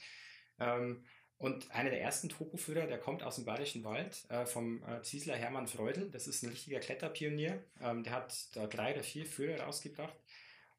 Ähm, 0.58 1.04
und 1.38 1.70
einer 1.70 1.90
der 1.90 2.02
ersten 2.02 2.28
Topo-Führer, 2.28 2.86
der 2.86 2.98
kommt 2.98 3.22
aus 3.22 3.36
dem 3.36 3.44
Bayerischen 3.44 3.84
Wald, 3.84 4.26
äh, 4.28 4.44
vom 4.44 4.82
äh, 4.82 5.02
Ziesler 5.02 5.36
Hermann 5.36 5.68
Freudel. 5.68 6.10
Das 6.10 6.26
ist 6.26 6.42
ein 6.42 6.50
richtiger 6.50 6.80
Kletterpionier. 6.80 7.62
Ähm, 7.80 8.02
der 8.02 8.12
hat 8.12 8.56
da 8.56 8.66
drei 8.66 8.92
oder 8.92 9.04
vier 9.04 9.24
Führer 9.24 9.62
rausgebracht. 9.62 10.16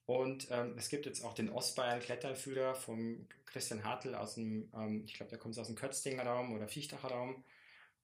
Und 0.09 0.47
ähm, 0.49 0.73
es 0.75 0.89
gibt 0.89 1.05
jetzt 1.05 1.23
auch 1.23 1.35
den 1.35 1.51
Ostbayern 1.51 1.99
Kletterführer 1.99 2.73
vom 2.73 3.27
Christian 3.45 3.83
Hartl 3.83 4.15
aus 4.15 4.33
dem, 4.33 4.67
ähm, 4.73 5.03
ich 5.05 5.13
glaube, 5.13 5.29
der 5.29 5.37
kommt 5.37 5.55
aus 5.59 5.67
dem 5.67 5.75
Kötzdinger 5.75 6.23
Raum 6.23 6.51
oder 6.51 6.67
Fichtacher 6.67 7.09
Raum. 7.09 7.43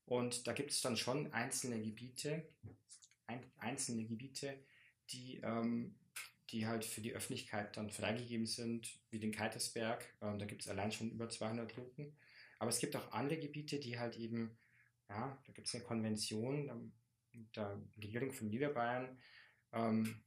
Und 0.05 0.45
da 0.45 0.53
gibt 0.53 0.69
es 0.69 0.81
dann 0.81 0.97
schon 0.97 1.33
einzelne 1.33 1.81
Gebiete, 1.81 2.47
ein, 3.25 3.43
einzelne 3.57 4.05
Gebiete, 4.05 4.53
die, 5.09 5.37
ähm, 5.37 5.95
die 6.51 6.67
halt 6.67 6.85
für 6.85 7.01
die 7.01 7.11
Öffentlichkeit 7.13 7.75
dann 7.75 7.89
freigegeben 7.89 8.45
sind, 8.45 8.99
wie 9.09 9.17
den 9.17 9.31
Keitersberg. 9.31 10.05
Ähm, 10.21 10.37
da 10.37 10.45
gibt 10.45 10.61
es 10.61 10.67
allein 10.67 10.91
schon 10.91 11.09
über 11.09 11.27
200 11.27 11.75
Routen. 11.75 12.15
Aber 12.59 12.69
es 12.69 12.77
gibt 12.77 12.95
auch 12.95 13.13
andere 13.13 13.39
Gebiete, 13.39 13.79
die 13.79 13.97
halt 13.97 14.15
eben, 14.17 14.55
ja, 15.09 15.41
da 15.43 15.53
gibt 15.53 15.67
es 15.67 15.73
eine 15.73 15.83
Konvention 15.83 16.93
der 17.55 17.81
Regierung 17.97 18.31
von 18.31 18.47
Niederbayern, 18.47 19.17
ähm, 19.73 20.21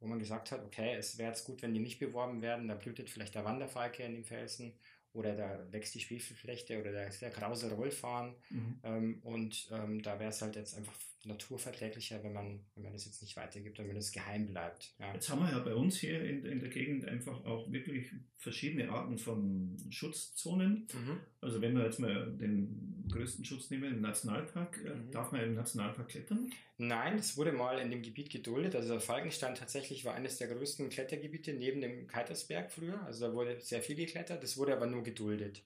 wo 0.00 0.06
man 0.06 0.18
gesagt 0.18 0.52
hat, 0.52 0.64
okay, 0.64 0.94
es 0.94 1.18
wäre 1.18 1.30
jetzt 1.30 1.44
gut, 1.44 1.62
wenn 1.62 1.74
die 1.74 1.80
nicht 1.80 1.98
beworben 1.98 2.42
werden, 2.42 2.68
da 2.68 2.74
blühtet 2.74 3.10
vielleicht 3.10 3.34
der 3.34 3.44
Wanderfalke 3.44 4.02
in 4.02 4.14
den 4.14 4.24
Felsen 4.24 4.74
oder 5.12 5.34
da 5.34 5.72
wächst 5.72 5.94
die 5.94 6.00
Schwefelflechte 6.00 6.80
oder 6.80 6.92
da 6.92 7.04
ist 7.04 7.22
der 7.22 7.30
krause 7.30 7.72
Rollfahren 7.72 8.34
mhm. 8.50 8.80
ähm, 8.82 9.20
und 9.22 9.68
ähm, 9.72 10.02
da 10.02 10.18
wäre 10.18 10.30
es 10.30 10.42
halt 10.42 10.56
jetzt 10.56 10.76
einfach 10.76 10.94
naturverträglicher, 11.26 12.22
wenn 12.22 12.32
man, 12.32 12.60
wenn 12.74 12.84
man 12.84 12.92
das 12.92 13.04
jetzt 13.04 13.22
nicht 13.22 13.36
weitergibt 13.36 13.78
und 13.78 13.88
wenn 13.88 13.96
es 13.96 14.12
geheim 14.12 14.46
bleibt. 14.46 14.94
Ja. 14.98 15.12
Jetzt 15.14 15.28
haben 15.28 15.40
wir 15.40 15.50
ja 15.50 15.58
bei 15.58 15.74
uns 15.74 15.96
hier 15.98 16.22
in, 16.22 16.44
in 16.44 16.60
der 16.60 16.68
Gegend 16.68 17.06
einfach 17.06 17.44
auch 17.44 17.70
wirklich 17.70 18.10
verschiedene 18.36 18.90
Arten 18.90 19.18
von 19.18 19.76
Schutzzonen. 19.90 20.86
Mhm. 20.92 21.20
Also 21.40 21.60
wenn 21.60 21.76
wir 21.76 21.84
jetzt 21.84 21.98
mal 21.98 22.32
den 22.36 23.04
größten 23.10 23.44
Schutz 23.44 23.70
nehmen, 23.70 23.92
den 23.92 24.00
Nationalpark, 24.00 24.80
äh, 24.84 24.94
mhm. 24.94 25.10
darf 25.10 25.32
man 25.32 25.42
im 25.42 25.54
Nationalpark 25.54 26.08
klettern? 26.08 26.50
Nein, 26.76 27.18
es 27.18 27.36
wurde 27.36 27.52
mal 27.52 27.78
in 27.78 27.90
dem 27.90 28.02
Gebiet 28.02 28.30
geduldet. 28.30 28.74
Also 28.74 28.92
der 28.92 29.00
Falkenstein 29.00 29.54
tatsächlich 29.54 30.04
war 30.04 30.14
eines 30.14 30.38
der 30.38 30.48
größten 30.48 30.88
Klettergebiete 30.88 31.54
neben 31.54 31.80
dem 31.80 32.06
Keitersberg 32.06 32.72
früher. 32.72 33.02
Also 33.04 33.28
da 33.28 33.34
wurde 33.34 33.60
sehr 33.60 33.82
viel 33.82 33.96
geklettert, 33.96 34.42
das 34.42 34.56
wurde 34.56 34.74
aber 34.74 34.86
nur 34.86 35.02
geduldet. 35.02 35.64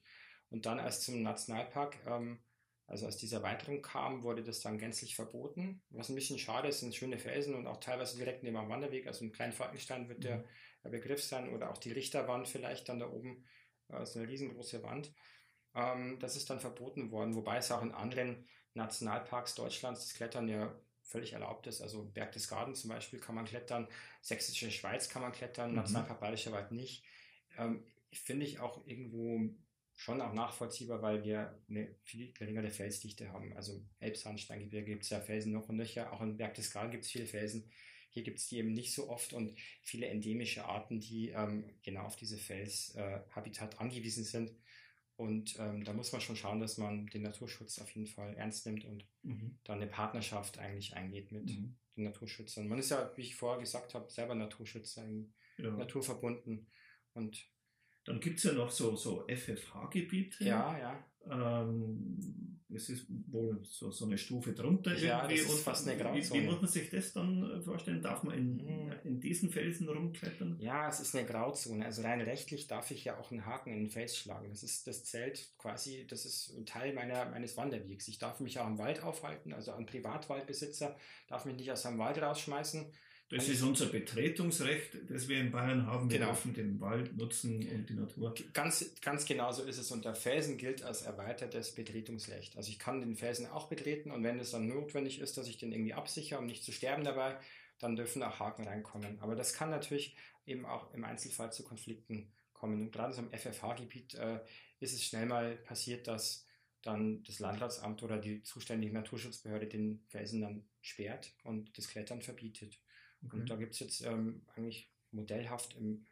Und 0.49 0.65
dann 0.65 0.79
als 0.79 1.01
zum 1.01 1.21
Nationalpark 1.21 1.97
ähm, 2.07 2.39
also 2.89 3.05
als 3.05 3.17
diese 3.17 3.35
Erweiterung 3.35 3.83
kam, 3.83 4.23
wurde 4.23 4.43
das 4.43 4.61
dann 4.61 4.79
gänzlich 4.79 5.15
verboten. 5.15 5.79
Was 5.91 6.09
ein 6.09 6.15
bisschen 6.15 6.39
schade 6.39 6.69
ist, 6.69 6.79
sind 6.79 6.95
schöne 6.95 7.19
Felsen 7.19 7.53
und 7.53 7.67
auch 7.67 7.79
teilweise 7.79 8.17
direkt 8.17 8.41
neben 8.41 8.57
dem 8.57 8.67
Wanderweg. 8.67 9.05
Also 9.05 9.23
ein 9.23 9.31
kleiner 9.31 9.53
Falkenstein 9.53 10.09
wird 10.09 10.23
der, 10.23 10.43
der, 10.83 10.89
Begriff 10.89 11.23
sein 11.23 11.53
oder 11.53 11.69
auch 11.69 11.77
die 11.77 11.91
Richterwand 11.91 12.47
vielleicht 12.47 12.89
dann 12.89 12.99
da 12.99 13.07
oben, 13.07 13.45
also 13.89 14.17
eine 14.17 14.27
riesengroße 14.27 14.81
Wand. 14.81 15.13
Ähm, 15.75 16.17
das 16.19 16.35
ist 16.35 16.49
dann 16.49 16.59
verboten 16.59 17.11
worden, 17.11 17.35
wobei 17.35 17.57
es 17.57 17.71
auch 17.71 17.83
in 17.83 17.91
anderen 17.91 18.47
Nationalparks 18.73 19.53
Deutschlands 19.53 20.07
das 20.07 20.15
Klettern 20.15 20.47
ja 20.47 20.75
völlig 21.03 21.33
erlaubt 21.33 21.67
ist. 21.67 21.81
Also 21.81 22.05
Berg 22.05 22.31
des 22.31 22.47
Garten 22.47 22.73
zum 22.73 22.89
Beispiel 22.89 23.19
kann 23.19 23.35
man 23.35 23.45
klettern, 23.45 23.87
Sächsische 24.21 24.71
Schweiz 24.71 25.09
kann 25.09 25.21
man 25.21 25.31
klettern, 25.31 25.71
mhm. 25.71 25.75
Nationalpark 25.75 26.21
Bayerischer 26.21 26.53
Wald 26.53 26.71
nicht. 26.71 27.03
Ähm, 27.55 27.83
finde 28.11 28.47
ich 28.47 28.59
auch 28.59 28.83
irgendwo 28.87 29.53
schon 29.99 30.21
auch 30.21 30.31
nachvollziehbar, 30.31 31.01
weil 31.01 31.25
wir 31.25 31.61
eine 31.67 31.93
viel 32.05 32.31
geringere 32.31 32.69
Felsdichte 32.69 33.33
haben. 33.33 33.51
Also 33.57 33.83
Elbsandsteingebirge 33.99 34.91
gibt 34.91 35.03
es 35.03 35.09
ja 35.09 35.19
Felsen 35.19 35.51
noch 35.51 35.67
und 35.67 35.75
nöcher, 35.75 36.13
auch 36.13 36.21
in 36.21 36.37
Berchtesgaden 36.37 36.89
gibt 36.89 37.03
es 37.03 37.11
viele 37.11 37.25
Felsen. 37.25 37.69
Hier 38.09 38.23
gibt 38.23 38.39
es 38.39 38.47
die 38.47 38.59
eben 38.59 38.71
nicht 38.71 38.93
so 38.93 39.09
oft 39.09 39.33
und 39.33 39.57
viele 39.81 40.07
endemische 40.07 40.63
Arten, 40.63 41.01
die 41.01 41.31
ähm, 41.31 41.69
genau 41.83 42.03
auf 42.03 42.15
diese 42.15 42.37
Felshabitat 42.37 43.73
äh, 43.73 43.77
angewiesen 43.79 44.23
sind. 44.23 44.53
Und 45.17 45.59
ähm, 45.59 45.83
da 45.83 45.91
muss 45.91 46.13
man 46.13 46.21
schon 46.21 46.37
schauen, 46.37 46.61
dass 46.61 46.77
man 46.77 47.07
den 47.07 47.23
Naturschutz 47.23 47.77
auf 47.79 47.91
jeden 47.91 48.07
Fall 48.07 48.33
ernst 48.35 48.65
nimmt 48.65 48.85
und 48.85 49.05
mhm. 49.23 49.59
dann 49.65 49.81
eine 49.81 49.91
Partnerschaft 49.91 50.59
eigentlich 50.59 50.95
eingeht 50.95 51.33
mit 51.33 51.47
mhm. 51.47 51.75
den 51.97 52.05
Naturschützern. 52.05 52.69
Man 52.69 52.79
ist 52.79 52.91
ja, 52.91 53.11
wie 53.17 53.23
ich 53.23 53.35
vorher 53.35 53.59
gesagt 53.59 53.93
habe, 53.95 54.09
selber 54.09 54.33
Naturschützer, 54.33 55.05
ja. 55.57 55.71
naturverbunden. 55.71 56.67
Und 57.13 57.49
dann 58.05 58.19
gibt 58.19 58.37
es 58.37 58.43
ja 58.43 58.53
noch 58.53 58.71
so, 58.71 58.95
so 58.95 59.25
FFH-Gebiete. 59.27 60.43
Ja, 60.43 60.77
ja. 60.77 61.03
Ähm, 61.29 62.59
es 62.73 62.89
ist 62.89 63.05
wohl 63.31 63.59
so, 63.63 63.91
so 63.91 64.05
eine 64.05 64.17
Stufe 64.17 64.53
drunter 64.53 64.95
ja, 64.95 65.23
irgendwie. 65.23 65.41
Das 65.41 65.53
ist 65.53 65.63
fast 65.63 65.87
eine 65.87 65.97
Grauzone. 65.97 66.21
Wie, 66.21 66.33
wie, 66.33 66.45
muss 66.45 66.61
man 66.61 66.69
sich 66.69 66.89
das 66.89 67.13
dann 67.13 67.61
vorstellen? 67.63 68.01
Darf 68.01 68.23
man 68.23 68.37
in, 68.37 68.55
mhm. 68.57 68.93
in 69.03 69.19
diesen 69.19 69.49
Felsen 69.49 69.89
rumklettern? 69.89 70.57
Ja, 70.59 70.87
es 70.87 70.99
ist 70.99 71.15
eine 71.15 71.25
Grauzone. 71.25 71.83
Also 71.85 72.03
rein 72.03 72.21
rechtlich 72.21 72.67
darf 72.67 72.91
ich 72.91 73.03
ja 73.05 73.17
auch 73.17 73.31
einen 73.31 73.45
Haken 73.45 73.73
in 73.73 73.79
den 73.79 73.89
Fels 73.89 74.17
schlagen. 74.17 74.49
Das 74.49 74.63
ist 74.63 74.85
das 74.85 75.03
Zelt 75.03 75.49
quasi, 75.57 76.05
das 76.07 76.25
ist 76.25 76.55
ein 76.57 76.65
Teil 76.65 76.93
meiner, 76.93 77.25
meines 77.29 77.57
Wanderwegs. 77.57 78.07
Ich 78.07 78.19
darf 78.19 78.39
mich 78.39 78.59
auch 78.59 78.67
im 78.67 78.77
Wald 78.77 79.01
aufhalten, 79.03 79.53
also 79.53 79.71
ein 79.71 79.85
Privatwaldbesitzer 79.85 80.95
darf 81.27 81.45
mich 81.45 81.55
nicht 81.55 81.71
aus 81.71 81.81
seinem 81.81 81.97
Wald 81.97 82.21
rausschmeißen. 82.21 82.85
Das 83.29 83.47
ist 83.47 83.61
unser 83.61 83.85
Betretungsrecht, 83.85 84.97
das 85.07 85.27
wir 85.27 85.39
in 85.39 85.51
Bayern 85.51 85.85
haben. 85.85 86.09
Wir 86.09 86.17
genau. 86.17 86.31
dürfen 86.31 86.53
den 86.55 86.81
Wald 86.81 87.15
nutzen 87.15 87.67
und 87.69 87.87
die 87.87 87.93
Natur. 87.93 88.33
Ganz, 88.53 88.91
ganz 89.01 89.25
genau 89.25 89.51
so 89.51 89.63
ist 89.63 89.77
es. 89.77 89.91
Und 89.91 90.03
der 90.03 90.15
Felsen 90.15 90.57
gilt 90.57 90.81
als 90.81 91.03
erweitertes 91.03 91.75
Betretungsrecht. 91.75 92.57
Also 92.57 92.71
ich 92.71 92.79
kann 92.79 93.01
den 93.01 93.15
Felsen 93.15 93.45
auch 93.45 93.69
betreten 93.69 94.09
und 94.09 94.23
wenn 94.23 94.39
es 94.39 94.49
dann 94.49 94.67
notwendig 94.67 95.19
ist, 95.19 95.37
dass 95.37 95.47
ich 95.47 95.57
den 95.57 95.71
irgendwie 95.71 95.93
absichere, 95.93 96.39
um 96.39 96.47
nicht 96.47 96.63
zu 96.63 96.71
sterben 96.71 97.03
dabei, 97.03 97.37
dann 97.77 97.95
dürfen 97.95 98.23
auch 98.23 98.39
Haken 98.39 98.67
reinkommen. 98.67 99.19
Aber 99.19 99.35
das 99.35 99.53
kann 99.53 99.69
natürlich 99.69 100.15
eben 100.47 100.65
auch 100.65 100.91
im 100.95 101.03
Einzelfall 101.03 101.53
zu 101.53 101.63
Konflikten 101.63 102.31
kommen. 102.53 102.81
Und 102.81 102.91
gerade 102.91 103.13
so 103.13 103.21
im 103.21 103.31
FFH-Gebiet 103.31 104.15
äh, 104.15 104.39
ist 104.79 104.93
es 104.93 105.03
schnell 105.03 105.27
mal 105.27 105.55
passiert, 105.55 106.07
dass 106.07 106.47
dann 106.81 107.23
das 107.23 107.39
Landratsamt 107.39 108.01
oder 108.01 108.17
die 108.17 108.41
zuständige 108.41 108.93
Naturschutzbehörde 108.93 109.67
den 109.67 110.01
Felsen 110.07 110.41
dann 110.41 110.65
sperrt 110.81 111.33
und 111.43 111.77
das 111.77 111.89
Klettern 111.89 112.21
verbietet. 112.21 112.79
Okay. 113.25 113.37
Und 113.37 113.49
da 113.49 113.55
gibt 113.55 113.73
es 113.73 113.79
jetzt 113.79 114.01
ähm, 114.01 114.43
eigentlich 114.55 114.91
modellhaft 115.11 115.75
im, 115.75 116.05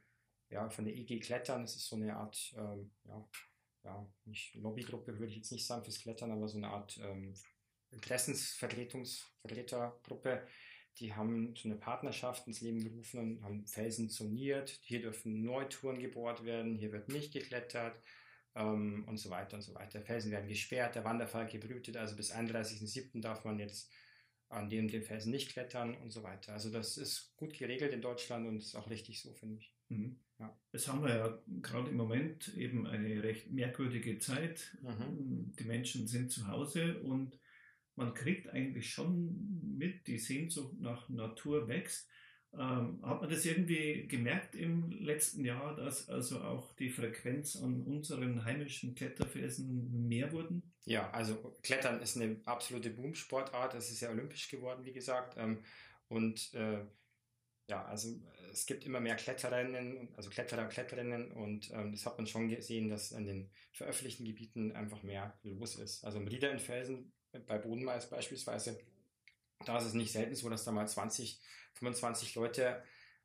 ja, 0.50 0.70
von 0.70 0.86
der 0.86 0.96
IG 0.96 1.20
Klettern, 1.20 1.62
das 1.62 1.76
ist 1.76 1.88
so 1.88 1.96
eine 1.96 2.16
Art, 2.16 2.54
ähm, 2.58 2.92
ja, 3.06 3.28
ja, 3.84 4.08
nicht 4.26 4.56
Lobbygruppe 4.56 5.20
würde 5.20 5.32
ich 5.32 5.38
jetzt 5.38 5.52
nicht 5.52 5.66
sagen 5.66 5.84
fürs 5.84 6.00
Klettern, 6.00 6.32
aber 6.32 6.48
so 6.48 6.58
eine 6.58 6.70
Art 6.70 7.00
ähm, 7.02 7.34
Interessensvertretungsvertretergruppe, 7.92 10.48
die 11.00 11.14
haben 11.14 11.56
so 11.56 11.70
eine 11.70 11.78
Partnerschaft 11.78 12.48
ins 12.48 12.62
Leben 12.62 12.84
gerufen 12.84 13.20
und 13.20 13.44
haben 13.44 13.68
Felsen 13.68 14.10
zoniert. 14.10 14.80
Hier 14.82 15.02
dürfen 15.02 15.44
Neutouren 15.44 16.00
gebohrt 16.00 16.44
werden, 16.44 16.76
hier 16.76 16.92
wird 16.92 17.10
nicht 17.10 17.32
geklettert 17.32 18.02
ähm, 18.56 19.06
und 19.08 19.18
so 19.18 19.30
weiter 19.30 19.58
und 19.58 19.62
so 19.62 19.76
weiter. 19.76 20.02
Felsen 20.02 20.32
werden 20.32 20.50
gesperrt, 20.50 20.96
der 20.96 21.06
Wanderfall 21.06 21.46
gebrütet, 21.48 21.98
also 21.98 22.16
bis 22.16 22.34
31.07. 22.34 23.22
darf 23.22 23.46
man 23.46 23.60
jetzt 23.60 23.92
an 24.50 24.70
dem 24.70 24.88
den 24.88 25.04
Felsen 25.04 25.32
nicht 25.32 25.52
klettern 25.52 25.96
und 25.96 26.12
so 26.12 26.24
weiter. 26.24 26.54
Also 26.54 26.72
das 26.72 26.98
ist 26.98 27.36
gut 27.36 27.54
geregelt 27.54 27.94
in 27.94 28.02
Deutschland 28.02 28.48
und 28.48 28.58
ist 28.58 28.76
auch 28.76 28.90
richtig 28.90 29.22
so, 29.22 29.34
finde 29.34 29.58
ich. 29.58 29.74
Mhm. 29.90 30.20
Ja. 30.40 30.58
Jetzt 30.72 30.88
haben 30.88 31.04
wir 31.04 31.10
ja 31.10 31.44
gerade 31.62 31.90
im 31.90 31.98
Moment 31.98 32.56
eben 32.56 32.86
eine 32.86 33.24
recht 33.24 33.52
merkwürdige 33.52 34.20
Zeit. 34.20 34.78
Mhm. 34.82 35.54
Die 35.60 35.66
Menschen 35.66 36.08
sind 36.08 36.32
zu 36.32 36.48
Hause 36.48 37.00
und 37.02 37.40
man 37.96 38.14
kriegt 38.14 38.48
eigentlich 38.50 38.92
schon 38.92 39.76
mit, 39.78 40.08
die 40.08 40.20
Sehnsucht 40.20 40.80
nach 40.80 41.10
Natur 41.10 41.68
wächst. 41.68 42.08
Ähm, 42.54 43.02
hat 43.04 43.22
man 43.22 43.30
das 43.30 43.46
irgendwie 43.46 44.08
gemerkt 44.08 44.56
im 44.56 44.92
letzten 44.92 45.44
Jahr, 45.44 45.76
dass 45.76 46.08
also 46.08 46.42
auch 46.42 46.74
die 46.76 46.90
Frequenz 46.90 47.56
an 47.56 47.84
unseren 47.84 48.46
heimischen 48.46 48.96
Kletterfelsen 48.96 50.08
mehr 50.08 50.32
wurden? 50.32 50.74
Ja, 50.88 51.12
also 51.12 51.54
Klettern 51.64 52.02
ist 52.02 52.16
eine 52.16 52.40
absolute 52.46 52.90
Boomsportart. 52.90 53.74
Es 53.74 53.92
ist 53.92 54.00
ja 54.00 54.10
olympisch 54.10 54.48
geworden, 54.48 54.86
wie 54.86 54.94
gesagt. 54.94 55.36
Ähm, 55.38 55.62
und 56.08 56.54
äh, 56.54 56.80
ja, 57.68 57.84
also 57.84 58.18
es 58.54 58.66
gibt 58.66 58.86
immer 58.86 59.02
mehr 59.02 59.18
Klettererinnen, 59.18 60.08
also 60.16 60.30
Kletterer, 60.30 60.66
Kletterinnen 60.68 61.34
und 61.34 61.70
ähm, 61.74 61.92
das 61.92 62.06
hat 62.06 62.18
man 62.18 62.26
schon 62.26 62.48
gesehen, 62.48 62.88
dass 62.88 63.12
in 63.12 63.26
den 63.26 63.50
veröffentlichten 63.74 64.26
Gebieten 64.26 64.72
einfach 64.72 65.04
mehr 65.04 65.38
los 65.44 65.76
ist. 65.76 66.06
Also 66.06 66.20
im 66.20 66.28
Rieder 66.30 66.52
in 66.52 66.60
Felsen, 66.60 67.12
bei 67.46 67.58
Bodenmais 67.58 68.10
beispielsweise, 68.10 68.80
da 69.66 69.80
ist 69.80 69.88
es 69.88 69.94
nicht 69.94 70.14
selten 70.14 70.36
so, 70.36 70.50
dass 70.50 70.64
da 70.64 70.72
mal 70.72 70.88
20, 70.88 71.42
25 71.74 72.34
Leute 72.36 72.82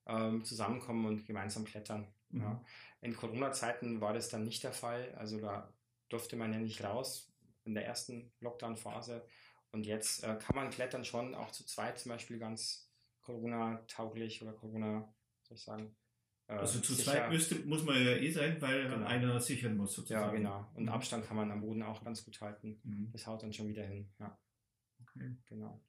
ähm, 0.06 0.44
zusammenkommen 0.44 1.06
und 1.06 1.26
gemeinsam 1.26 1.64
klettern. 1.64 2.12
Mhm. 2.30 2.40
Ja. 2.40 2.64
In 3.02 3.14
Corona-Zeiten 3.14 4.00
war 4.00 4.14
das 4.14 4.30
dann 4.30 4.42
nicht 4.42 4.64
der 4.64 4.72
Fall. 4.72 5.14
Also 5.14 5.40
da 5.40 5.72
durfte 6.08 6.34
man 6.34 6.52
ja 6.52 6.58
nicht 6.58 6.82
raus 6.82 7.31
in 7.64 7.74
der 7.74 7.86
ersten 7.86 8.32
Lockdown-Phase. 8.40 9.26
Und 9.70 9.86
jetzt 9.86 10.22
äh, 10.22 10.36
kann 10.36 10.56
man 10.56 10.70
klettern 10.70 11.04
schon 11.04 11.34
auch 11.34 11.50
zu 11.50 11.64
zweit 11.64 11.98
zum 11.98 12.10
Beispiel 12.10 12.38
ganz 12.38 12.90
Corona-tauglich 13.22 14.42
oder 14.42 14.52
Corona, 14.52 15.14
soll 15.42 15.56
ich 15.56 15.62
sagen. 15.62 15.96
Äh, 16.48 16.54
also 16.54 16.80
zu 16.80 16.94
sicher. 16.94 17.12
zweit 17.12 17.30
müsste, 17.30 17.54
muss 17.60 17.84
man 17.84 17.96
ja 17.96 18.12
eh 18.12 18.30
sein, 18.30 18.60
weil 18.60 18.88
genau. 18.88 19.06
einer 19.06 19.40
sichern 19.40 19.76
muss 19.76 19.94
sozusagen. 19.94 20.26
Ja, 20.26 20.32
genau. 20.32 20.70
Und 20.74 20.84
mhm. 20.84 20.88
Abstand 20.90 21.26
kann 21.26 21.36
man 21.36 21.50
am 21.50 21.60
Boden 21.60 21.82
auch 21.82 22.04
ganz 22.04 22.24
gut 22.24 22.40
halten. 22.40 22.80
Mhm. 22.82 23.10
Das 23.12 23.26
haut 23.26 23.42
dann 23.42 23.52
schon 23.52 23.68
wieder 23.68 23.84
hin. 23.84 24.10
Ja. 24.18 24.38
Okay. 25.00 25.36
Genau. 25.46 25.80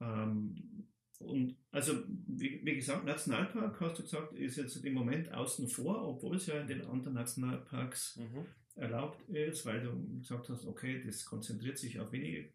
Ähm, 0.00 0.88
und 1.18 1.56
also, 1.72 2.04
wie, 2.06 2.64
wie, 2.64 2.76
gesagt, 2.76 3.04
Nationalpark, 3.04 3.80
hast 3.80 3.98
du 3.98 4.02
gesagt, 4.02 4.32
ist 4.34 4.56
jetzt 4.56 4.76
im 4.84 4.94
Moment 4.94 5.32
außen 5.32 5.68
vor, 5.68 6.06
obwohl 6.06 6.36
es 6.36 6.46
ja 6.46 6.60
in 6.60 6.68
den 6.68 6.86
anderen 6.86 7.14
Nationalparks 7.14 8.16
mhm. 8.16 8.46
Erlaubt 8.78 9.28
ist, 9.28 9.66
weil 9.66 9.80
du 9.80 10.18
gesagt 10.18 10.48
hast, 10.48 10.66
okay, 10.66 11.02
das 11.04 11.24
konzentriert 11.24 11.78
sich 11.78 11.98
auf 11.98 12.12
wenige. 12.12 12.52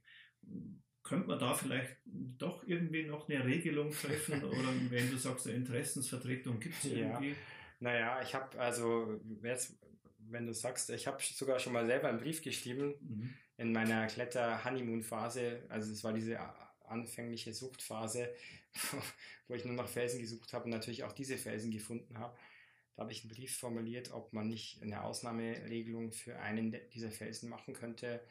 Könnte 1.03 1.27
man 1.27 1.39
da 1.39 1.53
vielleicht 1.53 1.97
doch 2.05 2.65
irgendwie 2.65 3.03
noch 3.03 3.27
eine 3.27 3.45
Regelung 3.45 3.91
treffen? 3.91 4.43
oder 4.43 4.69
wenn 4.89 5.09
du 5.09 5.17
sagst, 5.17 5.47
eine 5.47 5.57
Interessensvertretung 5.57 6.59
gibt 6.59 6.75
es 6.75 6.86
irgendwie? 6.86 7.29
Ja. 7.29 7.36
Naja, 7.79 8.21
ich 8.21 8.33
habe 8.33 8.57
also 8.59 9.19
jetzt, 9.43 9.77
wenn 10.19 10.45
du 10.47 10.53
sagst, 10.53 10.89
ich 10.89 11.05
habe 11.05 11.21
sogar 11.21 11.59
schon 11.59 11.73
mal 11.73 11.86
selber 11.86 12.07
einen 12.07 12.19
Brief 12.19 12.41
geschrieben 12.41 12.95
mhm. 13.01 13.33
in 13.57 13.73
meiner 13.73 14.07
Kletter-Honeymoon-Phase. 14.07 15.65
Also 15.67 15.91
es 15.91 16.03
war 16.03 16.13
diese 16.13 16.39
anfängliche 16.86 17.53
Suchtphase, 17.53 18.33
wo 19.47 19.55
ich 19.55 19.65
nur 19.65 19.75
nach 19.75 19.89
Felsen 19.89 20.21
gesucht 20.21 20.53
habe 20.53 20.65
und 20.65 20.71
natürlich 20.71 21.03
auch 21.03 21.12
diese 21.12 21.38
Felsen 21.38 21.71
gefunden 21.71 22.17
habe. 22.17 22.38
Da 22.95 23.03
habe 23.03 23.12
ich 23.12 23.23
einen 23.23 23.34
Brief 23.34 23.58
formuliert, 23.58 24.12
ob 24.12 24.34
man 24.34 24.47
nicht 24.47 24.82
eine 24.82 25.03
Ausnahmeregelung 25.03 26.12
für 26.12 26.39
einen 26.39 26.75
dieser 26.93 27.12
Felsen 27.12 27.49
machen 27.49 27.73
könnte, 27.73 28.21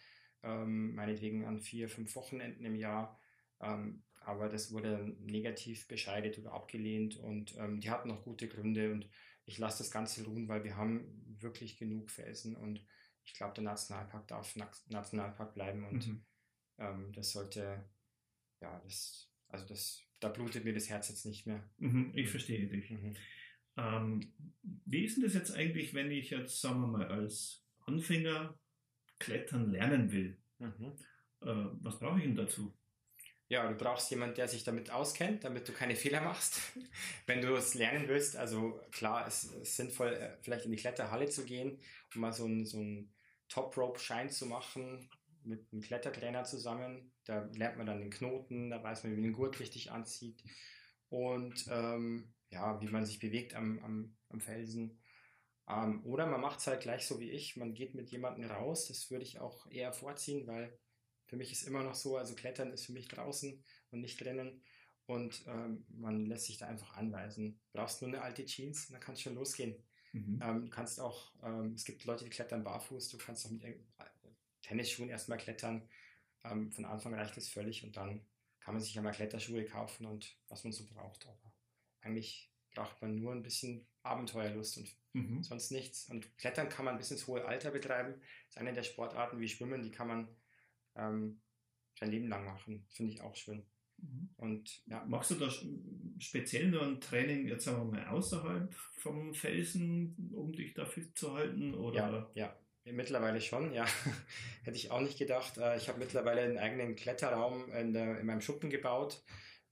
ähm, 0.43 0.95
meinetwegen 0.95 1.45
an 1.45 1.61
vier, 1.61 1.89
fünf 1.89 2.15
Wochenenden 2.15 2.65
im 2.65 2.77
Jahr. 2.77 3.19
Ähm, 3.61 4.03
aber 4.25 4.49
das 4.49 4.73
wurde 4.73 5.17
negativ 5.21 5.89
bescheidet 5.89 6.39
oder 6.39 6.53
abgelehnt 6.53 7.17
und 7.17 7.57
ähm, 7.59 7.81
die 7.81 7.91
hatten 7.91 8.09
noch 8.09 8.23
gute 8.23 8.49
Gründe 8.49 8.93
und 8.93 9.09
ich 9.47 9.59
lasse 9.59 9.79
das 9.79 9.91
Ganze 9.91 10.25
ruhen, 10.25 10.47
weil 10.47 10.63
wir 10.63 10.77
haben 10.77 11.25
wirklich 11.41 11.77
genug 11.77 12.11
Felsen 12.11 12.55
und 12.55 12.85
ich 13.25 13.35
glaube, 13.35 13.55
der 13.55 13.65
Nationalpark 13.65 14.29
darf 14.29 14.57
Nationalpark 14.87 15.55
bleiben 15.55 15.85
und 15.89 16.07
mhm. 16.07 16.25
ähm, 16.79 17.13
das 17.13 17.33
sollte 17.33 17.85
ja, 18.63 18.81
das, 18.85 19.29
also 19.49 19.67
das, 19.67 20.01
da 20.21 20.29
blutet 20.29 20.65
mir 20.65 20.73
das 20.73 20.89
Herz 20.89 21.09
jetzt 21.09 21.27
nicht 21.27 21.47
mehr. 21.47 21.69
Mhm, 21.79 22.13
ich 22.15 22.31
verstehe 22.31 22.67
dich. 22.69 22.91
Mhm. 22.91 23.15
Ähm, 23.77 24.33
wie 24.63 25.05
ist 25.05 25.17
denn 25.17 25.25
das 25.25 25.35
jetzt 25.35 25.55
eigentlich, 25.55 25.95
wenn 25.95 26.11
ich 26.11 26.31
jetzt, 26.31 26.61
sagen 26.61 26.81
wir 26.81 26.89
mal, 26.89 27.07
als 27.09 27.65
Anfänger 27.87 28.59
klettern 29.19 29.71
lernen 29.71 30.13
will? 30.13 30.39
Mhm. 30.59 30.93
Äh, 31.41 31.67
was 31.81 31.99
brauche 31.99 32.19
ich 32.19 32.25
denn 32.25 32.37
dazu? 32.37 32.77
Ja, 33.49 33.69
du 33.69 33.75
brauchst 33.75 34.11
jemanden, 34.11 34.37
der 34.37 34.49
sich 34.49 34.65
damit 34.65 34.91
auskennt, 34.91 35.45
damit 35.45 35.69
du 35.69 35.73
keine 35.73 35.95
Fehler 35.95 36.23
machst. 36.23 36.61
Wenn 37.27 37.43
du 37.43 37.55
es 37.55 37.75
lernen 37.75 38.09
willst, 38.09 38.37
also 38.37 38.81
klar, 38.93 39.27
es 39.27 39.45
ist 39.45 39.77
sinnvoll, 39.77 40.15
äh, 40.15 40.37
vielleicht 40.43 40.65
in 40.65 40.71
die 40.71 40.79
Kletterhalle 40.79 41.29
zu 41.29 41.45
gehen, 41.45 41.79
um 42.15 42.23
mal 42.23 42.33
so 42.33 42.45
einen, 42.45 42.65
so 42.65 42.79
einen 42.79 43.13
Top-Rope-Schein 43.49 44.31
zu 44.31 44.47
machen, 44.47 45.11
mit 45.45 45.71
einem 45.73 45.83
Klettertrainer 45.83 46.45
zusammen. 46.45 47.13
Da 47.25 47.49
lernt 47.55 47.77
man 47.77 47.87
dann 47.87 48.01
den 48.01 48.11
Knoten, 48.11 48.71
da 48.71 48.83
weiß 48.83 49.05
man, 49.05 49.13
wie 49.13 49.17
man 49.17 49.25
den 49.25 49.33
Gurt 49.33 49.61
richtig 49.61 49.91
anzieht 49.91 50.43
und 51.13 51.67
ähm, 51.69 52.33
ja, 52.53 52.81
wie 52.81 52.89
man 52.89 53.05
sich 53.05 53.19
bewegt 53.19 53.55
am, 53.55 53.79
am, 53.81 54.17
am 54.29 54.41
Felsen. 54.41 55.01
Ähm, 55.69 56.05
oder 56.05 56.27
man 56.27 56.41
macht 56.41 56.61
es 56.61 56.67
halt 56.67 56.83
gleich 56.83 57.07
so 57.07 57.19
wie 57.19 57.31
ich, 57.31 57.57
man 57.57 57.75
geht 57.75 57.95
mit 57.95 58.11
jemandem 58.11 58.51
raus. 58.51 58.89
Das 58.89 59.11
würde 59.11 59.25
ich 59.25 59.41
auch 59.41 59.67
eher 59.71 59.93
vorziehen, 59.93 60.47
weil 60.47 60.79
für 61.27 61.37
mich 61.37 61.51
ist 61.51 61.63
immer 61.63 61.83
noch 61.83 61.95
so, 61.95 62.17
also 62.17 62.35
Klettern 62.35 62.73
ist 62.73 62.87
für 62.87 62.93
mich 62.93 63.09
draußen 63.09 63.65
und 63.91 64.01
nicht 64.01 64.21
drinnen. 64.21 64.63
Und 65.07 65.45
ähm, 65.47 65.85
man 65.89 66.27
lässt 66.27 66.47
sich 66.47 66.59
da 66.59 66.67
einfach 66.67 66.97
anweisen. 66.97 67.61
Brauchst 67.73 68.03
nur 68.03 68.09
eine 68.09 68.23
alte 68.23 68.45
Jeans, 68.45 68.89
dann 68.89 69.01
kann 69.01 69.15
es 69.15 69.23
schon 69.23 69.35
losgehen. 69.35 69.83
Mhm. 70.13 70.41
Ähm, 70.43 70.71
kannst 70.71 71.01
auch, 71.01 71.33
ähm, 71.43 71.73
es 71.73 71.85
gibt 71.85 72.05
Leute, 72.05 72.25
die 72.25 72.31
klettern 72.31 72.63
barfuß, 72.63 73.09
du 73.09 73.19
kannst 73.19 73.47
auch 73.47 73.51
mit 73.51 73.65
Tennisschuhen 74.61 75.09
erstmal 75.09 75.39
klettern. 75.39 75.89
Ähm, 76.45 76.71
von 76.71 76.85
Anfang 76.85 77.15
reicht 77.15 77.37
es 77.37 77.49
völlig 77.49 77.83
und 77.83 77.97
dann 77.97 78.27
kann 78.61 78.75
man 78.75 78.83
sich 78.83 78.97
einmal 78.97 79.13
Kletterschuhe 79.13 79.65
kaufen 79.65 80.07
und 80.07 80.39
was 80.49 80.65
man 80.65 80.73
so 80.73 80.87
braucht. 80.87 81.27
Aber 81.27 81.52
eigentlich 82.03 82.51
braucht 82.75 83.01
man 83.03 83.17
nur 83.17 83.33
ein 83.33 83.43
bisschen 83.43 83.87
Abenteuerlust 84.03 84.79
und 84.79 84.97
mhm. 85.13 85.43
sonst 85.43 85.71
nichts. 85.71 86.09
Und 86.09 86.37
Klettern 86.39 86.69
kann 86.69 86.85
man 86.85 86.99
bis 86.99 87.11
ins 87.11 87.27
hohe 87.27 87.45
Alter 87.45 87.71
betreiben. 87.71 88.15
Das 88.15 88.57
ist 88.57 88.59
eine 88.59 88.73
der 88.73 88.83
Sportarten 88.83 89.41
wie 89.41 89.49
Schwimmen, 89.49 89.83
die 89.83 89.91
kann 89.91 90.09
man 90.09 90.29
ähm, 90.97 91.41
sein 91.99 92.11
Leben 92.11 92.29
lang 92.29 92.45
machen. 92.45 92.87
Finde 92.91 93.13
ich 93.13 93.21
auch 93.21 93.37
schön. 93.37 93.65
Mhm. 93.99 94.31
Und 94.37 94.83
ja. 94.87 95.05
Machst 95.05 95.31
du 95.31 95.35
da 95.37 95.49
speziell 96.19 96.69
nur 96.69 96.83
ein 96.83 97.01
Training, 97.01 97.47
jetzt 97.47 97.65
sagen 97.65 97.93
wir 97.93 97.99
mal, 97.99 98.09
außerhalb 98.09 98.75
vom 98.75 99.35
Felsen, 99.35 100.33
um 100.35 100.53
dich 100.53 100.75
da 100.75 100.85
fit 100.85 101.17
zu 101.17 101.35
halten? 101.35 101.75
Oder? 101.75 102.31
Ja, 102.35 102.47
ja. 102.47 102.57
Mittlerweile 102.85 103.41
schon, 103.41 103.73
ja. 103.73 103.87
Hätte 104.65 104.77
ich 104.77 104.91
auch 104.91 105.01
nicht 105.01 105.17
gedacht. 105.17 105.57
Äh, 105.59 105.77
ich 105.77 105.89
habe 105.89 106.01
mittlerweile 106.01 106.43
einen 106.43 106.59
eigenen 106.59 106.97
Kletterraum 106.97 107.71
in, 107.71 107.93
der, 107.93 108.19
in 108.19 108.27
meinem 108.27 108.41
Schuppen 108.41 108.71
gebaut. 108.71 109.23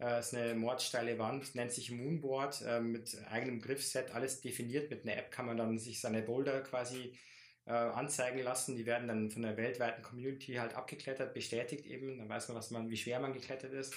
Es 0.02 0.28
ist 0.28 0.34
eine 0.34 0.54
mordsteile 0.54 1.18
Wand, 1.18 1.54
nennt 1.54 1.72
sich 1.72 1.90
Moonboard, 1.90 2.62
äh, 2.62 2.80
mit 2.80 3.18
eigenem 3.28 3.60
Griffset, 3.60 4.12
alles 4.12 4.40
definiert. 4.40 4.88
Mit 4.88 5.02
einer 5.02 5.18
App 5.18 5.30
kann 5.30 5.44
man 5.44 5.58
dann 5.58 5.78
sich 5.78 6.00
seine 6.00 6.22
Boulder 6.22 6.62
quasi 6.62 7.18
äh, 7.66 7.72
anzeigen 7.72 8.42
lassen. 8.42 8.76
Die 8.76 8.86
werden 8.86 9.08
dann 9.08 9.30
von 9.30 9.42
der 9.42 9.58
weltweiten 9.58 10.02
Community 10.02 10.54
halt 10.54 10.74
abgeklettert, 10.74 11.34
bestätigt 11.34 11.84
eben. 11.84 12.16
Dann 12.16 12.30
weiß 12.30 12.48
man, 12.48 12.56
was 12.56 12.70
man, 12.70 12.88
wie 12.88 12.96
schwer 12.96 13.20
man 13.20 13.34
geklettert 13.34 13.74
ist. 13.74 13.94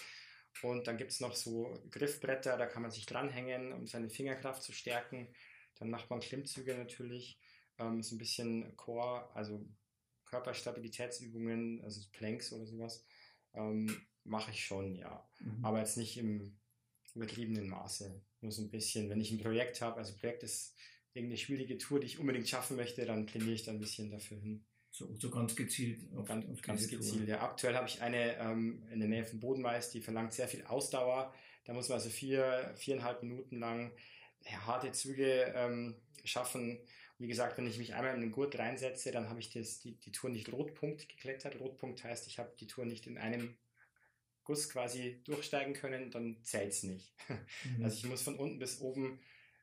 Und 0.61 0.87
dann 0.87 0.97
gibt 0.97 1.11
es 1.11 1.21
noch 1.21 1.35
so 1.35 1.81
Griffbretter, 1.89 2.57
da 2.57 2.65
kann 2.65 2.81
man 2.81 2.91
sich 2.91 3.05
dranhängen, 3.05 3.71
um 3.71 3.87
seine 3.87 4.09
Fingerkraft 4.09 4.61
zu 4.61 4.73
stärken. 4.73 5.33
Dann 5.79 5.89
macht 5.89 6.09
man 6.09 6.19
Klimmzüge 6.19 6.75
natürlich, 6.75 7.39
ähm, 7.79 8.03
so 8.03 8.15
ein 8.15 8.19
bisschen 8.19 8.75
Core, 8.75 9.33
also 9.35 9.65
Körperstabilitätsübungen, 10.25 11.81
also 11.81 12.01
Planks 12.11 12.51
oder 12.51 12.65
sowas. 12.65 13.05
Ähm, 13.53 14.05
mache 14.23 14.51
ich 14.51 14.65
schon, 14.65 14.95
ja. 14.95 15.27
Mhm. 15.39 15.65
Aber 15.65 15.79
jetzt 15.79 15.97
nicht 15.97 16.17
im 16.17 16.57
übertriebenen 17.15 17.67
Maße. 17.69 18.21
Nur 18.41 18.51
so 18.51 18.61
ein 18.61 18.69
bisschen, 18.69 19.09
wenn 19.09 19.21
ich 19.21 19.31
ein 19.31 19.39
Projekt 19.39 19.81
habe, 19.81 19.97
also 19.97 20.15
Projekt 20.17 20.43
ist 20.43 20.75
irgendeine 21.13 21.37
schwierige 21.37 21.77
Tour, 21.77 21.99
die 21.99 22.07
ich 22.07 22.19
unbedingt 22.19 22.49
schaffen 22.49 22.75
möchte, 22.75 23.05
dann 23.05 23.27
trainiere 23.27 23.53
ich 23.53 23.63
da 23.63 23.71
ein 23.71 23.79
bisschen 23.79 24.09
dafür 24.09 24.37
hin. 24.37 24.65
So, 24.89 25.15
so 25.17 25.29
ganz 25.29 25.55
gezielt. 25.55 26.01
Auf, 26.15 26.27
ganz, 26.27 26.47
auf 26.49 26.61
ganz 26.61 26.87
gezielt, 26.87 27.27
ja. 27.27 27.41
Aktuell 27.41 27.75
habe 27.75 27.87
ich 27.87 28.01
eine 28.01 28.37
ähm, 28.37 28.83
in 28.91 28.99
der 28.99 29.09
Nähe 29.09 29.25
von 29.25 29.39
Bodenmais, 29.39 29.89
die 29.89 30.01
verlangt 30.01 30.33
sehr 30.33 30.47
viel 30.47 30.63
Ausdauer. 30.65 31.33
Da 31.65 31.73
muss 31.73 31.89
man 31.89 31.97
also 31.97 32.09
vier, 32.09 32.73
viereinhalb 32.75 33.23
Minuten 33.23 33.59
lang 33.59 33.91
harte 34.45 34.91
Züge 34.91 35.53
ähm, 35.55 35.95
schaffen. 36.23 36.79
Wie 37.17 37.27
gesagt, 37.27 37.57
wenn 37.57 37.67
ich 37.67 37.77
mich 37.77 37.93
einmal 37.93 38.13
in 38.15 38.21
den 38.21 38.31
Gurt 38.31 38.57
reinsetze, 38.57 39.11
dann 39.11 39.29
habe 39.29 39.39
ich 39.39 39.51
das, 39.51 39.79
die, 39.79 39.95
die 39.95 40.11
Tour 40.11 40.29
nicht 40.29 40.51
Rotpunkt 40.51 41.07
geklettert. 41.07 41.59
Rotpunkt 41.59 42.03
heißt, 42.03 42.27
ich 42.27 42.37
habe 42.37 42.53
die 42.59 42.67
Tour 42.67 42.85
nicht 42.85 43.07
in 43.07 43.17
einem 43.17 43.55
Guss 44.43 44.69
quasi 44.69 45.21
durchsteigen 45.23 45.73
können, 45.73 46.11
dann 46.11 46.37
zählt 46.43 46.71
es 46.71 46.83
nicht. 46.83 47.13
Mhm. 47.77 47.85
Also 47.85 47.97
ich 47.97 48.05
muss 48.05 48.21
von 48.21 48.35
unten 48.35 48.59
bis 48.59 48.81
oben 48.81 49.19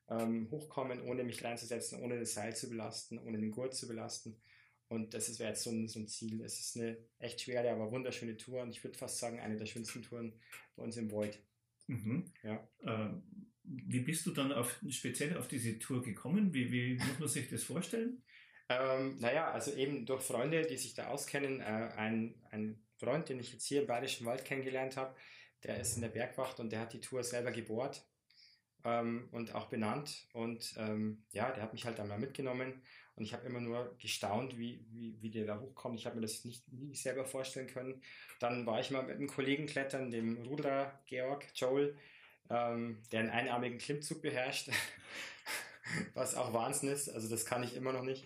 ähm, 0.09 0.49
hochkommen, 0.51 1.03
ohne 1.03 1.23
mich 1.23 1.45
reinzusetzen, 1.45 2.03
ohne 2.03 2.19
das 2.19 2.35
Seil 2.35 2.57
zu 2.57 2.69
belasten, 2.69 3.19
ohne 3.19 3.39
den 3.39 3.51
Gurt 3.51 3.75
zu 3.75 3.87
belasten. 3.87 4.41
Und 4.89 5.15
das 5.15 5.39
wäre 5.39 5.51
jetzt 5.51 5.63
so 5.63 5.71
ein, 5.71 5.87
so 5.87 6.01
ein 6.01 6.09
Ziel. 6.09 6.41
Es 6.43 6.59
ist 6.59 6.77
eine 6.77 6.99
echt 7.19 7.43
schwere, 7.43 7.71
aber 7.71 7.93
wunderschöne 7.93 8.37
Tour 8.37 8.63
und 8.63 8.71
ich 8.71 8.83
würde 8.83 8.99
fast 8.99 9.19
sagen, 9.19 9.39
eine 9.39 9.57
der 9.57 9.67
schönsten 9.67 10.03
Touren 10.03 10.33
bei 10.75 10.83
uns 10.83 10.97
im 10.97 11.11
Void. 11.11 11.39
Mhm. 11.87 12.33
Ja. 12.43 12.69
Ähm, 12.85 13.23
wie 13.63 14.01
bist 14.01 14.27
du 14.27 14.33
dann 14.33 14.53
auf, 14.53 14.81
speziell 14.89 15.37
auf 15.37 15.47
diese 15.47 15.79
Tour 15.79 16.03
gekommen? 16.03 16.53
Wie, 16.53 16.73
wie 16.73 16.95
muss 16.95 17.19
man 17.21 17.29
sich 17.29 17.49
das 17.49 17.63
vorstellen? 17.63 18.23
Ähm, 18.69 19.17
naja, 19.19 19.51
also 19.51 19.73
eben 19.75 20.07
durch 20.07 20.23
Freunde, 20.23 20.63
die 20.63 20.77
sich 20.77 20.95
da 20.95 21.09
auskennen. 21.09 21.61
Äh, 21.61 21.91
ein, 21.97 22.35
ein 22.51 22.83
Freund, 23.01 23.29
den 23.29 23.41
ich 23.41 23.53
jetzt 23.53 23.67
hier 23.67 23.81
im 23.81 23.87
Bayerischen 23.87 24.27
Wald 24.27 24.45
kennengelernt 24.45 24.97
habe, 24.97 25.15
der 25.65 25.81
ist 25.81 25.97
in 25.97 26.03
der 26.03 26.09
Bergwacht 26.09 26.61
und 26.61 26.71
der 26.71 26.81
hat 26.81 26.93
die 26.93 27.01
Tour 27.01 27.25
selber 27.25 27.51
gebohrt 27.51 28.03
ähm, 28.85 29.29
und 29.33 29.55
auch 29.55 29.67
benannt. 29.67 30.27
Und 30.33 30.75
ähm, 30.79 31.25
ja, 31.33 31.51
der 31.51 31.63
hat 31.63 31.73
mich 31.73 31.85
halt 31.85 32.01
einmal 32.01 32.19
mitgenommen 32.19 32.83
und 33.17 33.25
ich 33.25 33.33
habe 33.33 33.47
immer 33.47 33.61
nur 33.61 33.95
gestaunt, 33.99 34.59
wie, 34.59 34.85
wie, 34.91 35.17
wie 35.21 35.31
der 35.31 35.47
da 35.47 35.61
hochkommt. 35.61 35.99
Ich 35.99 36.07
habe 36.07 36.17
mir 36.17 36.23
das 36.23 36.45
nicht, 36.45 36.71
nie 36.73 36.95
selber 36.95 37.25
vorstellen 37.25 37.67
können. 37.67 38.03
Dann 38.39 38.67
war 38.67 38.81
ich 38.81 38.91
mal 38.91 39.03
mit 39.03 39.17
einem 39.17 39.29
Kollegen 39.29 39.67
klettern, 39.67 40.11
dem 40.11 40.43
Ruderer 40.43 40.99
Georg 41.07 41.45
Joel, 41.55 41.97
ähm, 42.49 43.03
der 43.13 43.21
einen 43.21 43.31
einarmigen 43.31 43.79
Klimmzug 43.79 44.23
beherrscht, 44.23 44.71
was 46.15 46.35
auch 46.35 46.53
Wahnsinn 46.53 46.91
ist. 46.91 47.09
Also 47.09 47.29
das 47.29 47.45
kann 47.45 47.63
ich 47.63 47.77
immer 47.77 47.93
noch 47.93 48.05
nicht. 48.05 48.25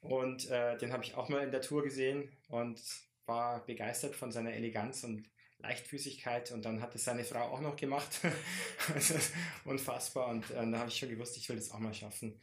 Und 0.00 0.48
äh, 0.50 0.78
den 0.78 0.92
habe 0.92 1.02
ich 1.02 1.16
auch 1.16 1.28
mal 1.28 1.42
in 1.42 1.50
der 1.50 1.62
Tour 1.62 1.82
gesehen 1.82 2.30
und 2.48 2.80
war 3.26 3.64
begeistert 3.64 4.14
von 4.14 4.32
seiner 4.32 4.52
Eleganz 4.52 5.04
und 5.04 5.28
Leichtfüßigkeit 5.58 6.52
und 6.52 6.64
dann 6.64 6.80
hat 6.80 6.94
es 6.94 7.04
seine 7.04 7.24
Frau 7.24 7.40
auch 7.40 7.60
noch 7.60 7.76
gemacht. 7.76 8.20
Unfassbar. 9.64 10.28
Und 10.28 10.50
äh, 10.50 10.70
da 10.70 10.78
habe 10.78 10.88
ich 10.88 10.98
schon 10.98 11.08
gewusst, 11.08 11.36
ich 11.36 11.48
will 11.48 11.56
das 11.56 11.70
auch 11.70 11.78
mal 11.78 11.94
schaffen. 11.94 12.40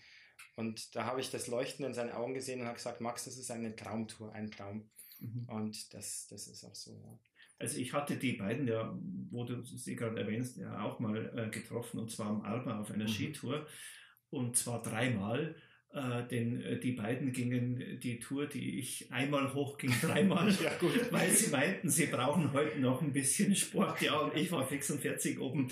Und 0.56 0.96
da 0.96 1.06
habe 1.06 1.22
ich 1.22 1.32
das 1.32 1.48
Leuchten 1.48 1.86
in 1.86 1.94
seinen 1.94 2.12
Augen 2.12 2.34
gesehen 2.34 2.62
und 2.62 2.68
habe 2.68 2.78
gesagt, 2.78 3.02
Max, 3.02 3.26
das 3.26 3.38
ist 3.38 3.52
eine 3.52 3.76
Traumtour, 3.76 4.34
ein 4.34 4.52
Traum. 4.52 4.90
Mhm. 5.20 5.48
Und 5.48 5.94
das, 5.94 6.28
das 6.28 6.48
ist 6.48 6.64
auch 6.64 6.76
so, 6.76 6.96
ja. 7.04 7.20
Also 7.60 7.78
ich 7.78 7.94
hatte 7.94 8.18
die 8.18 8.34
beiden 8.34 8.68
ja, 8.68 8.94
wo 9.30 9.46
du 9.46 9.64
sie 9.64 9.96
gerade 9.96 10.20
erwähnst, 10.20 10.58
ja 10.58 10.84
auch 10.84 11.00
mal 11.00 11.38
äh, 11.38 11.50
getroffen 11.50 12.00
und 12.00 12.12
zwar 12.12 12.28
am 12.28 12.42
Alba 12.42 12.80
auf 12.80 12.92
einer 12.92 13.06
mhm. 13.06 13.10
Skitour 13.10 13.68
und 14.32 14.58
zwar 14.58 14.82
dreimal. 14.82 15.56
Äh, 15.94 16.28
denn 16.28 16.60
äh, 16.64 16.80
die 16.80 16.94
beiden 16.94 17.32
gingen 17.32 18.00
die 18.00 18.20
Tour, 18.20 18.48
die 18.48 18.80
ich 18.80 19.12
einmal 19.12 19.54
hochging, 19.54 19.94
dreimal, 20.02 20.52
ja, 20.52 20.76
gut. 20.80 21.12
weil 21.12 21.30
sie 21.30 21.52
meinten, 21.52 21.88
sie 21.88 22.08
brauchen 22.08 22.52
heute 22.52 22.80
noch 22.80 23.02
ein 23.04 23.14
bisschen 23.14 23.56
Sport. 23.56 24.02
Ja, 24.02 24.18
und 24.18 24.36
ich 24.36 24.52
war 24.52 24.66
fix 24.68 24.90
und 24.90 25.02
fertig 25.02 25.40
oben. 25.40 25.68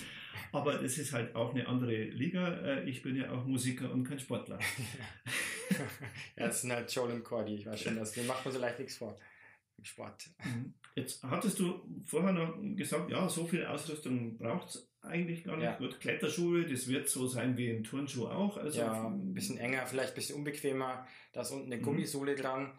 Aber 0.52 0.78
das 0.78 1.00
ist 1.00 1.12
halt 1.14 1.34
auch 1.36 1.56
eine 1.56 1.68
andere 1.68 2.04
Liga. 2.04 2.54
Äh, 2.62 2.88
ich 2.88 3.02
bin 3.02 3.16
ja 3.16 3.32
auch 3.32 3.46
Musiker 3.46 3.92
und 3.92 4.04
kein 4.04 4.20
Sportler. 4.20 4.60
ja, 6.38 6.46
das 6.46 6.62
sind 6.62 6.72
halt 6.72 6.94
Joel 6.94 7.14
und 7.14 7.24
Cordy. 7.24 7.56
Ich 7.56 7.66
weiß 7.66 7.82
schon, 7.82 7.96
das, 7.96 8.12
dem 8.12 8.28
macht 8.28 8.46
man 8.46 8.54
so 8.54 8.60
leicht 8.60 8.78
nichts 8.78 8.98
vor. 8.98 9.18
Im 9.80 9.86
Sport. 9.86 10.30
Mhm. 10.44 10.76
Jetzt 10.96 11.24
hattest 11.24 11.58
du 11.58 11.82
vorher 12.06 12.34
noch 12.34 12.60
gesagt, 12.76 13.10
ja, 13.10 13.28
so 13.28 13.48
viel 13.48 13.66
Ausrüstung 13.66 14.38
braucht 14.38 14.70
es 14.70 14.91
eigentlich 15.02 15.44
gar 15.44 15.58
nicht. 15.58 15.66
Ja. 15.66 15.78
Gut, 15.78 16.00
Kletterschuhe, 16.00 16.66
das 16.66 16.88
wird 16.88 17.10
so 17.10 17.28
sein 17.28 17.58
wie 17.58 17.70
ein 17.72 17.84
Turnschuh 17.84 18.28
auch. 18.28 18.58
Also 18.58 18.80
ja, 18.80 19.08
ein 19.08 19.34
bisschen 19.34 19.58
enger, 19.58 19.86
vielleicht 19.88 20.14
ein 20.14 20.16
bisschen 20.16 20.36
unbequemer. 20.36 21.08
Da 21.34 21.42
ist 21.42 21.52
unten 21.52 21.72
eine 21.72 21.78
mhm. 21.78 21.86
Gummisohle 21.86 22.36
dran. 22.36 22.72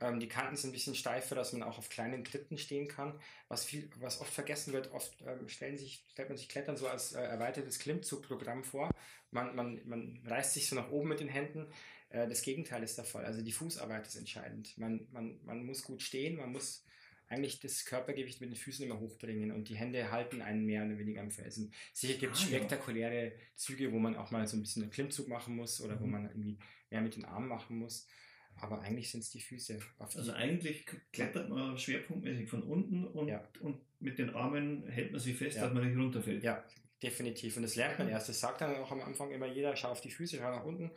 Ähm, 0.00 0.20
die 0.20 0.28
Kanten 0.28 0.56
sind 0.56 0.70
ein 0.70 0.72
bisschen 0.72 0.94
steifer, 0.94 1.34
dass 1.34 1.52
man 1.52 1.62
auch 1.62 1.78
auf 1.78 1.88
kleinen 1.88 2.24
Tritten 2.24 2.58
stehen 2.58 2.88
kann. 2.88 3.18
Was 3.48 3.64
viel, 3.64 3.90
was 3.96 4.20
oft 4.20 4.32
vergessen 4.32 4.72
wird, 4.72 4.92
oft 4.92 5.12
ähm, 5.26 5.48
stellen 5.48 5.76
sich, 5.76 6.04
stellt 6.10 6.28
man 6.28 6.38
sich 6.38 6.48
Klettern 6.48 6.76
so 6.76 6.88
als 6.88 7.12
äh, 7.12 7.20
erweitertes 7.20 7.78
Klimmzugprogramm 7.78 8.64
vor. 8.64 8.90
Man, 9.30 9.54
man, 9.54 9.80
man 9.84 10.20
reißt 10.26 10.54
sich 10.54 10.68
so 10.68 10.76
nach 10.76 10.90
oben 10.90 11.08
mit 11.08 11.20
den 11.20 11.28
Händen. 11.28 11.66
Äh, 12.10 12.28
das 12.28 12.42
Gegenteil 12.42 12.82
ist 12.82 12.96
der 12.98 13.04
Fall. 13.04 13.24
Also 13.24 13.42
die 13.42 13.52
Fußarbeit 13.52 14.06
ist 14.06 14.16
entscheidend. 14.16 14.76
Man, 14.78 15.06
man, 15.12 15.38
man 15.44 15.64
muss 15.64 15.82
gut 15.82 16.02
stehen, 16.02 16.36
man 16.36 16.52
muss 16.52 16.84
eigentlich 17.30 17.60
das 17.60 17.84
Körpergewicht 17.84 18.40
mit 18.40 18.50
den 18.50 18.56
Füßen 18.56 18.84
immer 18.84 18.98
hochbringen 18.98 19.52
und 19.52 19.68
die 19.68 19.76
Hände 19.76 20.10
halten 20.10 20.42
einen 20.42 20.66
mehr 20.66 20.84
oder 20.84 20.98
weniger 20.98 21.22
am 21.22 21.30
Felsen. 21.30 21.72
Sicher 21.92 22.18
gibt 22.18 22.34
es 22.34 22.42
ah, 22.42 22.46
spektakuläre 22.46 23.24
ja. 23.26 23.32
Züge, 23.54 23.92
wo 23.92 24.00
man 24.00 24.16
auch 24.16 24.32
mal 24.32 24.46
so 24.48 24.56
ein 24.56 24.60
bisschen 24.60 24.82
einen 24.82 24.90
Klimmzug 24.90 25.28
machen 25.28 25.54
muss 25.54 25.80
oder 25.80 25.94
mhm. 25.94 26.00
wo 26.00 26.06
man 26.06 26.24
irgendwie 26.26 26.58
mehr 26.90 27.00
mit 27.00 27.14
den 27.14 27.24
Armen 27.24 27.46
machen 27.46 27.78
muss. 27.78 28.08
Aber 28.56 28.80
eigentlich 28.80 29.12
sind 29.12 29.20
es 29.20 29.30
die 29.30 29.40
Füße. 29.40 29.78
also 29.98 30.32
eigentlich 30.32 30.86
klettert 31.12 31.48
man 31.48 31.78
schwerpunktmäßig 31.78 32.50
von 32.50 32.64
unten 32.64 33.06
und, 33.06 33.28
ja. 33.28 33.48
und 33.60 33.80
mit 34.00 34.18
den 34.18 34.30
Armen 34.30 34.86
hält 34.88 35.12
man 35.12 35.20
sich 35.20 35.36
fest, 35.36 35.56
ja. 35.56 35.64
dass 35.64 35.72
man 35.72 35.86
nicht 35.86 35.96
runterfällt. 35.96 36.42
Ja, 36.42 36.64
definitiv. 37.00 37.56
Und 37.56 37.62
das 37.62 37.76
lernt 37.76 38.00
man 38.00 38.08
erst. 38.08 38.28
Das 38.28 38.40
sagt 38.40 38.60
dann 38.60 38.74
auch 38.74 38.90
am 38.90 39.02
Anfang 39.02 39.30
immer 39.30 39.46
jeder, 39.46 39.76
schau 39.76 39.90
auf 39.92 40.00
die 40.00 40.10
Füße, 40.10 40.38
schau 40.38 40.50
nach 40.50 40.64
unten 40.64 40.90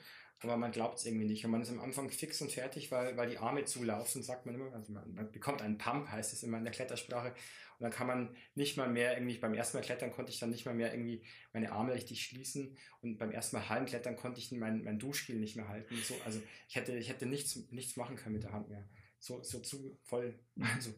aber 0.44 0.58
man 0.58 0.72
glaubt 0.72 0.98
es 0.98 1.06
irgendwie 1.06 1.26
nicht. 1.26 1.46
Und 1.46 1.52
man 1.52 1.62
ist 1.62 1.70
am 1.70 1.80
Anfang 1.80 2.10
fix 2.10 2.41
und 2.41 2.52
fertig, 2.52 2.91
weil, 2.91 3.16
weil 3.18 3.30
die 3.30 3.38
Arme 3.38 3.66
zulaufen, 3.66 4.24
sagt 4.24 4.46
man 4.46 4.56
immer. 4.56 4.74
Also 4.74 4.91
man, 4.91 5.14
man 5.14 5.32
bekommt 5.32 5.62
einen 5.62 5.78
Pump, 5.78 6.10
heißt 6.10 6.34
es 6.34 6.44
immer 6.44 6.58
in 6.58 6.64
der 6.64 6.74
Klettersprache. 6.74 7.30
Und 7.30 7.84
dann 7.84 7.91
kann 7.91 8.08
man 8.08 8.36
nicht 8.56 8.78
mal 8.78 8.89
mehr 8.89 9.16
irgendwie, 9.16 9.38
beim 9.38 9.54
ersten 9.54 9.78
Mal 9.78 9.84
klettern 9.84 10.12
konnte 10.12 10.32
ich 10.32 10.39
dann 10.39 10.50
nicht 10.50 10.66
mal 10.66 10.76
mehr 10.76 10.94
irgendwie 10.94 11.24
meine 11.54 11.72
Arme 11.72 11.94
richtig 11.94 12.24
schließen. 12.24 12.78
Und 13.02 13.18
beim 13.18 13.32
ersten 13.32 13.56
Mal 13.56 13.70
Hallenklettern 13.70 14.16
konnte 14.16 14.39
ich 14.39 14.52
mein, 14.52 14.84
mein 14.84 15.00
Duschgel 15.00 15.38
nicht 15.38 15.56
mehr 15.56 15.68
halten. 15.68 15.96
So, 16.04 16.16
also 16.26 16.41
ich 16.68 16.76
hätte, 16.76 16.96
ich 16.98 17.10
hätte 17.10 17.26
nichts, 17.26 17.56
nichts 17.72 17.96
machen 17.96 18.16
können 18.16 18.36
mit 18.36 18.44
der 18.44 18.54
Hand 18.54 18.70
mehr. 18.70 18.88
So, 19.20 19.41
so 19.41 19.60
zu 19.60 19.98
voll, 20.04 20.38
also 20.76 20.91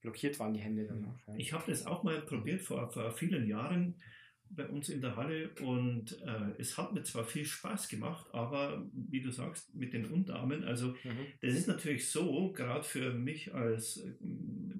blockiert 0.00 0.38
waren 0.38 0.52
die 0.52 0.60
Hände 0.60 0.86
danach. 0.86 1.18
Ja. 1.26 1.34
Ich 1.36 1.52
habe 1.52 1.70
das 1.70 1.86
auch 1.86 2.02
mal 2.02 2.20
probiert 2.22 2.60
vor, 2.60 2.90
vor 2.90 3.10
vielen 3.12 3.46
Jahren 3.46 4.00
bei 4.54 4.66
uns 4.66 4.88
in 4.88 5.00
der 5.00 5.16
Halle 5.16 5.50
und 5.60 6.20
äh, 6.22 6.52
es 6.58 6.76
hat 6.78 6.92
mir 6.92 7.02
zwar 7.02 7.24
viel 7.24 7.44
Spaß 7.44 7.88
gemacht, 7.88 8.26
aber 8.32 8.84
wie 8.92 9.20
du 9.20 9.30
sagst, 9.30 9.74
mit 9.74 9.92
den 9.92 10.06
Unterarmen, 10.06 10.64
also 10.64 10.88
mhm. 10.88 11.26
das 11.40 11.54
ist 11.54 11.68
natürlich 11.68 12.08
so, 12.08 12.52
gerade 12.52 12.84
für 12.84 13.12
mich 13.12 13.54
als 13.54 13.98
äh, 13.98 14.12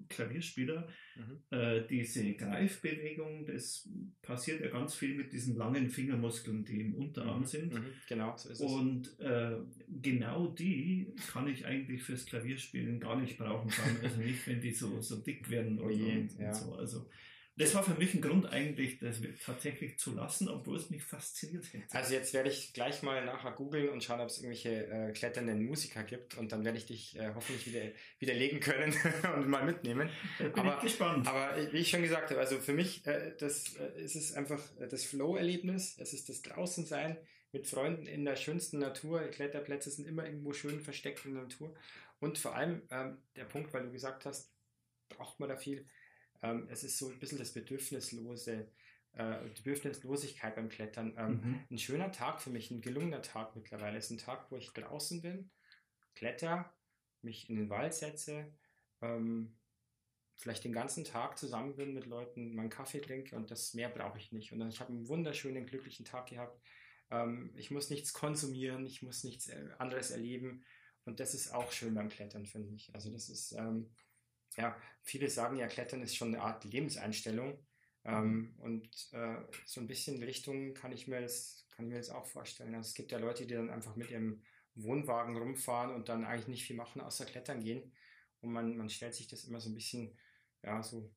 Klavierspieler, 0.08 0.88
mhm. 1.16 1.56
äh, 1.56 1.86
diese 1.86 2.32
Greifbewegung, 2.34 3.46
das 3.46 3.88
passiert 4.22 4.60
ja 4.60 4.68
ganz 4.68 4.94
viel 4.94 5.14
mit 5.14 5.32
diesen 5.32 5.56
langen 5.56 5.88
Fingermuskeln, 5.90 6.64
die 6.64 6.80
im 6.80 6.94
Unterarm 6.94 7.40
Mhm, 7.40 7.46
sind. 7.46 7.72
mhm, 7.74 7.84
genau, 8.08 8.36
so 8.36 8.48
ist 8.50 8.60
es. 8.60 8.66
Und 8.66 9.20
äh, 9.20 9.56
genau 10.00 10.48
die 10.48 11.12
kann 11.32 11.48
ich 11.48 11.66
eigentlich 11.66 12.02
fürs 12.02 12.26
Klavierspielen 12.26 13.00
gar 13.00 13.20
nicht 13.20 13.38
brauchen. 13.38 13.70
Also 14.02 14.20
nicht, 14.20 14.46
wenn 14.46 14.60
die 14.60 14.72
so, 14.72 15.00
so 15.00 15.16
dick 15.16 15.48
werden 15.50 15.78
je, 15.90 16.16
und, 16.16 16.38
ja. 16.38 16.48
und 16.48 16.54
so. 16.54 16.74
Also 16.74 17.06
das 17.56 17.74
war 17.74 17.82
für 17.82 17.94
mich 17.94 18.14
ein 18.14 18.22
Grund 18.22 18.46
eigentlich, 18.46 18.98
das 18.98 19.20
tatsächlich 19.44 19.98
zu 19.98 20.14
lassen, 20.14 20.48
obwohl 20.48 20.76
es 20.76 20.88
mich 20.90 21.02
fasziniert 21.02 21.72
hätte. 21.72 21.84
Also 21.94 22.14
jetzt 22.14 22.32
werde 22.32 22.48
ich 22.48 22.72
gleich 22.72 23.02
mal 23.02 23.24
nachher 23.24 23.52
googeln 23.52 23.90
und 23.90 24.02
schauen, 24.02 24.20
ob 24.20 24.28
es 24.28 24.38
irgendwelche 24.38 24.86
äh, 24.86 25.12
kletternden 25.12 25.64
Musiker 25.64 26.02
gibt 26.02 26.36
und 26.38 26.52
dann 26.52 26.64
werde 26.64 26.78
ich 26.78 26.86
dich 26.86 27.18
äh, 27.18 27.32
hoffentlich 27.34 27.66
wieder 27.66 27.92
widerlegen 28.18 28.60
können 28.60 28.94
und 29.36 29.48
mal 29.48 29.64
mitnehmen. 29.64 30.08
Bin 30.38 30.52
aber- 30.54 30.76
ich 30.76 30.82
gespannt. 30.82 31.26
Aber 31.28 31.54
wie 31.72 31.78
ich 31.78 31.90
schon 31.90 32.02
gesagt 32.02 32.30
habe, 32.30 32.40
also 32.40 32.58
für 32.58 32.72
mich 32.72 33.06
äh, 33.06 33.34
das, 33.38 33.74
äh, 33.76 34.02
ist 34.02 34.16
es 34.16 34.32
einfach 34.32 34.60
äh, 34.80 34.88
das 34.88 35.04
Flow-Erlebnis, 35.04 35.96
es 35.98 36.14
ist 36.14 36.28
das 36.28 36.42
Draußensein 36.42 37.18
mit 37.52 37.66
Freunden 37.66 38.06
in 38.06 38.24
der 38.24 38.36
schönsten 38.36 38.78
Natur. 38.78 39.20
Kletterplätze 39.28 39.90
sind 39.90 40.08
immer 40.08 40.24
irgendwo 40.24 40.54
schön 40.54 40.80
versteckt 40.80 41.26
in 41.26 41.34
der 41.34 41.42
Natur. 41.42 41.74
Und 42.18 42.38
vor 42.38 42.54
allem 42.54 42.82
ähm, 42.90 43.18
der 43.36 43.44
Punkt, 43.44 43.74
weil 43.74 43.82
du 43.82 43.92
gesagt 43.92 44.24
hast, 44.24 44.50
braucht 45.10 45.38
man 45.38 45.50
da 45.50 45.56
viel. 45.56 45.86
Ähm, 46.42 46.68
es 46.70 46.84
ist 46.84 46.98
so 46.98 47.08
ein 47.10 47.18
bisschen 47.18 47.38
das 47.38 47.52
Bedürfnislose, 47.52 48.70
äh, 49.12 49.48
Bedürfnislosigkeit 49.56 50.54
beim 50.56 50.68
Klettern. 50.68 51.14
Ähm, 51.16 51.40
Mhm. 51.42 51.66
ein 51.70 51.78
schöner 51.78 52.12
Tag 52.12 52.40
für 52.40 52.50
mich, 52.50 52.70
ein 52.70 52.80
gelungener 52.80 53.22
Tag 53.22 53.54
mittlerweile 53.56 53.98
ist 53.98 54.10
ein 54.10 54.18
Tag, 54.18 54.50
wo 54.50 54.56
ich 54.56 54.72
draußen 54.72 55.22
bin, 55.22 55.50
kletter, 56.14 56.72
mich 57.22 57.48
in 57.48 57.56
den 57.56 57.70
Wald 57.70 57.94
setze, 57.94 58.52
ähm, 59.00 59.56
vielleicht 60.34 60.64
den 60.64 60.72
ganzen 60.72 61.04
Tag 61.04 61.38
zusammen 61.38 61.76
bin 61.76 61.94
mit 61.94 62.06
Leuten, 62.06 62.54
meinen 62.54 62.70
Kaffee 62.70 63.00
trinke 63.00 63.36
und 63.36 63.50
das 63.50 63.74
mehr 63.74 63.88
brauche 63.90 64.18
ich 64.18 64.32
nicht. 64.32 64.52
Und 64.52 64.58
dann, 64.58 64.70
ich 64.70 64.80
habe 64.80 64.92
einen 64.92 65.06
wunderschönen, 65.08 65.66
glücklichen 65.66 66.04
Tag 66.04 66.28
gehabt. 66.30 66.60
Ähm, 67.10 67.52
ich 67.56 67.70
muss 67.70 67.90
nichts 67.90 68.12
konsumieren, 68.12 68.86
ich 68.86 69.02
muss 69.02 69.24
nichts 69.24 69.48
äh, 69.48 69.68
anderes 69.78 70.10
erleben. 70.10 70.64
Und 71.04 71.20
das 71.20 71.34
ist 71.34 71.52
auch 71.52 71.70
schön 71.72 71.94
beim 71.94 72.08
Klettern, 72.08 72.46
finde 72.46 72.74
ich. 72.74 72.94
Also 72.94 73.10
das 73.12 73.28
ist, 73.28 73.52
ähm, 73.52 73.90
ja, 74.56 74.76
viele 75.02 75.28
sagen 75.30 75.56
ja, 75.56 75.66
Klettern 75.66 76.02
ist 76.02 76.16
schon 76.16 76.28
eine 76.34 76.42
Art 76.42 76.64
Lebenseinstellung. 76.64 77.58
Ähm, 78.04 78.54
und 78.58 79.08
äh, 79.12 79.36
so 79.64 79.80
ein 79.80 79.86
bisschen 79.86 80.16
in 80.16 80.22
Richtung 80.24 80.74
kann 80.74 80.92
ich 80.92 81.06
mir 81.06 81.20
das, 81.20 81.66
kann 81.70 81.86
ich 81.86 81.92
mir 81.92 81.98
das 81.98 82.10
auch 82.10 82.26
vorstellen. 82.26 82.74
Also 82.74 82.88
es 82.88 82.94
gibt 82.94 83.12
ja 83.12 83.18
Leute, 83.18 83.46
die 83.46 83.54
dann 83.54 83.70
einfach 83.70 83.96
mit 83.96 84.10
ihrem 84.10 84.42
Wohnwagen 84.74 85.36
rumfahren 85.36 85.94
und 85.94 86.08
dann 86.08 86.24
eigentlich 86.24 86.48
nicht 86.48 86.64
viel 86.64 86.76
machen, 86.76 87.00
außer 87.00 87.24
klettern 87.26 87.60
gehen. 87.60 87.92
Und 88.40 88.52
man, 88.52 88.76
man 88.76 88.88
stellt 88.90 89.14
sich 89.14 89.28
das 89.28 89.44
immer 89.44 89.60
so 89.60 89.70
ein 89.70 89.74
bisschen, 89.74 90.18
ja, 90.62 90.82
so 90.82 91.14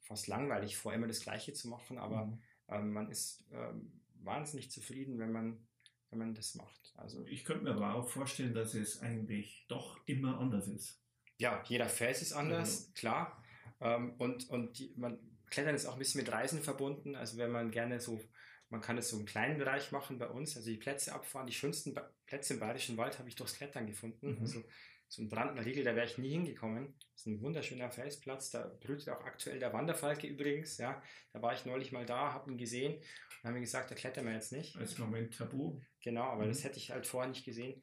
fast 0.00 0.26
langweilig 0.28 0.76
vor, 0.76 0.92
immer 0.92 1.06
das 1.08 1.20
Gleiche 1.20 1.52
zu 1.52 1.68
machen, 1.68 1.98
aber 1.98 2.26
Mhm. 2.26 2.42
ähm, 2.68 2.92
man 2.92 3.10
ist 3.10 3.44
ähm, 3.52 4.00
wahnsinnig 4.14 4.70
zufrieden, 4.70 5.18
wenn 5.18 5.32
man, 5.32 5.66
wenn 6.10 6.18
man 6.18 6.34
das 6.34 6.54
macht. 6.54 6.92
Also 6.96 7.24
Ich 7.26 7.44
könnte 7.44 7.64
mir 7.64 7.70
aber 7.72 7.94
auch 7.94 8.08
vorstellen, 8.08 8.54
dass 8.54 8.74
es 8.74 9.00
eigentlich 9.00 9.64
doch 9.68 10.06
immer 10.06 10.38
anders 10.38 10.68
ist. 10.68 11.01
Ja, 11.42 11.62
jeder 11.66 11.88
Fels 11.88 12.22
ist 12.22 12.32
anders, 12.32 12.92
klar. 12.94 13.42
Ähm, 13.80 14.14
und 14.18 14.48
und 14.48 14.78
die, 14.78 14.94
man, 14.96 15.18
Klettern 15.50 15.74
ist 15.74 15.86
auch 15.86 15.94
ein 15.94 15.98
bisschen 15.98 16.20
mit 16.22 16.32
Reisen 16.32 16.62
verbunden. 16.62 17.14
Also 17.16 17.36
wenn 17.36 17.50
man 17.50 17.70
gerne 17.70 18.00
so, 18.00 18.20
man 18.70 18.80
kann 18.80 18.96
es 18.96 19.10
so 19.10 19.18
im 19.18 19.26
kleinen 19.26 19.58
Bereich 19.58 19.92
machen 19.92 20.18
bei 20.18 20.28
uns, 20.28 20.56
also 20.56 20.70
die 20.70 20.78
Plätze 20.78 21.12
abfahren. 21.12 21.46
Die 21.46 21.52
schönsten 21.52 21.92
Ba- 21.94 22.10
Plätze 22.26 22.54
im 22.54 22.60
Bayerischen 22.60 22.96
Wald 22.96 23.18
habe 23.18 23.28
ich 23.28 23.34
durchs 23.36 23.54
Klettern 23.56 23.86
gefunden. 23.86 24.36
Mhm. 24.36 24.40
Also 24.40 24.62
so 25.08 25.20
ein 25.22 25.28
Brandenriegel, 25.28 25.84
da 25.84 25.94
wäre 25.94 26.06
ich 26.06 26.16
nie 26.16 26.30
hingekommen. 26.30 26.94
Das 27.12 27.20
ist 27.22 27.26
ein 27.26 27.42
wunderschöner 27.42 27.90
Felsplatz. 27.90 28.50
Da 28.50 28.60
brütet 28.80 29.10
auch 29.10 29.24
aktuell 29.24 29.58
der 29.58 29.72
Wanderfalke 29.74 30.26
übrigens. 30.26 30.78
Ja, 30.78 31.02
da 31.32 31.42
war 31.42 31.52
ich 31.52 31.66
neulich 31.66 31.92
mal 31.92 32.06
da, 32.06 32.32
habe 32.32 32.50
ihn 32.50 32.56
gesehen 32.56 32.94
und 32.94 33.44
habe 33.44 33.54
mir 33.54 33.60
gesagt, 33.60 33.90
da 33.90 33.94
klettern 33.94 34.24
wir 34.26 34.32
jetzt 34.32 34.52
nicht. 34.52 34.76
Als 34.76 34.96
Moment 34.96 35.36
tabu. 35.36 35.78
Genau, 36.00 36.24
aber 36.34 36.44
Mhm. 36.44 36.48
das 36.48 36.64
hätte 36.64 36.78
ich 36.78 36.92
halt 36.92 37.06
vorher 37.06 37.28
nicht 37.28 37.44
gesehen. 37.44 37.82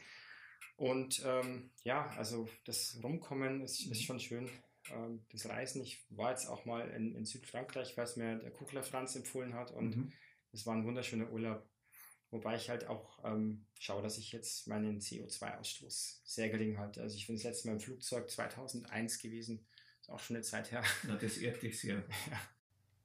Und 0.80 1.22
ähm, 1.26 1.70
ja, 1.84 2.08
also 2.12 2.48
das 2.66 2.98
Rumkommen 3.04 3.62
ist, 3.62 3.82
ist 3.82 4.00
Mhm. 4.00 4.06
schon 4.06 4.20
schön. 4.22 4.50
Ähm, 4.92 5.26
das 5.32 5.48
Reisen, 5.50 5.82
ich 5.82 6.06
war 6.10 6.32
jetzt 6.32 6.48
auch 6.48 6.64
mal 6.64 6.88
in, 6.92 7.14
in 7.16 7.26
Südfrankreich, 7.26 7.98
weil 7.98 8.06
es 8.06 8.16
mir 8.16 8.38
der 8.38 8.52
Kuchler 8.52 8.82
Franz 8.82 9.14
empfohlen 9.18 9.54
hat 9.56 9.72
und 9.72 9.98
Mhm. 9.98 10.14
es 10.54 10.66
war 10.66 10.76
ein 10.76 10.86
wunderschöner 10.86 11.30
Urlaub. 11.32 11.68
Wobei 12.32 12.56
ich 12.56 12.70
halt 12.70 12.88
auch 12.88 13.20
ähm, 13.26 13.66
schaue, 13.78 14.02
dass 14.04 14.18
ich 14.18 14.32
jetzt 14.32 14.68
meinen 14.68 15.02
CO2-Ausstoß 15.02 16.22
sehr 16.24 16.48
gering 16.50 16.78
halte. 16.78 17.02
Also 17.02 17.18
ich 17.18 17.28
bin 17.28 17.36
das 17.36 17.44
letzte 17.44 17.68
Mal 17.68 17.74
im 17.74 17.80
Flugzeug 17.82 18.30
2001 18.30 19.20
gewesen. 19.20 19.68
Ist 20.00 20.10
auch 20.10 20.20
schon 20.20 20.38
eine 20.38 20.44
Zeit 20.46 20.72
her. 20.72 20.82
Na, 21.08 21.18
das 21.18 21.38
ehrt 21.38 21.62
dich 21.62 21.80
sehr. 21.80 22.04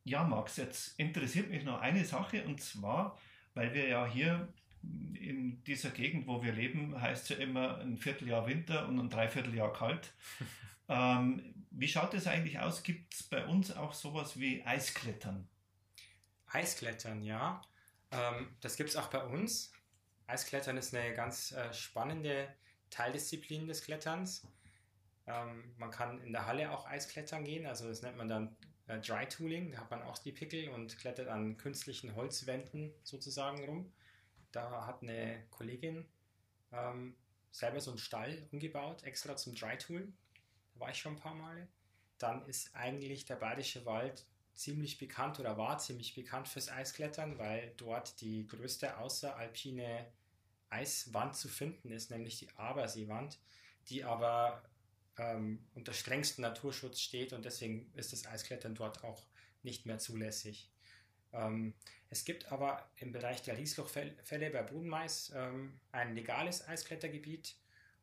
Ja, 0.07 0.23
Max, 0.23 0.59
jetzt 0.59 0.99
interessiert 1.01 1.49
mich 1.49 1.65
noch 1.65 1.81
eine 1.81 2.05
Sache 2.05 2.45
und 2.45 2.61
zwar, 2.63 3.19
weil 3.55 3.73
wir 3.73 3.89
ja 3.89 4.07
hier 4.07 4.53
in 5.15 5.63
dieser 5.65 5.91
Gegend, 5.91 6.27
wo 6.27 6.43
wir 6.43 6.53
leben, 6.53 7.01
heißt 7.01 7.25
es 7.25 7.29
ja 7.31 7.37
immer 7.43 7.79
ein 7.79 7.97
Vierteljahr 7.97 8.47
Winter 8.47 8.87
und 8.89 8.99
ein 8.99 9.11
Dreivierteljahr 9.11 9.73
kalt. 9.73 10.13
ähm, 10.89 11.55
wie 11.71 11.89
schaut 11.89 12.15
es 12.15 12.27
eigentlich 12.27 12.59
aus? 12.61 12.83
Gibt 12.83 13.15
es 13.15 13.23
bei 13.23 13.45
uns 13.45 13.75
auch 13.75 13.95
sowas 13.95 14.39
wie 14.39 14.63
Eisklettern? 14.65 15.49
Eisklettern, 16.47 17.23
ja. 17.23 17.63
Ähm, 18.11 18.55
das 18.61 18.77
gibt 18.77 18.91
es 18.91 18.97
auch 18.97 19.09
bei 19.09 19.25
uns. 19.25 19.73
Eisklettern 20.27 20.77
ist 20.77 20.95
eine 20.95 21.15
ganz 21.15 21.53
äh, 21.53 21.73
spannende 21.73 22.49
Teildisziplin 22.91 23.67
des 23.67 23.83
Kletterns. 23.83 24.47
Ähm, 25.27 25.75
man 25.79 25.91
kann 25.91 26.21
in 26.23 26.33
der 26.33 26.47
Halle 26.47 26.71
auch 26.71 26.87
Eisklettern 26.87 27.45
gehen, 27.45 27.67
also 27.67 27.89
das 27.89 28.03
nennt 28.03 28.17
man 28.17 28.29
dann 28.29 28.57
äh, 28.87 29.01
Dry 29.01 29.27
Tooling. 29.27 29.73
Da 29.73 29.79
hat 29.79 29.91
man 29.91 30.03
auch 30.03 30.19
die 30.19 30.33
Pickel 30.33 30.69
und 30.69 30.97
klettert 30.99 31.29
an 31.29 31.57
künstlichen 31.57 32.15
Holzwänden 32.15 32.93
sozusagen 33.03 33.65
rum. 33.65 33.93
Da 34.55 34.87
hat 34.87 35.03
eine 35.03 35.45
Kollegin 35.51 36.07
ähm, 36.71 37.17
selber 37.51 37.81
so 37.81 37.91
einen 37.91 37.99
Stall 37.99 38.47
umgebaut, 38.53 39.03
extra 39.03 39.37
zum 39.37 39.57
Dry 39.57 39.77
Toolen. 39.77 40.17
Da 40.75 40.81
war 40.81 40.91
ich 40.91 40.99
schon 40.99 41.15
ein 41.15 41.21
paar 41.21 41.35
Male. 41.35 41.67
Dann 42.19 42.47
ist 42.47 42.75
eigentlich 42.77 43.25
der 43.25 43.35
Bayerische 43.35 43.85
Wald 43.85 44.25
ziemlich 44.55 44.99
bekannt 44.99 45.41
oder 45.41 45.59
war 45.59 45.79
ziemlich 45.79 46.15
bekannt 46.15 46.47
fürs 46.47 46.69
Eisklettern, 46.69 47.37
weil 47.39 47.73
dort 47.77 48.21
die 48.21 48.47
größte 48.47 48.97
außeralpine 48.99 50.07
Eiswand 50.71 51.35
zu 51.35 51.49
finden 51.49 51.91
ist, 51.91 52.13
nämlich 52.13 52.39
die 52.39 52.51
Aberseewand, 52.51 53.41
die 53.89 54.05
aber 54.05 54.63
ähm, 55.19 55.67
unter 55.75 55.93
strengstem 55.93 56.43
Naturschutz 56.43 57.01
steht 57.01 57.33
und 57.33 57.45
deswegen 57.45 57.93
ist 57.95 58.13
das 58.13 58.25
Eisklettern 58.27 58.77
dort 58.77 59.03
auch 59.03 59.27
nicht 59.65 59.85
mehr 59.85 59.99
zulässig. 59.99 60.71
Ähm, 61.35 61.75
es 62.11 62.25
gibt 62.25 62.51
aber 62.53 62.89
im 62.97 63.13
Bereich 63.13 63.43
der 63.43 63.59
Rieslochfälle 63.59 64.51
bei 64.51 64.63
Bodenmais 64.63 65.33
ähm, 65.35 65.81
ein 65.93 66.15
legales 66.15 66.67
Eisklettergebiet 66.67 67.57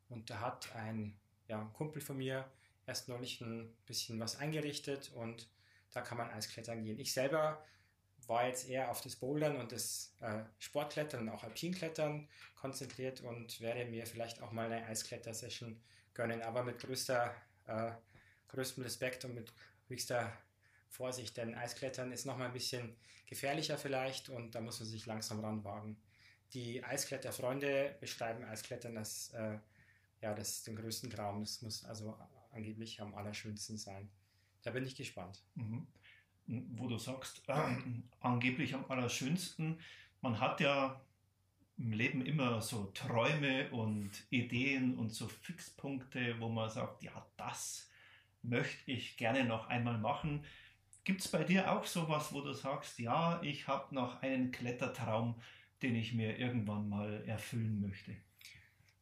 und 0.09 0.29
da 0.29 0.41
hat 0.41 0.75
ein 0.75 1.17
ja, 1.47 1.63
Kumpel 1.73 2.01
von 2.01 2.17
mir 2.17 2.49
erst 2.86 3.07
neulich 3.07 3.41
ein 3.41 3.73
bisschen 3.86 4.19
was 4.19 4.36
eingerichtet 4.36 5.11
und 5.15 5.47
da 5.93 6.01
kann 6.01 6.17
man 6.17 6.29
Eisklettern 6.29 6.84
gehen. 6.84 6.99
Ich 6.99 7.13
selber 7.13 7.63
war 8.27 8.47
jetzt 8.47 8.69
eher 8.69 8.91
auf 8.91 9.01
das 9.01 9.15
Bouldern 9.15 9.57
und 9.57 9.71
das 9.71 10.15
äh, 10.19 10.43
Sportklettern 10.59 11.21
und 11.21 11.29
auch 11.29 11.43
Alpinklettern 11.43 12.27
konzentriert 12.55 13.21
und 13.21 13.59
werde 13.61 13.86
mir 13.86 14.05
vielleicht 14.05 14.41
auch 14.41 14.51
mal 14.51 14.71
eine 14.71 14.86
Eisklettersession 14.86 15.82
gönnen, 16.13 16.41
aber 16.41 16.63
mit 16.63 16.79
größter, 16.79 17.34
äh, 17.67 17.91
größtem 18.49 18.84
Respekt 18.84 19.25
und 19.25 19.36
mit 19.36 19.51
höchster 19.88 20.32
Vorsicht, 20.92 21.38
denn 21.38 21.56
Eisklettern 21.56 22.12
ist 22.12 22.26
nochmal 22.26 22.48
ein 22.48 22.54
bisschen 22.54 22.96
gefährlicher 23.26 23.78
vielleicht 23.78 24.30
und 24.30 24.54
da 24.56 24.62
muss 24.62 24.80
man 24.80 24.89
sich 24.89 25.06
langsam 25.06 25.39
ranwagen. 25.39 25.98
Die 26.54 26.84
Eiskletterfreunde 26.84 27.96
beschreiben 28.02 28.44
Eisklettern 28.44 28.98
als 28.98 29.30
äh, 29.30 29.58
ja, 30.22 30.34
das 30.34 30.64
den 30.64 30.76
größten 30.76 31.10
Traum. 31.10 31.39
Das 31.39 31.62
muss 31.62 31.86
also 31.86 32.18
angeblich 32.52 33.02
am 33.02 33.16
allerschönsten 33.16 33.78
sein. 33.78 34.10
Da 34.64 34.72
bin 34.72 34.86
ich 34.86 34.96
gespannt. 34.96 35.42
Mhm. 35.56 35.88
Wo 36.76 36.88
du 36.88 36.98
sagst, 36.98 37.44
äh, 37.48 37.78
angeblich 38.20 38.76
am 38.76 38.86
allerschönsten. 38.89 39.80
Man 40.20 40.42
hat 40.42 40.60
ja 40.60 41.02
im 41.78 41.94
Leben 41.94 42.26
immer 42.26 42.62
so 42.62 42.92
Träume 42.94 43.72
und 43.72 44.12
Ideen 44.30 44.98
und 44.98 45.14
so 45.14 45.30
Fixpunkte, 45.30 46.39
wo 46.39 46.50
man 46.50 46.70
sagt, 46.70 47.02
ja, 47.02 47.26
das 47.38 47.89
möchte 48.44 48.92
ich 48.92 49.18
gerne 49.18 49.46
noch 49.46 49.68
einmal 49.68 49.98
machen. 49.98 50.44
Gibt 51.04 51.22
es 51.22 51.28
bei 51.28 51.43
dir 51.43 51.72
auch 51.72 51.86
sowas, 51.86 52.32
wo 52.32 52.41
du 52.41 52.54
sagst, 52.54 52.99
ja, 52.99 53.41
ich 53.41 53.68
habe 53.68 53.93
noch 53.95 54.22
einen 54.22 54.52
Klettertraum, 54.52 55.41
den 55.82 55.95
ich 55.95 56.14
mir 56.14 56.38
irgendwann 56.38 56.89
mal 56.89 57.24
erfüllen 57.26 57.82
möchte? 57.82 58.16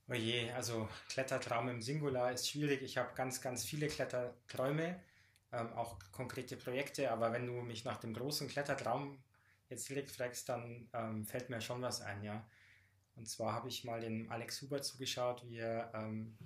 Oje, 0.07 0.55
also 0.55 0.87
Klettertraum 1.09 1.67
im 1.67 1.81
Singular 1.81 2.31
ist 2.31 2.49
schwierig. 2.49 2.81
Ich 2.81 2.97
habe 2.97 3.13
ganz, 3.15 3.41
ganz 3.41 3.65
viele 3.65 3.87
Kletterträume, 3.87 4.99
ähm, 5.51 5.73
auch 5.73 5.99
konkrete 6.11 6.55
Projekte, 6.55 7.11
aber 7.11 7.33
wenn 7.33 7.45
du 7.45 7.53
mich 7.61 7.83
nach 7.83 7.97
dem 7.97 8.13
großen 8.13 8.47
Klettertraum 8.47 9.21
jetzt 9.69 9.89
direkt 9.89 10.09
fragst, 10.09 10.47
dann 10.47 10.87
ähm, 10.93 11.25
fällt 11.25 11.49
mir 11.49 11.59
schon 11.59 11.81
was 11.81 12.01
ein, 12.01 12.23
ja. 12.23 12.47
Und 13.17 13.27
zwar 13.27 13.53
habe 13.53 13.67
ich 13.67 13.83
mal 13.83 13.99
dem 13.99 14.31
Alex 14.31 14.61
Huber 14.61 14.81
zugeschaut, 14.81 15.43
wie 15.49 15.57
er 15.57 15.91
ähm, 15.93 16.37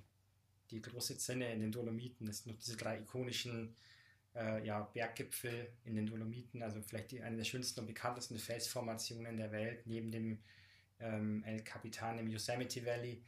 die 0.70 0.82
große 0.82 1.16
Zinne 1.16 1.52
in 1.52 1.60
den 1.60 1.70
Dolomiten, 1.70 2.26
das 2.26 2.38
sind 2.38 2.60
diese 2.60 2.76
drei 2.76 2.98
ikonischen 2.98 3.76
äh, 4.34 4.64
ja, 4.66 4.80
Berggipfel 4.80 5.72
in 5.84 5.94
den 5.94 6.06
Dolomiten, 6.06 6.62
also 6.62 6.80
vielleicht 6.82 7.12
die, 7.12 7.22
eine 7.22 7.36
der 7.36 7.44
schönsten 7.44 7.80
und 7.80 7.86
bekanntesten 7.86 8.38
Felsformationen 8.38 9.36
der 9.36 9.52
Welt, 9.52 9.86
neben 9.86 10.10
dem 10.10 10.38
ähm, 11.00 11.42
El 11.44 11.62
Capitan 11.62 12.18
im 12.18 12.28
Yosemite 12.28 12.84
Valley, 12.84 13.22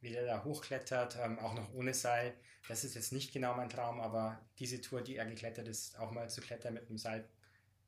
wie 0.00 0.10
der 0.10 0.26
da 0.26 0.44
hochklettert, 0.44 1.18
ähm, 1.20 1.38
auch 1.38 1.54
noch 1.54 1.72
ohne 1.74 1.94
Seil. 1.94 2.34
Das 2.68 2.84
ist 2.84 2.94
jetzt 2.94 3.12
nicht 3.12 3.32
genau 3.32 3.54
mein 3.54 3.68
Traum, 3.68 4.00
aber 4.00 4.40
diese 4.58 4.80
Tour, 4.80 5.02
die 5.02 5.16
er 5.16 5.26
geklettert 5.26 5.68
ist, 5.68 5.98
auch 5.98 6.10
mal 6.10 6.30
zu 6.30 6.40
klettern 6.40 6.74
mit 6.74 6.88
einem 6.88 6.98
Seil 6.98 7.28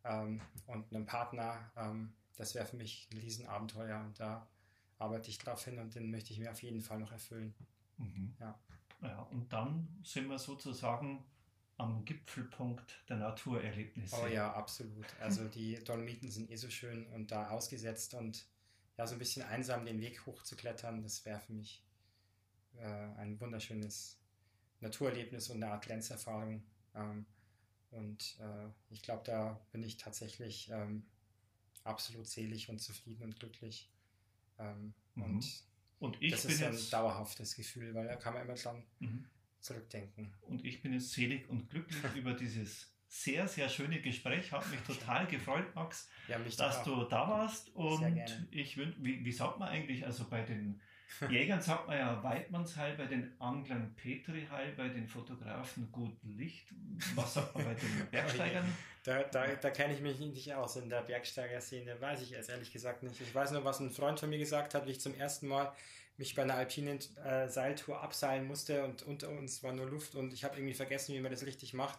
ähm, 0.04 0.40
und 0.66 0.92
einem 0.92 1.06
Partner, 1.06 1.70
ähm, 1.76 2.12
das 2.36 2.54
wäre 2.54 2.66
für 2.66 2.76
mich 2.76 3.08
ein 3.12 3.18
Riesenabenteuer 3.18 4.00
und 4.00 4.20
da 4.20 4.46
arbeite 4.98 5.30
ich 5.30 5.38
drauf 5.38 5.64
hin 5.64 5.78
und 5.78 5.94
den 5.94 6.10
möchte 6.10 6.32
ich 6.32 6.38
mir 6.38 6.50
auf 6.50 6.62
jeden 6.62 6.80
Fall 6.80 6.98
noch 6.98 7.12
erfüllen. 7.12 7.54
Mhm. 7.98 8.34
Ja. 8.40 8.58
ja. 9.02 9.22
Und 9.30 9.52
dann 9.52 9.88
sind 10.02 10.28
wir 10.28 10.38
sozusagen 10.38 11.24
am 11.79 12.05
Gipfelpunkt 12.05 13.05
der 13.09 13.18
Naturerlebnisse. 13.18 14.16
Oh 14.22 14.27
ja, 14.27 14.53
absolut. 14.53 15.07
Also 15.20 15.47
die 15.49 15.83
Dolomiten 15.85 16.31
sind 16.31 16.51
eh 16.51 16.57
so 16.57 16.70
schön 16.70 17.07
und 17.09 17.31
da 17.31 17.51
ausgesetzt 17.51 18.14
und 18.14 18.47
ja, 18.97 19.07
so 19.07 19.14
ein 19.14 19.18
bisschen 19.18 19.43
einsam 19.43 19.85
den 19.85 20.01
Weg 20.01 20.24
hochzuklettern, 20.24 21.03
das 21.03 21.24
wäre 21.27 21.39
für 21.39 21.53
mich 21.53 21.85
äh, 22.77 22.87
ein 23.18 23.39
wunderschönes 23.41 24.18
Naturerlebnis 24.81 25.51
und 25.51 25.62
eine 25.62 25.72
Art 25.72 25.85
Grenzerfahrung. 25.85 26.62
Ähm, 26.95 27.27
und 27.91 28.39
äh, 28.41 28.68
ich 28.91 29.03
glaube, 29.03 29.22
da 29.24 29.61
bin 29.72 29.83
ich 29.83 29.99
tatsächlich 29.99 30.70
ähm, 30.70 31.05
absolut 31.85 32.27
selig 32.27 32.68
und 32.70 32.81
zufrieden 32.81 33.24
und 33.24 33.39
glücklich. 33.39 33.91
Ähm, 34.59 34.95
mhm. 35.14 35.22
Und, 35.22 35.64
und 35.99 36.22
ich 36.22 36.33
das 36.33 36.47
ist 36.47 36.62
ein 36.62 36.72
jetzt... 36.72 36.93
dauerhaftes 36.93 37.55
Gefühl, 37.55 37.95
weil 37.95 38.07
da 38.07 38.16
kann 38.16 38.35
man 38.35 38.45
immer 38.45 38.55
dran 38.55 38.83
mhm. 39.01 39.27
Zurückdenken. 39.66 40.32
Und 40.42 40.64
ich 40.64 40.80
bin 40.80 40.92
jetzt 40.92 41.12
selig 41.12 41.48
und 41.48 41.68
glücklich 41.68 42.02
über 42.14 42.32
dieses 42.34 42.92
sehr, 43.08 43.46
sehr 43.46 43.68
schöne 43.68 44.00
Gespräch. 44.00 44.52
Hat 44.52 44.68
mich 44.70 44.80
total 44.80 45.26
gefreut, 45.26 45.74
Max, 45.74 46.08
ja, 46.28 46.38
dass 46.38 46.82
du 46.82 47.04
da 47.04 47.28
warst. 47.28 47.74
Und 47.74 48.16
ich 48.50 48.76
wünsche, 48.76 49.02
wie, 49.02 49.24
wie 49.24 49.32
sagt 49.32 49.58
man 49.58 49.68
eigentlich, 49.68 50.04
also 50.04 50.28
bei 50.28 50.42
den 50.42 50.80
Jägern 51.30 51.60
sagt 51.60 51.86
man 51.86 51.98
ja 51.98 52.22
Weidmannsheil, 52.22 52.96
bei 52.96 53.06
den 53.06 53.40
Anglern 53.40 53.94
Petriheil, 53.94 54.72
bei 54.76 54.88
den 54.88 55.06
Fotografen 55.06 55.90
Gut 55.92 56.16
Licht. 56.24 56.68
Was 57.14 57.34
sagt 57.34 57.54
man 57.54 57.64
bei 57.64 57.74
den 57.74 58.06
Bergsteigern? 58.10 58.66
Da, 59.04 59.22
da, 59.22 59.46
da 59.46 59.70
kenne 59.70 59.94
ich 59.94 60.00
mich 60.00 60.18
nicht 60.18 60.52
aus 60.54 60.74
in 60.76 60.88
der 60.88 61.02
Bergsteiger-Szene, 61.02 62.00
weiß 62.00 62.22
ich 62.22 62.30
jetzt 62.30 62.50
ehrlich 62.50 62.72
gesagt 62.72 63.04
nicht. 63.04 63.20
Ich 63.20 63.32
weiß 63.32 63.52
nur, 63.52 63.64
was 63.64 63.78
ein 63.78 63.92
Freund 63.92 64.18
von 64.18 64.28
mir 64.28 64.38
gesagt 64.38 64.74
hat, 64.74 64.84
wie 64.86 64.90
ich 64.90 65.00
zum 65.00 65.14
ersten 65.14 65.46
Mal 65.46 65.72
mich 66.18 66.34
bei 66.34 66.42
einer 66.42 66.54
alpinen 66.54 66.98
äh, 67.24 67.48
Seiltour 67.48 68.02
abseilen 68.02 68.46
musste 68.46 68.84
und 68.84 69.02
unter 69.02 69.28
uns 69.30 69.62
war 69.62 69.72
nur 69.72 69.86
Luft 69.86 70.14
und 70.14 70.32
ich 70.32 70.44
habe 70.44 70.56
irgendwie 70.56 70.74
vergessen, 70.74 71.14
wie 71.14 71.20
man 71.20 71.30
das 71.30 71.44
richtig 71.44 71.74
macht 71.74 71.98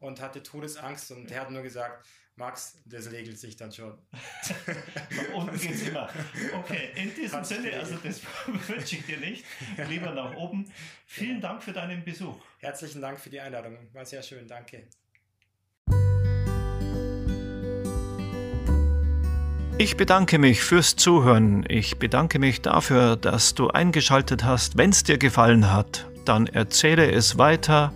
und 0.00 0.20
hatte 0.20 0.42
Todesangst 0.42 1.10
und 1.12 1.30
er 1.30 1.42
hat 1.42 1.50
nur 1.50 1.62
gesagt, 1.62 2.06
Max, 2.38 2.76
das 2.84 3.10
regelt 3.10 3.38
sich 3.38 3.56
dann 3.56 3.72
schon. 3.72 3.98
nach 4.12 5.28
unten 5.34 5.58
geht's 5.58 5.88
immer. 5.88 6.10
Okay, 6.52 6.90
in 6.94 7.14
diesem 7.14 7.30
Kannst 7.30 7.50
Sinne, 7.50 7.72
also 7.72 7.96
das 7.96 8.20
wünsche 8.68 8.96
ich 8.96 9.06
dir 9.06 9.16
nicht. 9.16 9.44
Lieber 9.88 10.12
nach 10.12 10.36
oben. 10.36 10.70
Vielen 11.06 11.40
Dank 11.40 11.62
für 11.62 11.72
deinen 11.72 12.04
Besuch. 12.04 12.38
Herzlichen 12.58 13.00
Dank 13.00 13.18
für 13.18 13.30
die 13.30 13.40
Einladung. 13.40 13.78
War 13.94 14.04
sehr 14.04 14.22
schön. 14.22 14.46
Danke. 14.46 14.86
Ich 19.78 19.98
bedanke 19.98 20.38
mich 20.38 20.62
fürs 20.62 20.96
Zuhören. 20.96 21.66
Ich 21.68 21.98
bedanke 21.98 22.38
mich 22.38 22.62
dafür, 22.62 23.14
dass 23.16 23.54
du 23.54 23.68
eingeschaltet 23.68 24.42
hast. 24.42 24.78
Wenn 24.78 24.88
es 24.88 25.04
dir 25.04 25.18
gefallen 25.18 25.70
hat, 25.70 26.08
dann 26.24 26.46
erzähle 26.46 27.12
es 27.12 27.36
weiter 27.36 27.92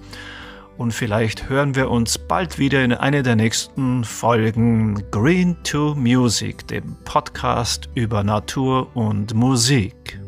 und 0.77 0.93
vielleicht 0.93 1.49
hören 1.49 1.75
wir 1.75 1.91
uns 1.91 2.19
bald 2.19 2.59
wieder 2.59 2.85
in 2.85 2.93
einer 2.93 3.23
der 3.23 3.35
nächsten 3.35 4.05
Folgen 4.05 5.11
Green 5.11 5.57
to 5.63 5.95
Music, 5.95 6.69
dem 6.69 6.97
Podcast 7.05 7.89
über 7.95 8.25
Natur 8.25 8.95
und 8.95 9.33
Musik. 9.33 10.21